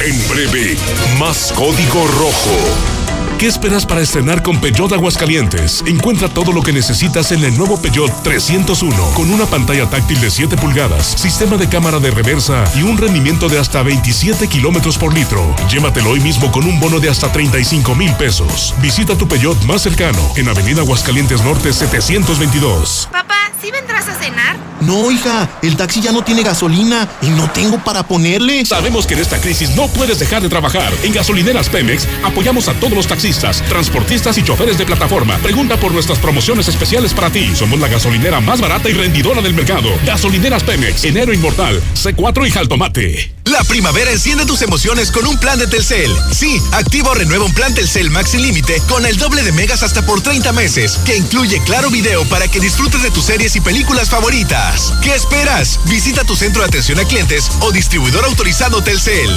En 0.00 0.28
breve, 0.28 0.76
más 1.18 1.52
código 1.52 2.06
rojo. 2.18 3.06
¿Qué 3.38 3.46
esperas 3.46 3.84
para 3.84 4.00
estrenar 4.00 4.42
con 4.42 4.62
Peugeot 4.62 4.92
Aguascalientes? 4.92 5.84
Encuentra 5.86 6.26
todo 6.26 6.52
lo 6.52 6.62
que 6.62 6.72
necesitas 6.72 7.32
en 7.32 7.44
el 7.44 7.54
nuevo 7.58 7.78
Peugeot 7.80 8.10
301 8.22 8.96
con 9.14 9.30
una 9.30 9.44
pantalla 9.44 9.90
táctil 9.90 10.18
de 10.22 10.30
7 10.30 10.56
pulgadas, 10.56 11.06
sistema 11.06 11.58
de 11.58 11.68
cámara 11.68 11.98
de 11.98 12.10
reversa 12.10 12.64
y 12.74 12.82
un 12.82 12.96
rendimiento 12.96 13.50
de 13.50 13.58
hasta 13.58 13.82
27 13.82 14.48
kilómetros 14.48 14.96
por 14.96 15.12
litro. 15.12 15.54
Llévatelo 15.68 16.10
hoy 16.10 16.20
mismo 16.20 16.50
con 16.50 16.64
un 16.64 16.80
bono 16.80 16.98
de 16.98 17.10
hasta 17.10 17.30
35 17.30 17.94
mil 17.94 18.14
pesos. 18.14 18.74
Visita 18.80 19.18
tu 19.18 19.28
Peugeot 19.28 19.62
más 19.64 19.82
cercano 19.82 20.20
en 20.36 20.48
Avenida 20.48 20.80
Aguascalientes 20.80 21.42
Norte 21.44 21.74
722. 21.74 23.10
Papá, 23.12 23.50
¿sí 23.60 23.70
vendrás 23.70 24.08
a 24.08 24.14
cenar? 24.14 24.56
No, 24.86 25.10
hija, 25.10 25.48
el 25.62 25.76
taxi 25.76 26.00
ya 26.00 26.12
no 26.12 26.22
tiene 26.22 26.44
gasolina 26.44 27.08
y 27.20 27.28
no 27.30 27.50
tengo 27.50 27.82
para 27.82 28.06
ponerle. 28.06 28.64
Sabemos 28.64 29.04
que 29.04 29.14
en 29.14 29.20
esta 29.20 29.40
crisis 29.40 29.70
no 29.70 29.88
puedes 29.88 30.20
dejar 30.20 30.42
de 30.42 30.48
trabajar. 30.48 30.92
En 31.02 31.12
Gasolineras 31.12 31.68
Pemex 31.68 32.06
apoyamos 32.22 32.68
a 32.68 32.74
todos 32.74 32.92
los 32.92 33.08
taxistas, 33.08 33.62
transportistas 33.68 34.38
y 34.38 34.44
choferes 34.44 34.78
de 34.78 34.86
plataforma. 34.86 35.38
Pregunta 35.38 35.76
por 35.76 35.90
nuestras 35.90 36.20
promociones 36.20 36.68
especiales 36.68 37.12
para 37.14 37.30
ti. 37.30 37.54
Somos 37.56 37.80
la 37.80 37.88
gasolinera 37.88 38.40
más 38.40 38.60
barata 38.60 38.88
y 38.88 38.92
rendidora 38.92 39.42
del 39.42 39.54
mercado. 39.54 39.90
Gasolineras 40.04 40.62
Pemex, 40.62 41.04
Enero 41.04 41.32
Inmortal, 41.32 41.82
C4 41.94 42.46
y 42.46 42.50
Jaltomate. 42.52 43.34
La 43.46 43.62
primavera 43.64 44.10
enciende 44.10 44.44
tus 44.44 44.62
emociones 44.62 45.10
con 45.10 45.26
un 45.26 45.38
plan 45.38 45.58
de 45.58 45.66
Telcel. 45.66 46.10
Sí, 46.32 46.60
activa 46.72 47.10
o 47.10 47.14
renueva 47.14 47.44
un 47.44 47.54
plan 47.54 47.74
Telcel 47.74 48.10
Max 48.10 48.30
sin 48.30 48.42
límite 48.42 48.82
con 48.88 49.06
el 49.06 49.16
doble 49.16 49.42
de 49.42 49.52
megas 49.52 49.82
hasta 49.82 50.04
por 50.04 50.20
30 50.20 50.52
meses, 50.52 50.98
que 51.04 51.16
incluye 51.16 51.60
claro 51.64 51.90
video 51.90 52.24
para 52.24 52.48
que 52.48 52.60
disfrutes 52.60 53.02
de 53.02 53.10
tus 53.10 53.24
series 53.24 53.54
y 53.56 53.60
películas 53.60 54.10
favoritas. 54.10 54.75
¿Qué 55.02 55.14
esperas? 55.14 55.80
Visita 55.86 56.24
tu 56.24 56.36
centro 56.36 56.62
de 56.62 56.68
atención 56.68 56.98
a 56.98 57.04
clientes 57.04 57.50
o 57.60 57.72
distribuidor 57.72 58.24
autorizado 58.24 58.82
Telcel. 58.82 59.30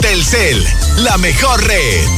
Telcel, 0.00 0.66
la 0.98 1.18
mejor 1.18 1.62
red. 1.64 2.08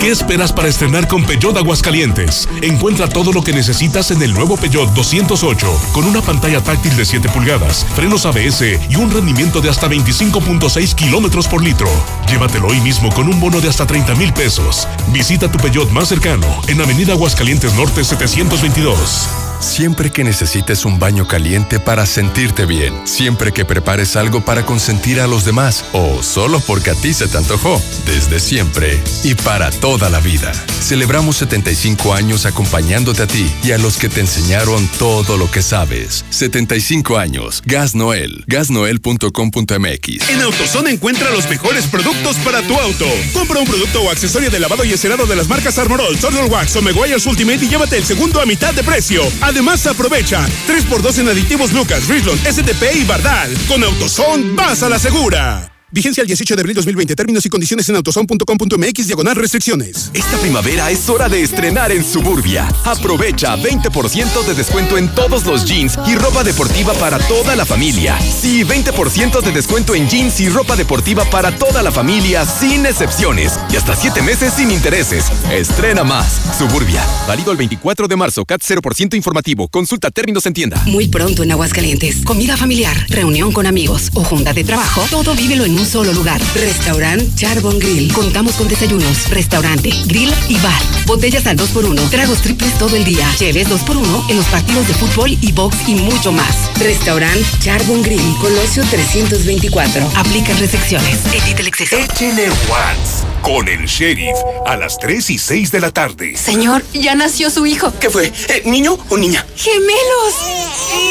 ¿Qué 0.00 0.10
esperas 0.10 0.52
para 0.52 0.68
estrenar 0.68 1.08
con 1.08 1.24
Peugeot 1.24 1.56
Aguascalientes? 1.56 2.48
Encuentra 2.62 3.08
todo 3.08 3.32
lo 3.32 3.42
que 3.42 3.52
necesitas 3.52 4.10
en 4.12 4.22
el 4.22 4.32
nuevo 4.32 4.56
Peugeot 4.56 4.94
208, 4.94 5.80
con 5.92 6.04
una 6.04 6.22
pantalla 6.22 6.62
táctil 6.62 6.96
de 6.96 7.04
7 7.04 7.28
pulgadas, 7.30 7.84
frenos 7.96 8.24
ABS 8.24 8.62
y 8.88 8.96
un 8.96 9.10
rendimiento 9.10 9.60
de 9.60 9.68
hasta 9.68 9.88
25.6 9.88 10.94
kilómetros 10.94 11.48
por 11.48 11.62
litro. 11.62 11.88
Llévatelo 12.30 12.68
hoy 12.68 12.80
mismo 12.80 13.12
con 13.12 13.28
un 13.28 13.40
bono 13.40 13.60
de 13.60 13.68
hasta 13.68 13.86
30 13.86 14.14
mil 14.14 14.32
pesos. 14.32 14.86
Visita 15.08 15.50
tu 15.50 15.58
Peugeot 15.58 15.90
más 15.90 16.08
cercano 16.08 16.46
en 16.68 16.80
Avenida 16.80 17.12
Aguascalientes 17.12 17.74
Norte 17.74 18.04
722. 18.04 19.47
Siempre 19.60 20.10
que 20.10 20.24
necesites 20.24 20.84
un 20.84 20.98
baño 20.98 21.26
caliente 21.26 21.80
para 21.80 22.06
sentirte 22.06 22.64
bien, 22.64 22.94
siempre 23.06 23.52
que 23.52 23.64
prepares 23.64 24.16
algo 24.16 24.40
para 24.40 24.64
consentir 24.64 25.20
a 25.20 25.26
los 25.26 25.44
demás 25.44 25.84
o 25.92 26.22
solo 26.22 26.60
porque 26.60 26.90
a 26.90 26.94
ti 26.94 27.12
se 27.12 27.26
te 27.26 27.38
antojó, 27.38 27.80
desde 28.06 28.38
siempre 28.38 28.98
y 29.24 29.34
para 29.34 29.70
toda 29.70 30.10
la 30.10 30.20
vida. 30.20 30.52
Celebramos 30.80 31.36
75 31.36 32.14
años 32.14 32.46
acompañándote 32.46 33.22
a 33.22 33.26
ti 33.26 33.50
y 33.64 33.72
a 33.72 33.78
los 33.78 33.96
que 33.96 34.08
te 34.08 34.20
enseñaron 34.20 34.88
todo 34.98 35.36
lo 35.36 35.50
que 35.50 35.60
sabes. 35.60 36.24
75 36.30 37.18
años. 37.18 37.62
Gas 37.66 37.94
Noel. 37.94 38.44
Gasnoel.com.mx. 38.46 40.28
En 40.30 40.40
AutoZone 40.40 40.92
encuentra 40.92 41.30
los 41.30 41.48
mejores 41.48 41.86
productos 41.86 42.36
para 42.38 42.62
tu 42.62 42.74
auto. 42.78 43.06
Compra 43.32 43.58
un 43.58 43.66
producto 43.66 44.02
o 44.02 44.10
accesorio 44.10 44.50
de 44.50 44.60
lavado 44.60 44.84
y 44.84 44.92
encerado 44.92 45.26
de 45.26 45.36
las 45.36 45.48
marcas 45.48 45.78
Armorol, 45.78 46.16
Turtle 46.16 46.44
Wax 46.44 46.76
o 46.76 46.82
Meguiar's 46.82 47.26
Ultimate 47.26 47.64
y 47.64 47.68
llévate 47.68 47.98
el 47.98 48.04
segundo 48.04 48.40
a 48.40 48.46
mitad 48.46 48.72
de 48.72 48.84
precio. 48.84 49.22
Además, 49.48 49.86
aprovecha 49.86 50.46
3x2 50.66 51.20
en 51.20 51.28
aditivos 51.28 51.72
Lucas, 51.72 52.06
Richland, 52.06 52.38
STP 52.46 52.96
y 52.96 53.04
Bardal. 53.04 53.56
Con 53.66 53.82
AutoZone, 53.82 54.52
vas 54.54 54.82
a 54.82 54.90
la 54.90 54.98
segura. 54.98 55.77
Vigencia 55.90 56.20
el 56.20 56.26
18 56.26 56.54
de 56.54 56.60
abril 56.60 56.74
2020. 56.74 57.16
Términos 57.16 57.46
y 57.46 57.48
condiciones 57.48 57.88
en 57.88 57.96
autozone.com.mx 57.96 59.06
diagonal 59.06 59.36
restricciones. 59.36 60.10
Esta 60.12 60.36
primavera 60.36 60.90
es 60.90 61.08
hora 61.08 61.30
de 61.30 61.40
estrenar 61.40 61.90
en 61.92 62.04
Suburbia. 62.04 62.68
Aprovecha 62.84 63.56
20% 63.56 64.44
de 64.44 64.54
descuento 64.54 64.98
en 64.98 65.08
todos 65.14 65.46
los 65.46 65.64
jeans 65.64 65.98
y 66.06 66.14
ropa 66.14 66.44
deportiva 66.44 66.92
para 66.94 67.18
toda 67.20 67.56
la 67.56 67.64
familia. 67.64 68.18
Sí, 68.20 68.64
20% 68.64 69.40
de 69.40 69.50
descuento 69.50 69.94
en 69.94 70.06
jeans 70.10 70.38
y 70.40 70.50
ropa 70.50 70.76
deportiva 70.76 71.24
para 71.30 71.56
toda 71.56 71.82
la 71.82 71.90
familia 71.90 72.44
sin 72.44 72.84
excepciones. 72.84 73.58
Y 73.72 73.76
hasta 73.76 73.96
7 73.96 74.20
meses 74.20 74.52
sin 74.52 74.70
intereses. 74.70 75.24
Estrena 75.50 76.04
más. 76.04 76.38
Suburbia. 76.58 77.02
Válido 77.26 77.50
el 77.50 77.56
24 77.56 78.08
de 78.08 78.16
marzo. 78.16 78.44
CAT 78.44 78.60
0% 78.60 79.16
informativo. 79.16 79.68
Consulta 79.68 80.10
términos 80.10 80.44
en 80.44 80.52
tienda. 80.52 80.82
Muy 80.84 81.08
pronto 81.08 81.44
en 81.44 81.52
Aguascalientes. 81.52 82.16
Comida 82.26 82.58
familiar, 82.58 83.06
reunión 83.08 83.52
con 83.52 83.66
amigos 83.66 84.10
o 84.12 84.22
junta 84.22 84.52
de 84.52 84.64
trabajo. 84.64 85.06
Todo 85.08 85.34
vívelo 85.34 85.64
en 85.64 85.77
un 85.78 85.86
solo 85.86 86.12
lugar. 86.12 86.40
Restaurant 86.54 87.22
Charbon 87.34 87.78
Grill. 87.78 88.12
Contamos 88.12 88.54
con 88.54 88.68
desayunos, 88.68 89.28
restaurante, 89.30 89.90
grill 90.06 90.32
y 90.48 90.56
bar. 90.58 90.82
Botellas 91.06 91.46
al 91.46 91.56
2x1, 91.56 92.10
tragos 92.10 92.42
triples 92.42 92.76
todo 92.78 92.96
el 92.96 93.04
día. 93.04 93.26
Cheves 93.36 93.68
2x1 93.68 94.30
en 94.30 94.36
los 94.36 94.46
partidos 94.46 94.88
de 94.88 94.94
fútbol 94.94 95.30
y 95.40 95.52
box 95.52 95.76
y 95.88 95.94
mucho 95.94 96.32
más. 96.32 96.70
Restaurant 96.78 97.40
Charbon 97.60 98.02
Grill. 98.02 98.36
Colosio 98.40 98.84
324. 98.90 100.10
Aplica 100.16 100.52
recepciones. 100.54 101.18
Evite 101.32 101.60
el 101.60 101.68
exceso. 101.68 101.96
Échele 101.96 102.50
Watts 102.68 103.24
con 103.42 103.68
el 103.68 103.86
sheriff 103.86 104.36
a 104.66 104.76
las 104.76 104.98
3 104.98 105.30
y 105.30 105.38
6 105.38 105.70
de 105.70 105.80
la 105.80 105.90
tarde. 105.90 106.36
Señor, 106.36 106.82
ya 106.92 107.14
nació 107.14 107.50
su 107.50 107.66
hijo. 107.66 107.92
¿Qué 108.00 108.10
fue? 108.10 108.32
Eh, 108.48 108.62
¿Niño 108.64 108.98
o 109.08 109.16
niña? 109.16 109.46
¡Gemelos! 109.56 110.34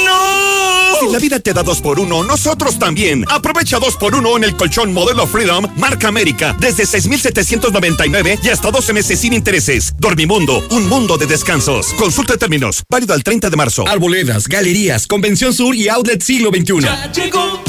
¡No! 0.05 0.99
Si 0.99 1.07
la 1.11 1.19
vida 1.19 1.39
te 1.39 1.53
da 1.53 1.63
dos 1.63 1.79
por 1.79 1.99
uno, 1.99 2.23
nosotros 2.23 2.79
también. 2.79 3.23
Aprovecha 3.29 3.77
dos 3.79 3.95
por 3.95 4.15
uno 4.15 4.35
en 4.35 4.43
el 4.43 4.55
colchón 4.57 4.93
modelo 4.93 5.25
Freedom, 5.27 5.65
marca 5.77 6.07
América, 6.07 6.55
desde 6.59 6.85
6,799 6.85 8.39
y 8.43 8.49
hasta 8.49 8.71
12 8.71 8.93
meses 8.93 9.19
sin 9.19 9.33
intereses. 9.33 9.93
Dormimundo, 9.97 10.65
un 10.71 10.89
mundo 10.89 11.17
de 11.17 11.27
descansos. 11.27 11.93
Consulta 11.93 12.35
términos, 12.37 12.83
válido 12.89 13.13
al 13.13 13.23
30 13.23 13.49
de 13.49 13.55
marzo. 13.55 13.87
Arboledas, 13.87 14.47
galerías, 14.47 15.07
Convención 15.07 15.53
Sur 15.53 15.75
y 15.75 15.87
Outlet 15.87 16.21
Siglo 16.21 16.49
XXI. 16.49 16.81
Ya 16.81 17.11
llegó, 17.11 17.63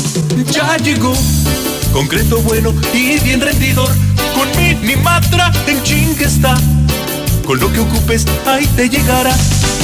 ya 0.51 0.77
llegó. 0.79 1.15
Concreto 1.93 2.41
bueno 2.43 2.75
y 2.93 3.19
bien 3.21 3.41
rendidor. 3.41 3.91
Con 4.35 4.49
Minimatra 4.57 5.53
en 5.67 5.83
chingue 5.83 6.25
está. 6.25 6.57
Con 7.45 7.59
lo 7.61 7.73
que 7.73 7.81
ocupes, 7.81 8.27
ahí 8.47 8.67
te 8.77 8.89
llegará. 8.89 9.35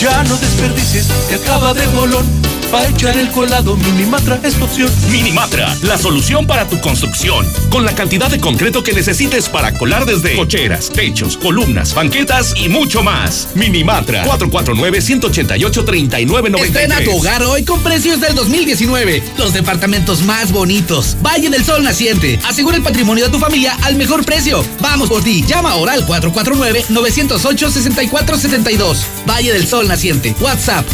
Ya 0.01 0.23
no 0.25 0.37
desperdicies, 0.37 1.09
te 1.29 1.37
acaba 1.37 1.73
de 1.73 1.87
bolón. 1.89 2.27
Para 2.71 2.89
echar 2.89 3.17
el 3.17 3.31
colado, 3.31 3.77
Minimatra 3.77 4.41
es 4.43 4.55
tu 4.55 4.65
opción. 4.65 4.91
Minimatra, 5.11 5.75
la 5.83 5.97
solución 5.97 6.47
para 6.47 6.69
tu 6.69 6.81
construcción. 6.81 7.47
Con 7.71 7.85
la 7.85 7.95
cantidad 7.95 8.31
de 8.31 8.41
concreto 8.41 8.83
que 8.83 8.93
necesites 8.93 9.49
para 9.49 9.73
colar 9.73 10.05
desde 10.07 10.37
cocheras, 10.37 10.91
techos, 10.91 11.37
columnas, 11.37 11.95
banquetas 11.95 12.55
y 12.57 12.69
mucho 12.69 13.03
más. 13.03 13.49
Minimatra, 13.55 14.25
449-188-3993. 14.25 16.65
Estrena 16.65 17.01
tu 17.03 17.17
hogar 17.17 17.43
hoy 17.45 17.65
con 17.65 17.81
precios 17.83 18.21
del 18.21 18.35
2019. 18.35 19.23
Los 19.39 19.53
departamentos 19.53 20.23
más 20.23 20.51
bonitos. 20.53 21.17
Valle 21.23 21.51
del 21.51 21.65
Sol 21.65 21.83
Naciente. 21.85 22.39
Asegura 22.45 22.77
el 22.77 22.83
patrimonio 22.83 23.27
de 23.27 23.31
tu 23.31 23.39
familia 23.39 23.77
al 23.83 23.95
mejor 23.97 24.25
precio. 24.25 24.65
Vamos 24.81 25.09
por 25.09 25.23
ti. 25.23 25.45
Llama 25.47 25.71
ahora 25.71 25.93
al 25.93 26.05
449-908-6472. 26.07 28.97
Valle 29.29 29.53
del 29.53 29.67
Sol 29.67 29.87
Naciente. 29.89 30.35
WhatsApp 30.41 30.87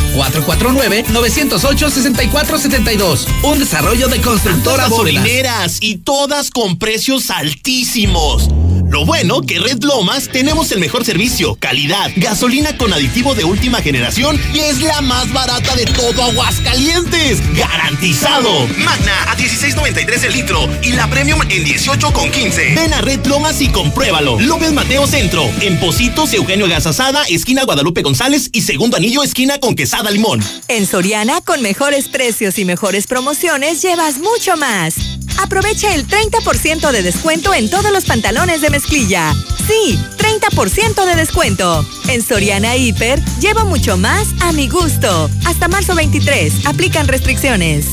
449-908-6472. 1.61 3.27
Un 3.45 3.59
desarrollo 3.59 4.09
de 4.09 4.21
constructora 4.21 4.89
gasolineras 4.89 5.79
y 5.81 5.99
todas 5.99 6.51
con 6.51 6.79
precios 6.79 7.31
altísimos. 7.31 8.49
Lo 8.91 9.07
bueno 9.07 9.41
que 9.43 9.61
Red 9.61 9.85
Lomas 9.85 10.29
tenemos 10.33 10.73
el 10.73 10.81
mejor 10.81 11.05
servicio, 11.05 11.55
calidad, 11.55 12.11
gasolina 12.17 12.77
con 12.77 12.93
aditivo 12.93 13.37
de 13.37 13.45
última 13.45 13.81
generación 13.83 14.37
y 14.53 14.59
es 14.59 14.83
la 14.83 15.01
más 15.01 15.33
barata 15.33 15.77
de 15.77 15.85
todo 15.85 16.25
Aguascalientes. 16.25 17.39
¡Garantizado! 17.57 18.67
Magna 18.79 19.31
a 19.31 19.37
16.93 19.37 20.25
el 20.25 20.33
litro 20.33 20.69
y 20.83 20.91
la 20.91 21.09
Premium 21.09 21.41
en 21.43 21.65
18.15. 21.65 22.75
Ven 22.75 22.93
a 22.93 23.01
Red 23.01 23.25
Lomas 23.27 23.61
y 23.61 23.69
compruébalo. 23.69 24.41
López 24.41 24.73
Mateo 24.73 25.07
Centro, 25.07 25.49
en 25.61 25.79
Positos, 25.79 26.35
Eugenio 26.35 26.67
Gasasada, 26.67 27.23
esquina 27.29 27.63
Guadalupe 27.63 28.03
González 28.03 28.51
y 28.53 28.63
segundo 28.63 28.97
anillo, 28.97 29.23
esquina 29.23 29.61
con 29.61 29.77
Quesada 29.77 30.11
Limón. 30.11 30.43
En 30.67 30.85
Soriana, 30.85 31.41
con 31.43 31.63
mejores 31.63 32.09
precios 32.09 32.59
y 32.59 32.65
mejores 32.65 33.07
promociones, 33.07 33.83
llevas 33.83 34.19
mucho 34.19 34.57
más. 34.57 35.10
Aprovecha 35.43 35.95
el 35.95 36.07
30% 36.07 36.93
de 36.93 37.03
descuento 37.03 37.55
en 37.55 37.71
todos 37.71 37.91
los 37.93 38.05
pantalones 38.05 38.61
de 38.61 38.69
mezclilla. 38.69 39.35
Sí, 39.67 39.99
30% 40.19 41.07
de 41.07 41.17
descuento. 41.17 41.87
En 42.09 42.23
Soriana 42.23 42.77
Hiper, 42.77 43.23
llevo 43.41 43.65
mucho 43.65 43.97
más 43.97 44.29
a 44.43 44.53
mi 44.53 44.69
gusto. 44.69 45.31
Hasta 45.47 45.69
marzo 45.69 45.95
23, 45.95 46.67
aplican 46.67 47.09
restricciones. 47.09 47.87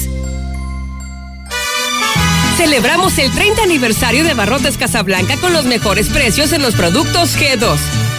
Celebramos 2.57 3.17
el 3.17 3.31
30 3.31 3.63
aniversario 3.63 4.23
de 4.25 4.33
Barrotes 4.33 4.77
Casablanca 4.77 5.37
con 5.37 5.53
los 5.53 5.65
mejores 5.65 6.07
precios 6.09 6.51
en 6.51 6.61
los 6.61 6.75
productos 6.75 7.37
G2, 7.37 7.77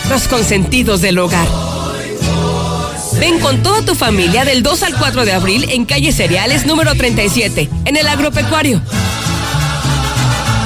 los 0.09 0.27
consentidos 0.29 1.03
del 1.03 1.19
hogar. 1.19 1.49
Ven 3.19 3.41
con 3.41 3.63
toda 3.63 3.83
tu 3.83 3.95
familia 3.95 4.45
del 4.45 4.63
2 4.63 4.83
al 4.85 4.97
4 4.97 5.25
de 5.25 5.33
abril 5.33 5.67
en 5.71 5.85
calle 5.85 6.13
Cereales 6.13 6.67
número 6.67 6.95
37, 6.95 7.69
en 7.85 7.97
el 7.97 8.07
agropecuario. 8.07 8.81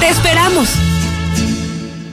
¡Te 0.03 0.09
esperamos! 0.09 0.69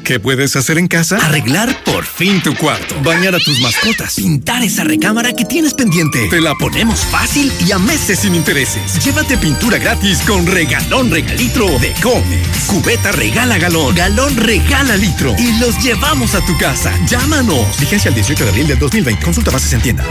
¿Qué 0.04 0.20
puedes 0.20 0.56
hacer 0.56 0.78
en 0.78 0.88
casa? 0.88 1.18
Arreglar 1.18 1.76
por 1.84 2.06
fin 2.06 2.40
tu 2.40 2.54
cuarto. 2.54 2.94
Bañar 3.02 3.34
a 3.34 3.40
tus 3.40 3.60
mascotas. 3.62 4.14
Pintar 4.14 4.62
esa 4.62 4.84
recámara 4.84 5.34
que 5.34 5.44
tienes 5.44 5.74
pendiente. 5.74 6.28
Te 6.30 6.40
la 6.40 6.54
ponemos 6.54 7.00
fácil 7.00 7.52
y 7.66 7.72
a 7.72 7.80
meses 7.80 8.20
sin 8.20 8.36
intereses. 8.36 9.04
Llévate 9.04 9.40
pintura 9.40 9.80
gratis 9.80 10.20
con 10.28 10.46
regalón 10.46 11.10
regalitro 11.10 11.66
de 11.80 11.92
Comex. 12.00 12.68
Cubeta 12.68 13.12
regala 13.12 13.58
galón. 13.58 13.96
Galón 13.96 14.38
regala 14.38 14.96
litro. 14.96 15.36
Y 15.40 15.60
los 15.60 15.84
llevamos 15.84 16.36
a 16.36 16.46
tu 16.46 16.56
casa. 16.60 16.94
Llámanos. 17.08 17.80
Vigencia 17.80 18.10
el 18.10 18.14
18 18.14 18.44
de 18.44 18.50
abril 18.52 18.68
del 18.68 18.78
2020. 18.78 19.26
Consulta 19.26 19.50
bases 19.50 19.74
en 19.74 19.82
tienda. 19.82 20.06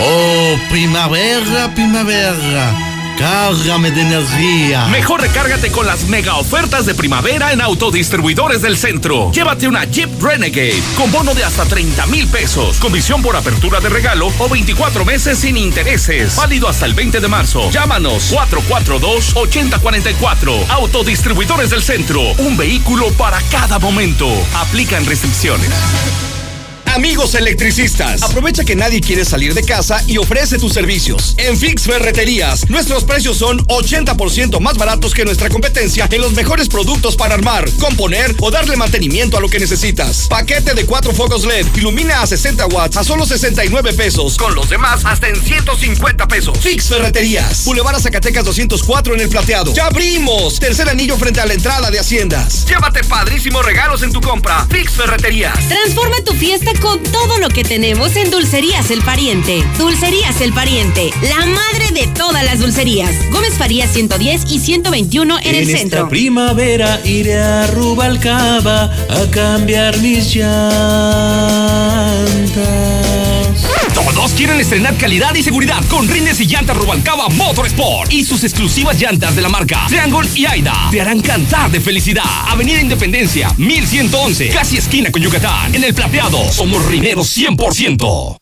Oh, 0.00 0.56
primavera, 0.68 1.72
primavera. 1.72 2.91
Cárgame 3.18 3.90
de 3.90 4.02
energía. 4.02 4.86
Mejor 4.86 5.20
recárgate 5.20 5.70
con 5.70 5.86
las 5.86 6.04
mega 6.04 6.36
ofertas 6.36 6.86
de 6.86 6.94
primavera 6.94 7.52
en 7.52 7.60
Autodistribuidores 7.60 8.62
del 8.62 8.76
Centro. 8.76 9.30
Llévate 9.32 9.68
una 9.68 9.84
Jeep 9.84 10.22
Renegade 10.22 10.82
con 10.96 11.10
bono 11.12 11.34
de 11.34 11.44
hasta 11.44 11.64
30 11.64 12.06
mil 12.06 12.26
pesos, 12.28 12.78
comisión 12.78 13.22
por 13.22 13.36
apertura 13.36 13.80
de 13.80 13.88
regalo 13.88 14.28
o 14.38 14.48
24 14.48 15.04
meses 15.04 15.38
sin 15.38 15.56
intereses. 15.56 16.36
Válido 16.36 16.68
hasta 16.68 16.86
el 16.86 16.94
20 16.94 17.20
de 17.20 17.28
marzo. 17.28 17.70
Llámanos 17.70 18.32
442-8044. 18.32 20.68
Autodistribuidores 20.70 21.70
del 21.70 21.82
Centro. 21.82 22.20
Un 22.38 22.56
vehículo 22.56 23.12
para 23.12 23.40
cada 23.50 23.78
momento. 23.78 24.26
Aplican 24.54 25.04
restricciones. 25.06 25.70
Amigos 26.94 27.34
electricistas, 27.34 28.22
aprovecha 28.22 28.64
que 28.64 28.76
nadie 28.76 29.00
quiere 29.00 29.24
salir 29.24 29.54
de 29.54 29.62
casa 29.62 30.04
y 30.06 30.18
ofrece 30.18 30.58
tus 30.58 30.74
servicios. 30.74 31.34
En 31.38 31.56
Fix 31.56 31.84
Ferreterías, 31.84 32.68
nuestros 32.68 33.04
precios 33.04 33.38
son 33.38 33.66
80% 33.68 34.60
más 34.60 34.76
baratos 34.76 35.14
que 35.14 35.24
nuestra 35.24 35.48
competencia 35.48 36.06
en 36.10 36.20
los 36.20 36.34
mejores 36.34 36.68
productos 36.68 37.16
para 37.16 37.34
armar, 37.34 37.64
componer 37.80 38.36
o 38.40 38.50
darle 38.50 38.76
mantenimiento 38.76 39.38
a 39.38 39.40
lo 39.40 39.48
que 39.48 39.58
necesitas. 39.58 40.26
Paquete 40.28 40.74
de 40.74 40.84
cuatro 40.84 41.14
focos 41.14 41.46
LED, 41.46 41.66
ilumina 41.76 42.20
a 42.20 42.26
60 42.26 42.66
watts 42.66 42.98
a 42.98 43.04
solo 43.04 43.24
69 43.24 43.94
pesos. 43.94 44.36
Con 44.36 44.54
los 44.54 44.68
demás 44.68 45.02
hasta 45.06 45.28
en 45.28 45.42
150 45.42 46.28
pesos. 46.28 46.58
Fix 46.58 46.88
Ferreterías, 46.88 47.64
Boulevard 47.64 48.02
Zacatecas 48.02 48.44
204 48.44 49.14
en 49.14 49.20
el 49.22 49.30
Plateado. 49.30 49.72
¡Ya 49.72 49.86
abrimos! 49.86 50.58
Tercer 50.60 50.90
anillo 50.90 51.16
frente 51.16 51.40
a 51.40 51.46
la 51.46 51.54
entrada 51.54 51.90
de 51.90 51.98
Haciendas. 51.98 52.66
Llévate 52.66 53.02
padrísimos 53.04 53.64
regalos 53.64 54.02
en 54.02 54.12
tu 54.12 54.20
compra. 54.20 54.66
Fix 54.68 54.92
Ferreterías. 54.92 55.58
Transforma 55.68 56.16
tu 56.22 56.34
fiesta 56.34 56.70
con 56.82 57.02
todo 57.04 57.38
lo 57.38 57.48
que 57.48 57.62
tenemos 57.62 58.16
en 58.16 58.30
Dulcerías 58.30 58.90
El 58.90 59.00
Pariente. 59.02 59.64
Dulcerías 59.78 60.40
El 60.40 60.52
Pariente, 60.52 61.10
la 61.22 61.46
madre 61.46 61.92
de 61.94 62.08
todas 62.08 62.44
las 62.44 62.58
dulcerías. 62.58 63.14
Gómez 63.30 63.54
Farías 63.54 63.90
110 63.92 64.50
y 64.50 64.58
121 64.58 65.38
en, 65.44 65.54
el 65.54 65.66
centro. 65.66 65.98
Esta 66.00 66.08
primavera 66.10 67.00
iré 67.04 67.38
a 67.38 67.68
Rubalcaba 67.68 68.90
a 69.08 69.30
cambiar 69.30 69.96
mis 69.98 70.34
llantas. 70.34 71.52
Todos 74.22 74.34
quieren 74.34 74.60
estrenar 74.60 74.96
calidad 74.98 75.34
y 75.34 75.42
seguridad 75.42 75.84
con 75.88 76.06
rines 76.06 76.40
y 76.40 76.46
llantas 76.46 76.76
Rubalcaba 76.76 77.28
Motorsport 77.30 78.12
y 78.12 78.24
sus 78.24 78.44
exclusivas 78.44 78.96
llantas 79.00 79.34
de 79.34 79.42
la 79.42 79.48
marca 79.48 79.84
Triangle 79.88 80.28
y 80.36 80.46
Aida 80.46 80.90
te 80.92 81.00
harán 81.00 81.20
cantar 81.20 81.72
de 81.72 81.80
felicidad. 81.80 82.22
Avenida 82.46 82.80
Independencia, 82.80 83.52
1111, 83.56 84.50
casi 84.50 84.76
esquina 84.76 85.10
con 85.10 85.22
Yucatán. 85.22 85.74
En 85.74 85.82
el 85.82 85.92
plateado, 85.92 86.52
somos 86.52 86.86
rineros 86.86 87.36
100%. 87.36 88.41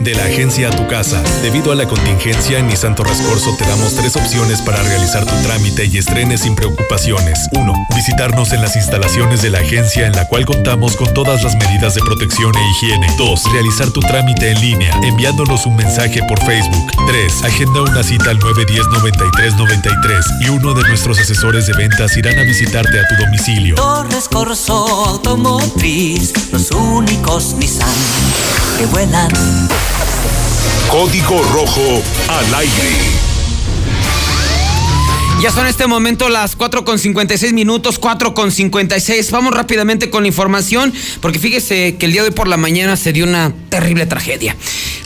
De 0.00 0.14
la 0.14 0.24
agencia 0.24 0.68
a 0.68 0.70
tu 0.70 0.86
casa. 0.86 1.22
Debido 1.42 1.72
a 1.72 1.74
la 1.74 1.86
contingencia, 1.86 2.58
en 2.58 2.66
Nissan 2.66 2.94
Torres 2.94 3.20
Corso 3.22 3.54
te 3.56 3.64
damos 3.64 3.94
tres 3.94 4.16
opciones 4.16 4.60
para 4.60 4.82
realizar 4.82 5.24
tu 5.24 5.34
trámite 5.42 5.86
y 5.86 5.98
estrenes 5.98 6.42
sin 6.42 6.54
preocupaciones. 6.54 7.48
1. 7.52 7.86
Visitarnos 7.94 8.52
en 8.52 8.60
las 8.60 8.76
instalaciones 8.76 9.40
de 9.42 9.50
la 9.50 9.60
agencia 9.60 10.06
en 10.06 10.12
la 10.12 10.26
cual 10.26 10.44
contamos 10.44 10.96
con 10.96 11.14
todas 11.14 11.42
las 11.42 11.54
medidas 11.56 11.94
de 11.94 12.02
protección 12.02 12.52
e 12.54 12.70
higiene. 12.70 13.06
2. 13.16 13.52
Realizar 13.52 13.90
tu 13.90 14.00
trámite 14.00 14.50
en 14.50 14.60
línea, 14.60 14.94
enviándonos 15.02 15.64
un 15.64 15.76
mensaje 15.76 16.20
por 16.28 16.38
Facebook. 16.44 16.90
3. 17.06 17.44
Agenda 17.44 17.82
una 17.82 18.02
cita 18.02 18.30
al 18.30 18.38
910-9393 18.40 20.24
y 20.40 20.48
uno 20.50 20.74
de 20.74 20.82
nuestros 20.88 21.18
asesores 21.18 21.66
de 21.66 21.72
ventas 21.74 22.16
irán 22.16 22.38
a 22.38 22.42
visitarte 22.42 23.00
a 23.00 23.08
tu 23.08 23.14
domicilio. 23.22 23.76
Torres 23.76 24.28
Corso 24.28 24.86
Automotriz, 25.06 26.32
los 26.52 26.70
únicos 26.72 27.54
Nissan 27.54 27.88
que 28.78 28.86
vuelan. 28.86 29.30
Código 30.90 31.42
Rojo 31.42 32.02
al 32.28 32.54
aire. 32.54 33.33
Ya 35.40 35.50
son 35.50 35.66
este 35.66 35.86
momento 35.86 36.30
las 36.30 36.56
4 36.56 36.86
con 36.86 36.98
56 36.98 37.52
minutos, 37.52 37.98
4 37.98 38.32
con 38.32 38.50
56. 38.50 39.30
Vamos 39.30 39.52
rápidamente 39.52 40.08
con 40.08 40.22
la 40.22 40.28
información, 40.28 40.90
porque 41.20 41.38
fíjese 41.38 41.96
que 41.96 42.06
el 42.06 42.12
día 42.12 42.22
de 42.22 42.28
hoy 42.28 42.34
por 42.34 42.48
la 42.48 42.56
mañana 42.56 42.96
se 42.96 43.12
dio 43.12 43.24
una 43.24 43.52
terrible 43.68 44.06
tragedia. 44.06 44.56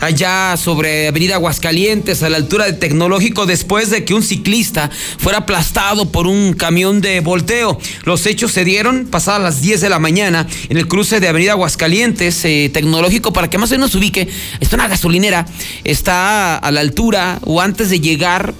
Allá 0.00 0.56
sobre 0.56 1.08
Avenida 1.08 1.34
Aguascalientes, 1.34 2.22
a 2.22 2.28
la 2.28 2.36
altura 2.36 2.66
de 2.66 2.74
Tecnológico, 2.74 3.46
después 3.46 3.90
de 3.90 4.04
que 4.04 4.14
un 4.14 4.22
ciclista 4.22 4.90
fuera 5.18 5.38
aplastado 5.38 6.12
por 6.12 6.28
un 6.28 6.52
camión 6.52 7.00
de 7.00 7.18
volteo. 7.18 7.80
Los 8.04 8.24
hechos 8.26 8.52
se 8.52 8.64
dieron 8.64 9.06
pasadas 9.06 9.42
las 9.42 9.60
10 9.60 9.80
de 9.80 9.88
la 9.88 9.98
mañana 9.98 10.46
en 10.68 10.76
el 10.76 10.86
cruce 10.86 11.18
de 11.18 11.26
Avenida 11.26 11.52
Aguascalientes, 11.52 12.44
eh, 12.44 12.70
Tecnológico, 12.72 13.32
para 13.32 13.50
que 13.50 13.58
más 13.58 13.72
o 13.72 13.74
menos 13.74 13.90
se 13.90 13.98
ubique. 13.98 14.28
Está 14.60 14.76
una 14.76 14.86
gasolinera, 14.86 15.46
está 15.82 16.58
a 16.58 16.70
la 16.70 16.80
altura 16.80 17.40
o 17.42 17.60
antes 17.60 17.90
de 17.90 17.98
llegar 17.98 18.54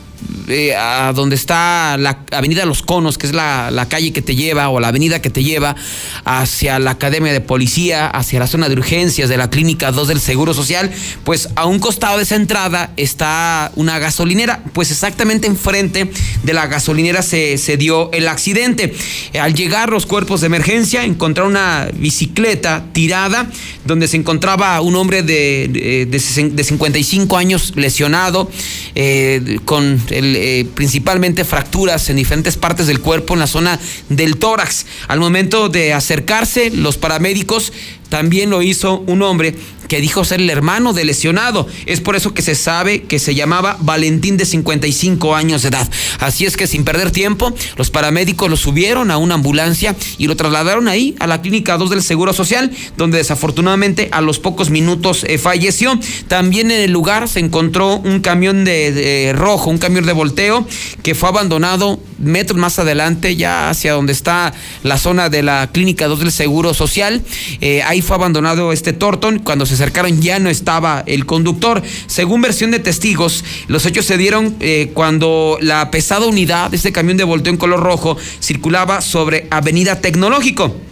eh, 0.48 0.74
a 0.74 1.12
donde 1.14 1.36
está 1.36 1.96
la 1.98 2.20
Avenida 2.32 2.64
Los 2.64 2.82
Conos, 2.82 3.18
que 3.18 3.26
es 3.26 3.34
la, 3.34 3.70
la, 3.70 3.88
calle 3.88 4.12
que 4.12 4.22
te 4.22 4.34
lleva 4.34 4.68
o 4.68 4.80
la 4.80 4.88
avenida 4.88 5.20
que 5.20 5.30
te 5.30 5.42
lleva 5.42 5.76
hacia 6.24 6.78
la 6.78 6.92
Academia 6.92 7.32
de 7.32 7.40
Policía, 7.40 8.08
hacia 8.08 8.38
la 8.38 8.46
zona 8.46 8.68
de 8.68 8.74
urgencias 8.74 9.28
de 9.28 9.36
la 9.36 9.50
Clínica 9.50 9.92
2 9.92 10.08
del 10.08 10.20
Seguro 10.20 10.54
Social, 10.54 10.90
pues 11.24 11.50
a 11.54 11.66
un 11.66 11.78
costado 11.78 12.16
de 12.16 12.22
esa 12.22 12.36
entrada 12.36 12.92
está 12.96 13.72
una 13.76 13.98
gasolinera, 13.98 14.62
pues 14.72 14.90
exactamente 14.90 15.46
enfrente 15.46 16.10
de 16.42 16.52
la 16.52 16.66
gasolinera 16.66 17.22
se, 17.22 17.58
se 17.58 17.76
dio 17.76 18.10
el 18.12 18.28
accidente. 18.28 18.94
Al 19.40 19.54
llegar 19.54 19.90
los 19.90 20.06
cuerpos 20.06 20.40
de 20.40 20.46
emergencia, 20.46 21.04
encontraron 21.04 21.52
una 21.52 21.88
bicicleta 21.94 22.84
tirada 22.92 23.50
donde 23.84 24.08
se 24.08 24.16
encontraba 24.16 24.80
un 24.80 24.96
hombre 24.96 25.22
de, 25.22 25.68
de, 25.68 26.06
de 26.06 26.64
55 26.64 27.36
años 27.36 27.72
lesionado 27.76 28.50
eh, 28.94 29.58
con 29.64 30.00
eh, 30.10 30.66
principalmente 30.74 31.44
fracturas 31.44 32.08
en 32.10 32.16
diferentes 32.16 32.56
partes 32.56 32.86
del 32.86 33.00
cuerpo 33.00 33.34
en 33.34 33.40
la 33.40 33.46
zona 33.46 33.78
del 34.08 34.36
tórax. 34.36 34.86
Al 35.08 35.20
momento 35.20 35.68
de 35.68 35.92
acercarse, 35.92 36.70
los 36.70 36.96
paramédicos 36.96 37.72
también 38.08 38.50
lo 38.50 38.62
hizo 38.62 39.02
un 39.06 39.22
hombre 39.22 39.54
que 39.88 40.00
dijo 40.00 40.24
ser 40.24 40.40
el 40.40 40.50
hermano 40.50 40.92
del 40.92 41.08
lesionado. 41.08 41.66
Es 41.86 42.00
por 42.00 42.14
eso 42.14 42.34
que 42.34 42.42
se 42.42 42.54
sabe 42.54 43.02
que 43.02 43.18
se 43.18 43.34
llamaba 43.34 43.78
Valentín 43.80 44.36
de 44.36 44.44
55 44.44 45.34
años 45.34 45.62
de 45.62 45.68
edad. 45.68 45.90
Así 46.20 46.44
es 46.44 46.56
que 46.56 46.66
sin 46.66 46.84
perder 46.84 47.10
tiempo, 47.10 47.52
los 47.76 47.90
paramédicos 47.90 48.50
lo 48.50 48.56
subieron 48.56 49.10
a 49.10 49.16
una 49.16 49.34
ambulancia 49.34 49.96
y 50.18 50.26
lo 50.26 50.36
trasladaron 50.36 50.88
ahí 50.88 51.16
a 51.18 51.26
la 51.26 51.40
clínica 51.40 51.78
2 51.78 51.90
del 51.90 52.02
Seguro 52.02 52.32
Social, 52.32 52.70
donde 52.96 53.18
desafortunadamente 53.18 54.08
a 54.12 54.20
los 54.20 54.38
pocos 54.38 54.70
minutos 54.70 55.24
eh, 55.24 55.38
falleció. 55.38 55.98
También 56.28 56.70
en 56.70 56.82
el 56.82 56.92
lugar 56.92 57.28
se 57.28 57.40
encontró 57.40 57.96
un 57.96 58.20
camión 58.20 58.64
de, 58.64 59.32
rojo, 59.34 59.70
un 59.70 59.78
camión 59.78 60.04
de 60.04 60.12
volteo 60.12 60.66
que 61.02 61.14
fue 61.14 61.30
abandonado 61.30 61.98
metros 62.18 62.58
más 62.58 62.78
adelante, 62.78 63.36
ya 63.36 63.70
hacia 63.70 63.94
donde 63.94 64.12
está 64.12 64.52
la 64.82 64.98
zona 64.98 65.30
de 65.30 65.42
la 65.42 65.70
clínica 65.72 66.08
2 66.08 66.18
del 66.18 66.32
Seguro 66.32 66.74
Social. 66.74 67.22
Eh, 67.60 67.82
fue 68.02 68.16
abandonado 68.16 68.72
este 68.72 68.92
Torton. 68.92 69.38
Cuando 69.38 69.66
se 69.66 69.74
acercaron 69.74 70.20
ya 70.20 70.38
no 70.38 70.50
estaba 70.50 71.02
el 71.06 71.26
conductor. 71.26 71.82
Según 72.06 72.42
versión 72.42 72.70
de 72.70 72.78
testigos, 72.78 73.44
los 73.66 73.86
hechos 73.86 74.04
se 74.06 74.16
dieron 74.16 74.56
eh, 74.60 74.90
cuando 74.94 75.58
la 75.60 75.90
pesada 75.90 76.26
unidad 76.26 76.70
de 76.70 76.76
este 76.76 76.92
camión 76.92 77.16
de 77.16 77.24
volteo 77.24 77.52
en 77.52 77.58
color 77.58 77.80
rojo 77.80 78.16
circulaba 78.40 79.00
sobre 79.00 79.46
Avenida 79.50 80.00
Tecnológico 80.00 80.87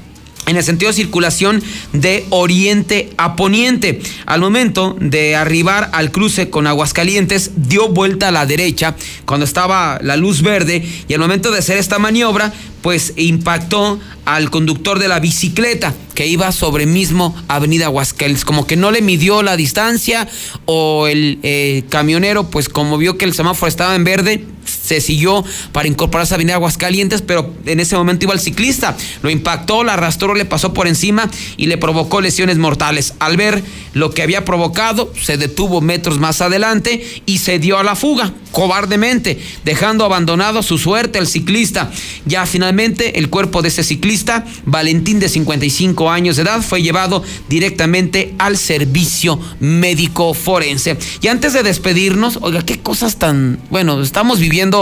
en 0.46 0.56
el 0.56 0.64
sentido 0.64 0.90
de 0.90 0.96
circulación 0.96 1.62
de 1.92 2.24
oriente 2.30 3.10
a 3.16 3.36
poniente. 3.36 4.00
Al 4.26 4.40
momento 4.40 4.96
de 4.98 5.36
arribar 5.36 5.90
al 5.92 6.10
cruce 6.10 6.50
con 6.50 6.66
Aguascalientes, 6.66 7.50
dio 7.56 7.88
vuelta 7.88 8.28
a 8.28 8.32
la 8.32 8.46
derecha 8.46 8.96
cuando 9.24 9.44
estaba 9.44 9.98
la 10.02 10.16
luz 10.16 10.42
verde 10.42 10.86
y 11.08 11.14
al 11.14 11.20
momento 11.20 11.50
de 11.50 11.58
hacer 11.58 11.78
esta 11.78 11.98
maniobra, 11.98 12.52
pues 12.82 13.14
impactó 13.16 13.98
al 14.24 14.50
conductor 14.50 14.98
de 14.98 15.08
la 15.08 15.18
bicicleta 15.18 15.94
que 16.14 16.26
iba 16.26 16.52
sobre 16.52 16.86
mismo 16.86 17.34
Avenida 17.48 17.86
Aguascalientes. 17.86 18.44
Como 18.44 18.66
que 18.66 18.76
no 18.76 18.90
le 18.92 19.02
midió 19.02 19.42
la 19.42 19.56
distancia 19.56 20.28
o 20.66 21.08
el 21.08 21.40
eh, 21.42 21.84
camionero, 21.88 22.48
pues 22.48 22.68
como 22.68 22.96
vio 22.98 23.18
que 23.18 23.24
el 23.24 23.34
semáforo 23.34 23.68
estaba 23.68 23.96
en 23.96 24.04
verde, 24.04 24.44
se 24.86 25.00
siguió 25.00 25.44
para 25.72 25.88
incorporarse 25.88 26.34
a 26.34 26.36
Avenida 26.36 26.54
Aguascalientes, 26.54 27.22
pero 27.22 27.52
en 27.66 27.80
ese 27.80 27.96
momento 27.96 28.24
iba 28.24 28.34
el 28.34 28.40
ciclista. 28.40 28.96
Lo 29.22 29.30
impactó, 29.30 29.82
la 29.84 29.94
arrastró, 29.94 30.34
le 30.34 30.44
pasó 30.44 30.72
por 30.72 30.86
encima 30.86 31.28
y 31.56 31.66
le 31.66 31.76
provocó 31.76 32.20
lesiones 32.20 32.58
mortales. 32.58 33.14
Al 33.18 33.36
ver 33.36 33.62
lo 33.94 34.10
que 34.10 34.22
había 34.22 34.44
provocado, 34.44 35.12
se 35.20 35.36
detuvo 35.36 35.80
metros 35.80 36.18
más 36.18 36.40
adelante 36.40 37.04
y 37.26 37.38
se 37.38 37.58
dio 37.58 37.78
a 37.78 37.82
la 37.82 37.96
fuga, 37.96 38.32
cobardemente, 38.52 39.40
dejando 39.64 40.04
abandonado 40.04 40.62
su 40.62 40.78
suerte 40.78 41.18
al 41.18 41.26
ciclista. 41.26 41.90
Ya 42.24 42.46
finalmente 42.46 43.18
el 43.18 43.28
cuerpo 43.28 43.62
de 43.62 43.68
ese 43.68 43.82
ciclista, 43.82 44.44
Valentín 44.64 45.18
de 45.18 45.28
55 45.28 46.10
años 46.10 46.36
de 46.36 46.42
edad, 46.42 46.62
fue 46.62 46.82
llevado 46.82 47.22
directamente 47.48 48.34
al 48.38 48.56
servicio 48.56 49.40
médico 49.60 50.34
forense. 50.34 50.96
Y 51.20 51.28
antes 51.28 51.52
de 51.52 51.62
despedirnos, 51.62 52.38
oiga, 52.42 52.62
qué 52.64 52.78
cosas 52.78 53.16
tan, 53.16 53.58
bueno, 53.70 54.00
estamos 54.02 54.38
viviendo 54.38 54.75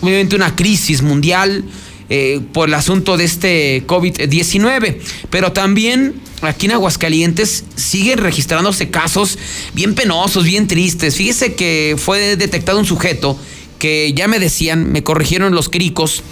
obviamente 0.00 0.36
una 0.36 0.54
crisis 0.56 1.02
mundial 1.02 1.64
eh, 2.08 2.40
por 2.52 2.68
el 2.68 2.74
asunto 2.74 3.16
de 3.16 3.24
este 3.24 3.86
COVID-19, 3.86 4.98
pero 5.30 5.52
también 5.52 6.14
aquí 6.42 6.66
en 6.66 6.72
Aguascalientes 6.72 7.64
siguen 7.76 8.18
registrándose 8.18 8.90
casos 8.90 9.38
bien 9.74 9.94
penosos, 9.94 10.44
bien 10.44 10.66
tristes. 10.66 11.14
Fíjese 11.16 11.54
que 11.54 11.96
fue 11.98 12.36
detectado 12.36 12.78
un 12.78 12.86
sujeto 12.86 13.38
que 13.78 14.12
ya 14.12 14.28
me 14.28 14.38
decían, 14.38 14.90
me 14.90 15.02
corrigieron 15.02 15.54
los 15.54 15.68
cricos, 15.68 16.22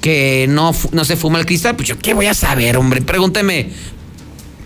que 0.00 0.46
no, 0.48 0.74
no 0.92 1.04
se 1.04 1.16
fuma 1.16 1.38
el 1.38 1.46
cristal. 1.46 1.76
Pues 1.76 1.88
yo, 1.88 1.98
¿qué 1.98 2.14
voy 2.14 2.26
a 2.26 2.34
saber, 2.34 2.76
hombre? 2.76 3.02
Pregúnteme 3.02 3.70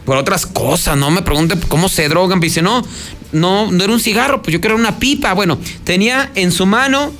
por 0.04 0.16
otras 0.16 0.46
cosas, 0.46 0.96
no 0.96 1.10
me 1.10 1.22
pregunte 1.22 1.56
cómo 1.68 1.88
se 1.88 2.08
drogan. 2.08 2.40
Dice, 2.40 2.60
no, 2.60 2.84
no, 3.32 3.70
no 3.70 3.84
era 3.84 3.92
un 3.92 4.00
cigarro, 4.00 4.42
pues 4.42 4.52
yo 4.52 4.60
creo 4.60 4.76
era 4.76 4.80
una 4.80 4.98
pipa. 4.98 5.32
Bueno, 5.34 5.58
tenía 5.84 6.30
en 6.34 6.52
su 6.52 6.66
mano 6.66 7.12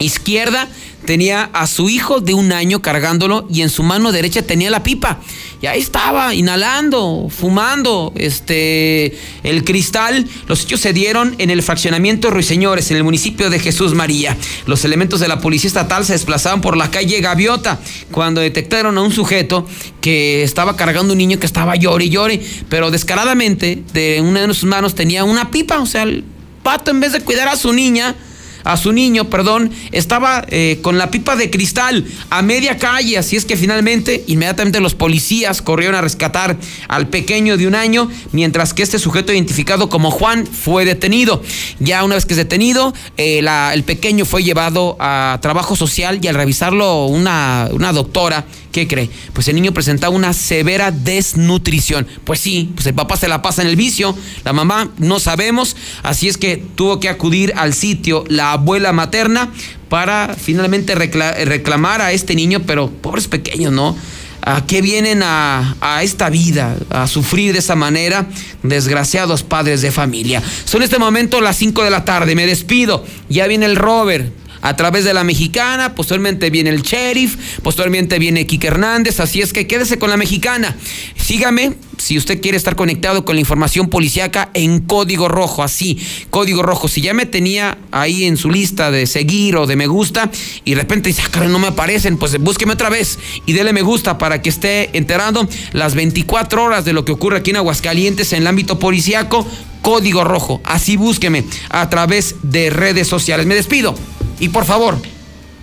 izquierda 0.00 0.68
tenía 1.04 1.50
a 1.52 1.66
su 1.66 1.88
hijo 1.88 2.20
de 2.20 2.34
un 2.34 2.52
año 2.52 2.82
cargándolo 2.82 3.46
y 3.50 3.62
en 3.62 3.70
su 3.70 3.82
mano 3.82 4.12
derecha 4.12 4.42
tenía 4.42 4.70
la 4.70 4.82
pipa. 4.82 5.20
Y 5.62 5.66
ahí 5.66 5.80
estaba, 5.80 6.34
inhalando, 6.34 7.28
fumando, 7.28 8.12
este, 8.16 9.16
el 9.42 9.64
cristal. 9.64 10.26
Los 10.46 10.62
hechos 10.62 10.80
se 10.80 10.92
dieron 10.92 11.34
en 11.38 11.50
el 11.50 11.62
fraccionamiento 11.62 12.30
Ruiseñores, 12.30 12.90
en 12.90 12.96
el 12.96 13.04
municipio 13.04 13.50
de 13.50 13.58
Jesús 13.58 13.94
María. 13.94 14.36
Los 14.66 14.84
elementos 14.84 15.20
de 15.20 15.28
la 15.28 15.40
policía 15.40 15.68
estatal 15.68 16.04
se 16.04 16.14
desplazaban 16.14 16.60
por 16.60 16.76
la 16.76 16.90
calle 16.90 17.20
Gaviota 17.20 17.78
cuando 18.10 18.40
detectaron 18.40 18.96
a 18.96 19.02
un 19.02 19.12
sujeto 19.12 19.66
que 20.00 20.42
estaba 20.42 20.76
cargando 20.76 21.12
un 21.12 21.18
niño 21.18 21.38
que 21.38 21.46
estaba 21.46 21.76
llore 21.76 22.06
y 22.06 22.10
llore, 22.10 22.40
pero 22.68 22.90
descaradamente 22.90 23.82
de 23.92 24.20
una 24.22 24.46
de 24.46 24.54
sus 24.54 24.64
manos 24.64 24.94
tenía 24.94 25.24
una 25.24 25.50
pipa. 25.50 25.80
O 25.80 25.86
sea, 25.86 26.04
el 26.04 26.24
pato 26.62 26.90
en 26.90 27.00
vez 27.00 27.12
de 27.12 27.20
cuidar 27.20 27.48
a 27.48 27.56
su 27.56 27.72
niña, 27.72 28.16
a 28.64 28.76
su 28.76 28.92
niño, 28.92 29.30
perdón, 29.30 29.70
estaba 29.92 30.44
eh, 30.48 30.78
con 30.82 30.98
la 30.98 31.10
pipa 31.10 31.36
de 31.36 31.50
cristal 31.50 32.04
a 32.30 32.42
media 32.42 32.78
calle, 32.78 33.18
así 33.18 33.36
es 33.36 33.44
que 33.44 33.56
finalmente, 33.56 34.24
inmediatamente 34.26 34.80
los 34.80 34.94
policías 34.94 35.62
corrieron 35.62 35.96
a 35.96 36.00
rescatar 36.00 36.56
al 36.88 37.08
pequeño 37.08 37.56
de 37.56 37.66
un 37.66 37.74
año, 37.74 38.10
mientras 38.32 38.74
que 38.74 38.82
este 38.82 38.98
sujeto 38.98 39.32
identificado 39.32 39.88
como 39.88 40.10
Juan 40.10 40.46
fue 40.46 40.84
detenido. 40.84 41.42
Ya 41.78 42.04
una 42.04 42.14
vez 42.14 42.26
que 42.26 42.34
es 42.34 42.38
detenido, 42.38 42.94
eh, 43.16 43.40
el 43.72 43.84
pequeño 43.84 44.24
fue 44.24 44.42
llevado 44.42 44.96
a 45.00 45.38
trabajo 45.40 45.76
social 45.76 46.18
y 46.22 46.28
al 46.28 46.34
revisarlo 46.34 47.06
una, 47.06 47.68
una 47.72 47.92
doctora, 47.92 48.44
¿qué 48.72 48.86
cree? 48.86 49.10
Pues 49.32 49.48
el 49.48 49.56
niño 49.56 49.72
presentaba 49.72 50.14
una 50.14 50.32
severa 50.32 50.90
desnutrición. 50.90 52.06
Pues 52.24 52.40
sí, 52.40 52.70
pues 52.74 52.86
el 52.86 52.94
papá 52.94 53.16
se 53.16 53.28
la 53.28 53.42
pasa 53.42 53.62
en 53.62 53.68
el 53.68 53.76
vicio, 53.76 54.16
la 54.44 54.52
mamá 54.52 54.90
no 54.98 55.20
sabemos, 55.20 55.76
así 56.02 56.28
es 56.28 56.36
que 56.36 56.56
tuvo 56.56 57.00
que 57.00 57.08
acudir 57.08 57.52
al 57.56 57.74
sitio 57.74 58.24
la 58.28 58.52
abuela 58.52 58.92
materna 58.92 59.52
para 59.88 60.36
finalmente 60.40 60.94
reclamar 60.94 62.00
a 62.00 62.12
este 62.12 62.34
niño, 62.34 62.62
pero 62.66 62.90
pobres 62.90 63.28
pequeños, 63.28 63.72
¿no? 63.72 63.96
¿A 64.42 64.64
qué 64.64 64.80
vienen 64.80 65.22
a, 65.22 65.76
a, 65.82 66.02
esta 66.02 66.30
vida? 66.30 66.74
A 66.88 67.06
sufrir 67.06 67.52
de 67.52 67.58
esa 67.58 67.76
manera, 67.76 68.26
desgraciados 68.62 69.42
padres 69.42 69.82
de 69.82 69.92
familia. 69.92 70.42
Son 70.64 70.82
este 70.82 70.98
momento 70.98 71.42
las 71.42 71.56
5 71.56 71.84
de 71.84 71.90
la 71.90 72.06
tarde, 72.06 72.34
me 72.34 72.46
despido. 72.46 73.04
Ya 73.28 73.46
viene 73.46 73.66
el 73.66 73.76
Robert 73.76 74.32
a 74.62 74.76
través 74.76 75.04
de 75.04 75.14
la 75.14 75.24
mexicana, 75.24 75.94
posteriormente 75.94 76.50
viene 76.50 76.70
el 76.70 76.82
sheriff, 76.82 77.60
posteriormente 77.62 78.18
viene 78.18 78.46
Kike 78.46 78.66
Hernández, 78.66 79.20
así 79.20 79.40
es 79.40 79.52
que 79.52 79.66
quédese 79.66 79.98
con 79.98 80.10
la 80.10 80.16
mexicana. 80.16 80.76
Sígame 81.16 81.74
si 82.00 82.16
usted 82.16 82.40
quiere 82.40 82.56
estar 82.56 82.76
conectado 82.76 83.24
con 83.24 83.36
la 83.36 83.40
información 83.40 83.88
policíaca 83.88 84.50
en 84.54 84.80
código 84.80 85.28
rojo, 85.28 85.62
así, 85.62 85.98
código 86.30 86.62
rojo. 86.62 86.88
Si 86.88 87.00
ya 87.00 87.14
me 87.14 87.26
tenía 87.26 87.78
ahí 87.90 88.24
en 88.24 88.36
su 88.36 88.50
lista 88.50 88.90
de 88.90 89.06
seguir 89.06 89.56
o 89.56 89.66
de 89.66 89.76
me 89.76 89.86
gusta 89.86 90.30
y 90.64 90.74
de 90.74 90.80
repente 90.80 91.10
dice, 91.10 91.22
ah, 91.32 91.44
no 91.44 91.58
me 91.58 91.68
aparecen, 91.68 92.16
pues 92.16 92.38
búsqueme 92.38 92.72
otra 92.72 92.88
vez 92.88 93.18
y 93.46 93.52
dele 93.52 93.72
me 93.72 93.82
gusta 93.82 94.18
para 94.18 94.42
que 94.42 94.48
esté 94.48 94.96
enterando 94.96 95.46
las 95.72 95.94
24 95.94 96.64
horas 96.64 96.84
de 96.84 96.92
lo 96.92 97.04
que 97.04 97.12
ocurre 97.12 97.38
aquí 97.38 97.50
en 97.50 97.56
Aguascalientes 97.56 98.32
en 98.32 98.42
el 98.42 98.46
ámbito 98.46 98.78
policíaco. 98.78 99.46
Código 99.82 100.24
rojo, 100.24 100.60
así 100.64 100.96
búsqueme 100.96 101.44
a 101.70 101.88
través 101.88 102.36
de 102.42 102.68
redes 102.68 103.08
sociales. 103.08 103.46
Me 103.46 103.54
despido. 103.54 103.94
Y 104.38 104.50
por 104.50 104.64
favor, 104.64 105.00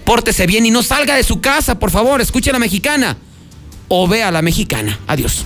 pórtese 0.06 0.48
bien 0.48 0.66
y 0.66 0.72
no 0.72 0.82
salga 0.82 1.16
de 1.16 1.24
su 1.24 1.40
casa, 1.40 1.78
por 1.78 1.92
favor, 1.92 2.22
escuche 2.22 2.50
a 2.50 2.54
la 2.54 2.60
mexicana 2.60 3.18
o 3.88 4.08
vea 4.08 4.30
a 4.30 4.32
la 4.32 4.42
mexicana. 4.42 5.00
Adiós. 5.08 5.46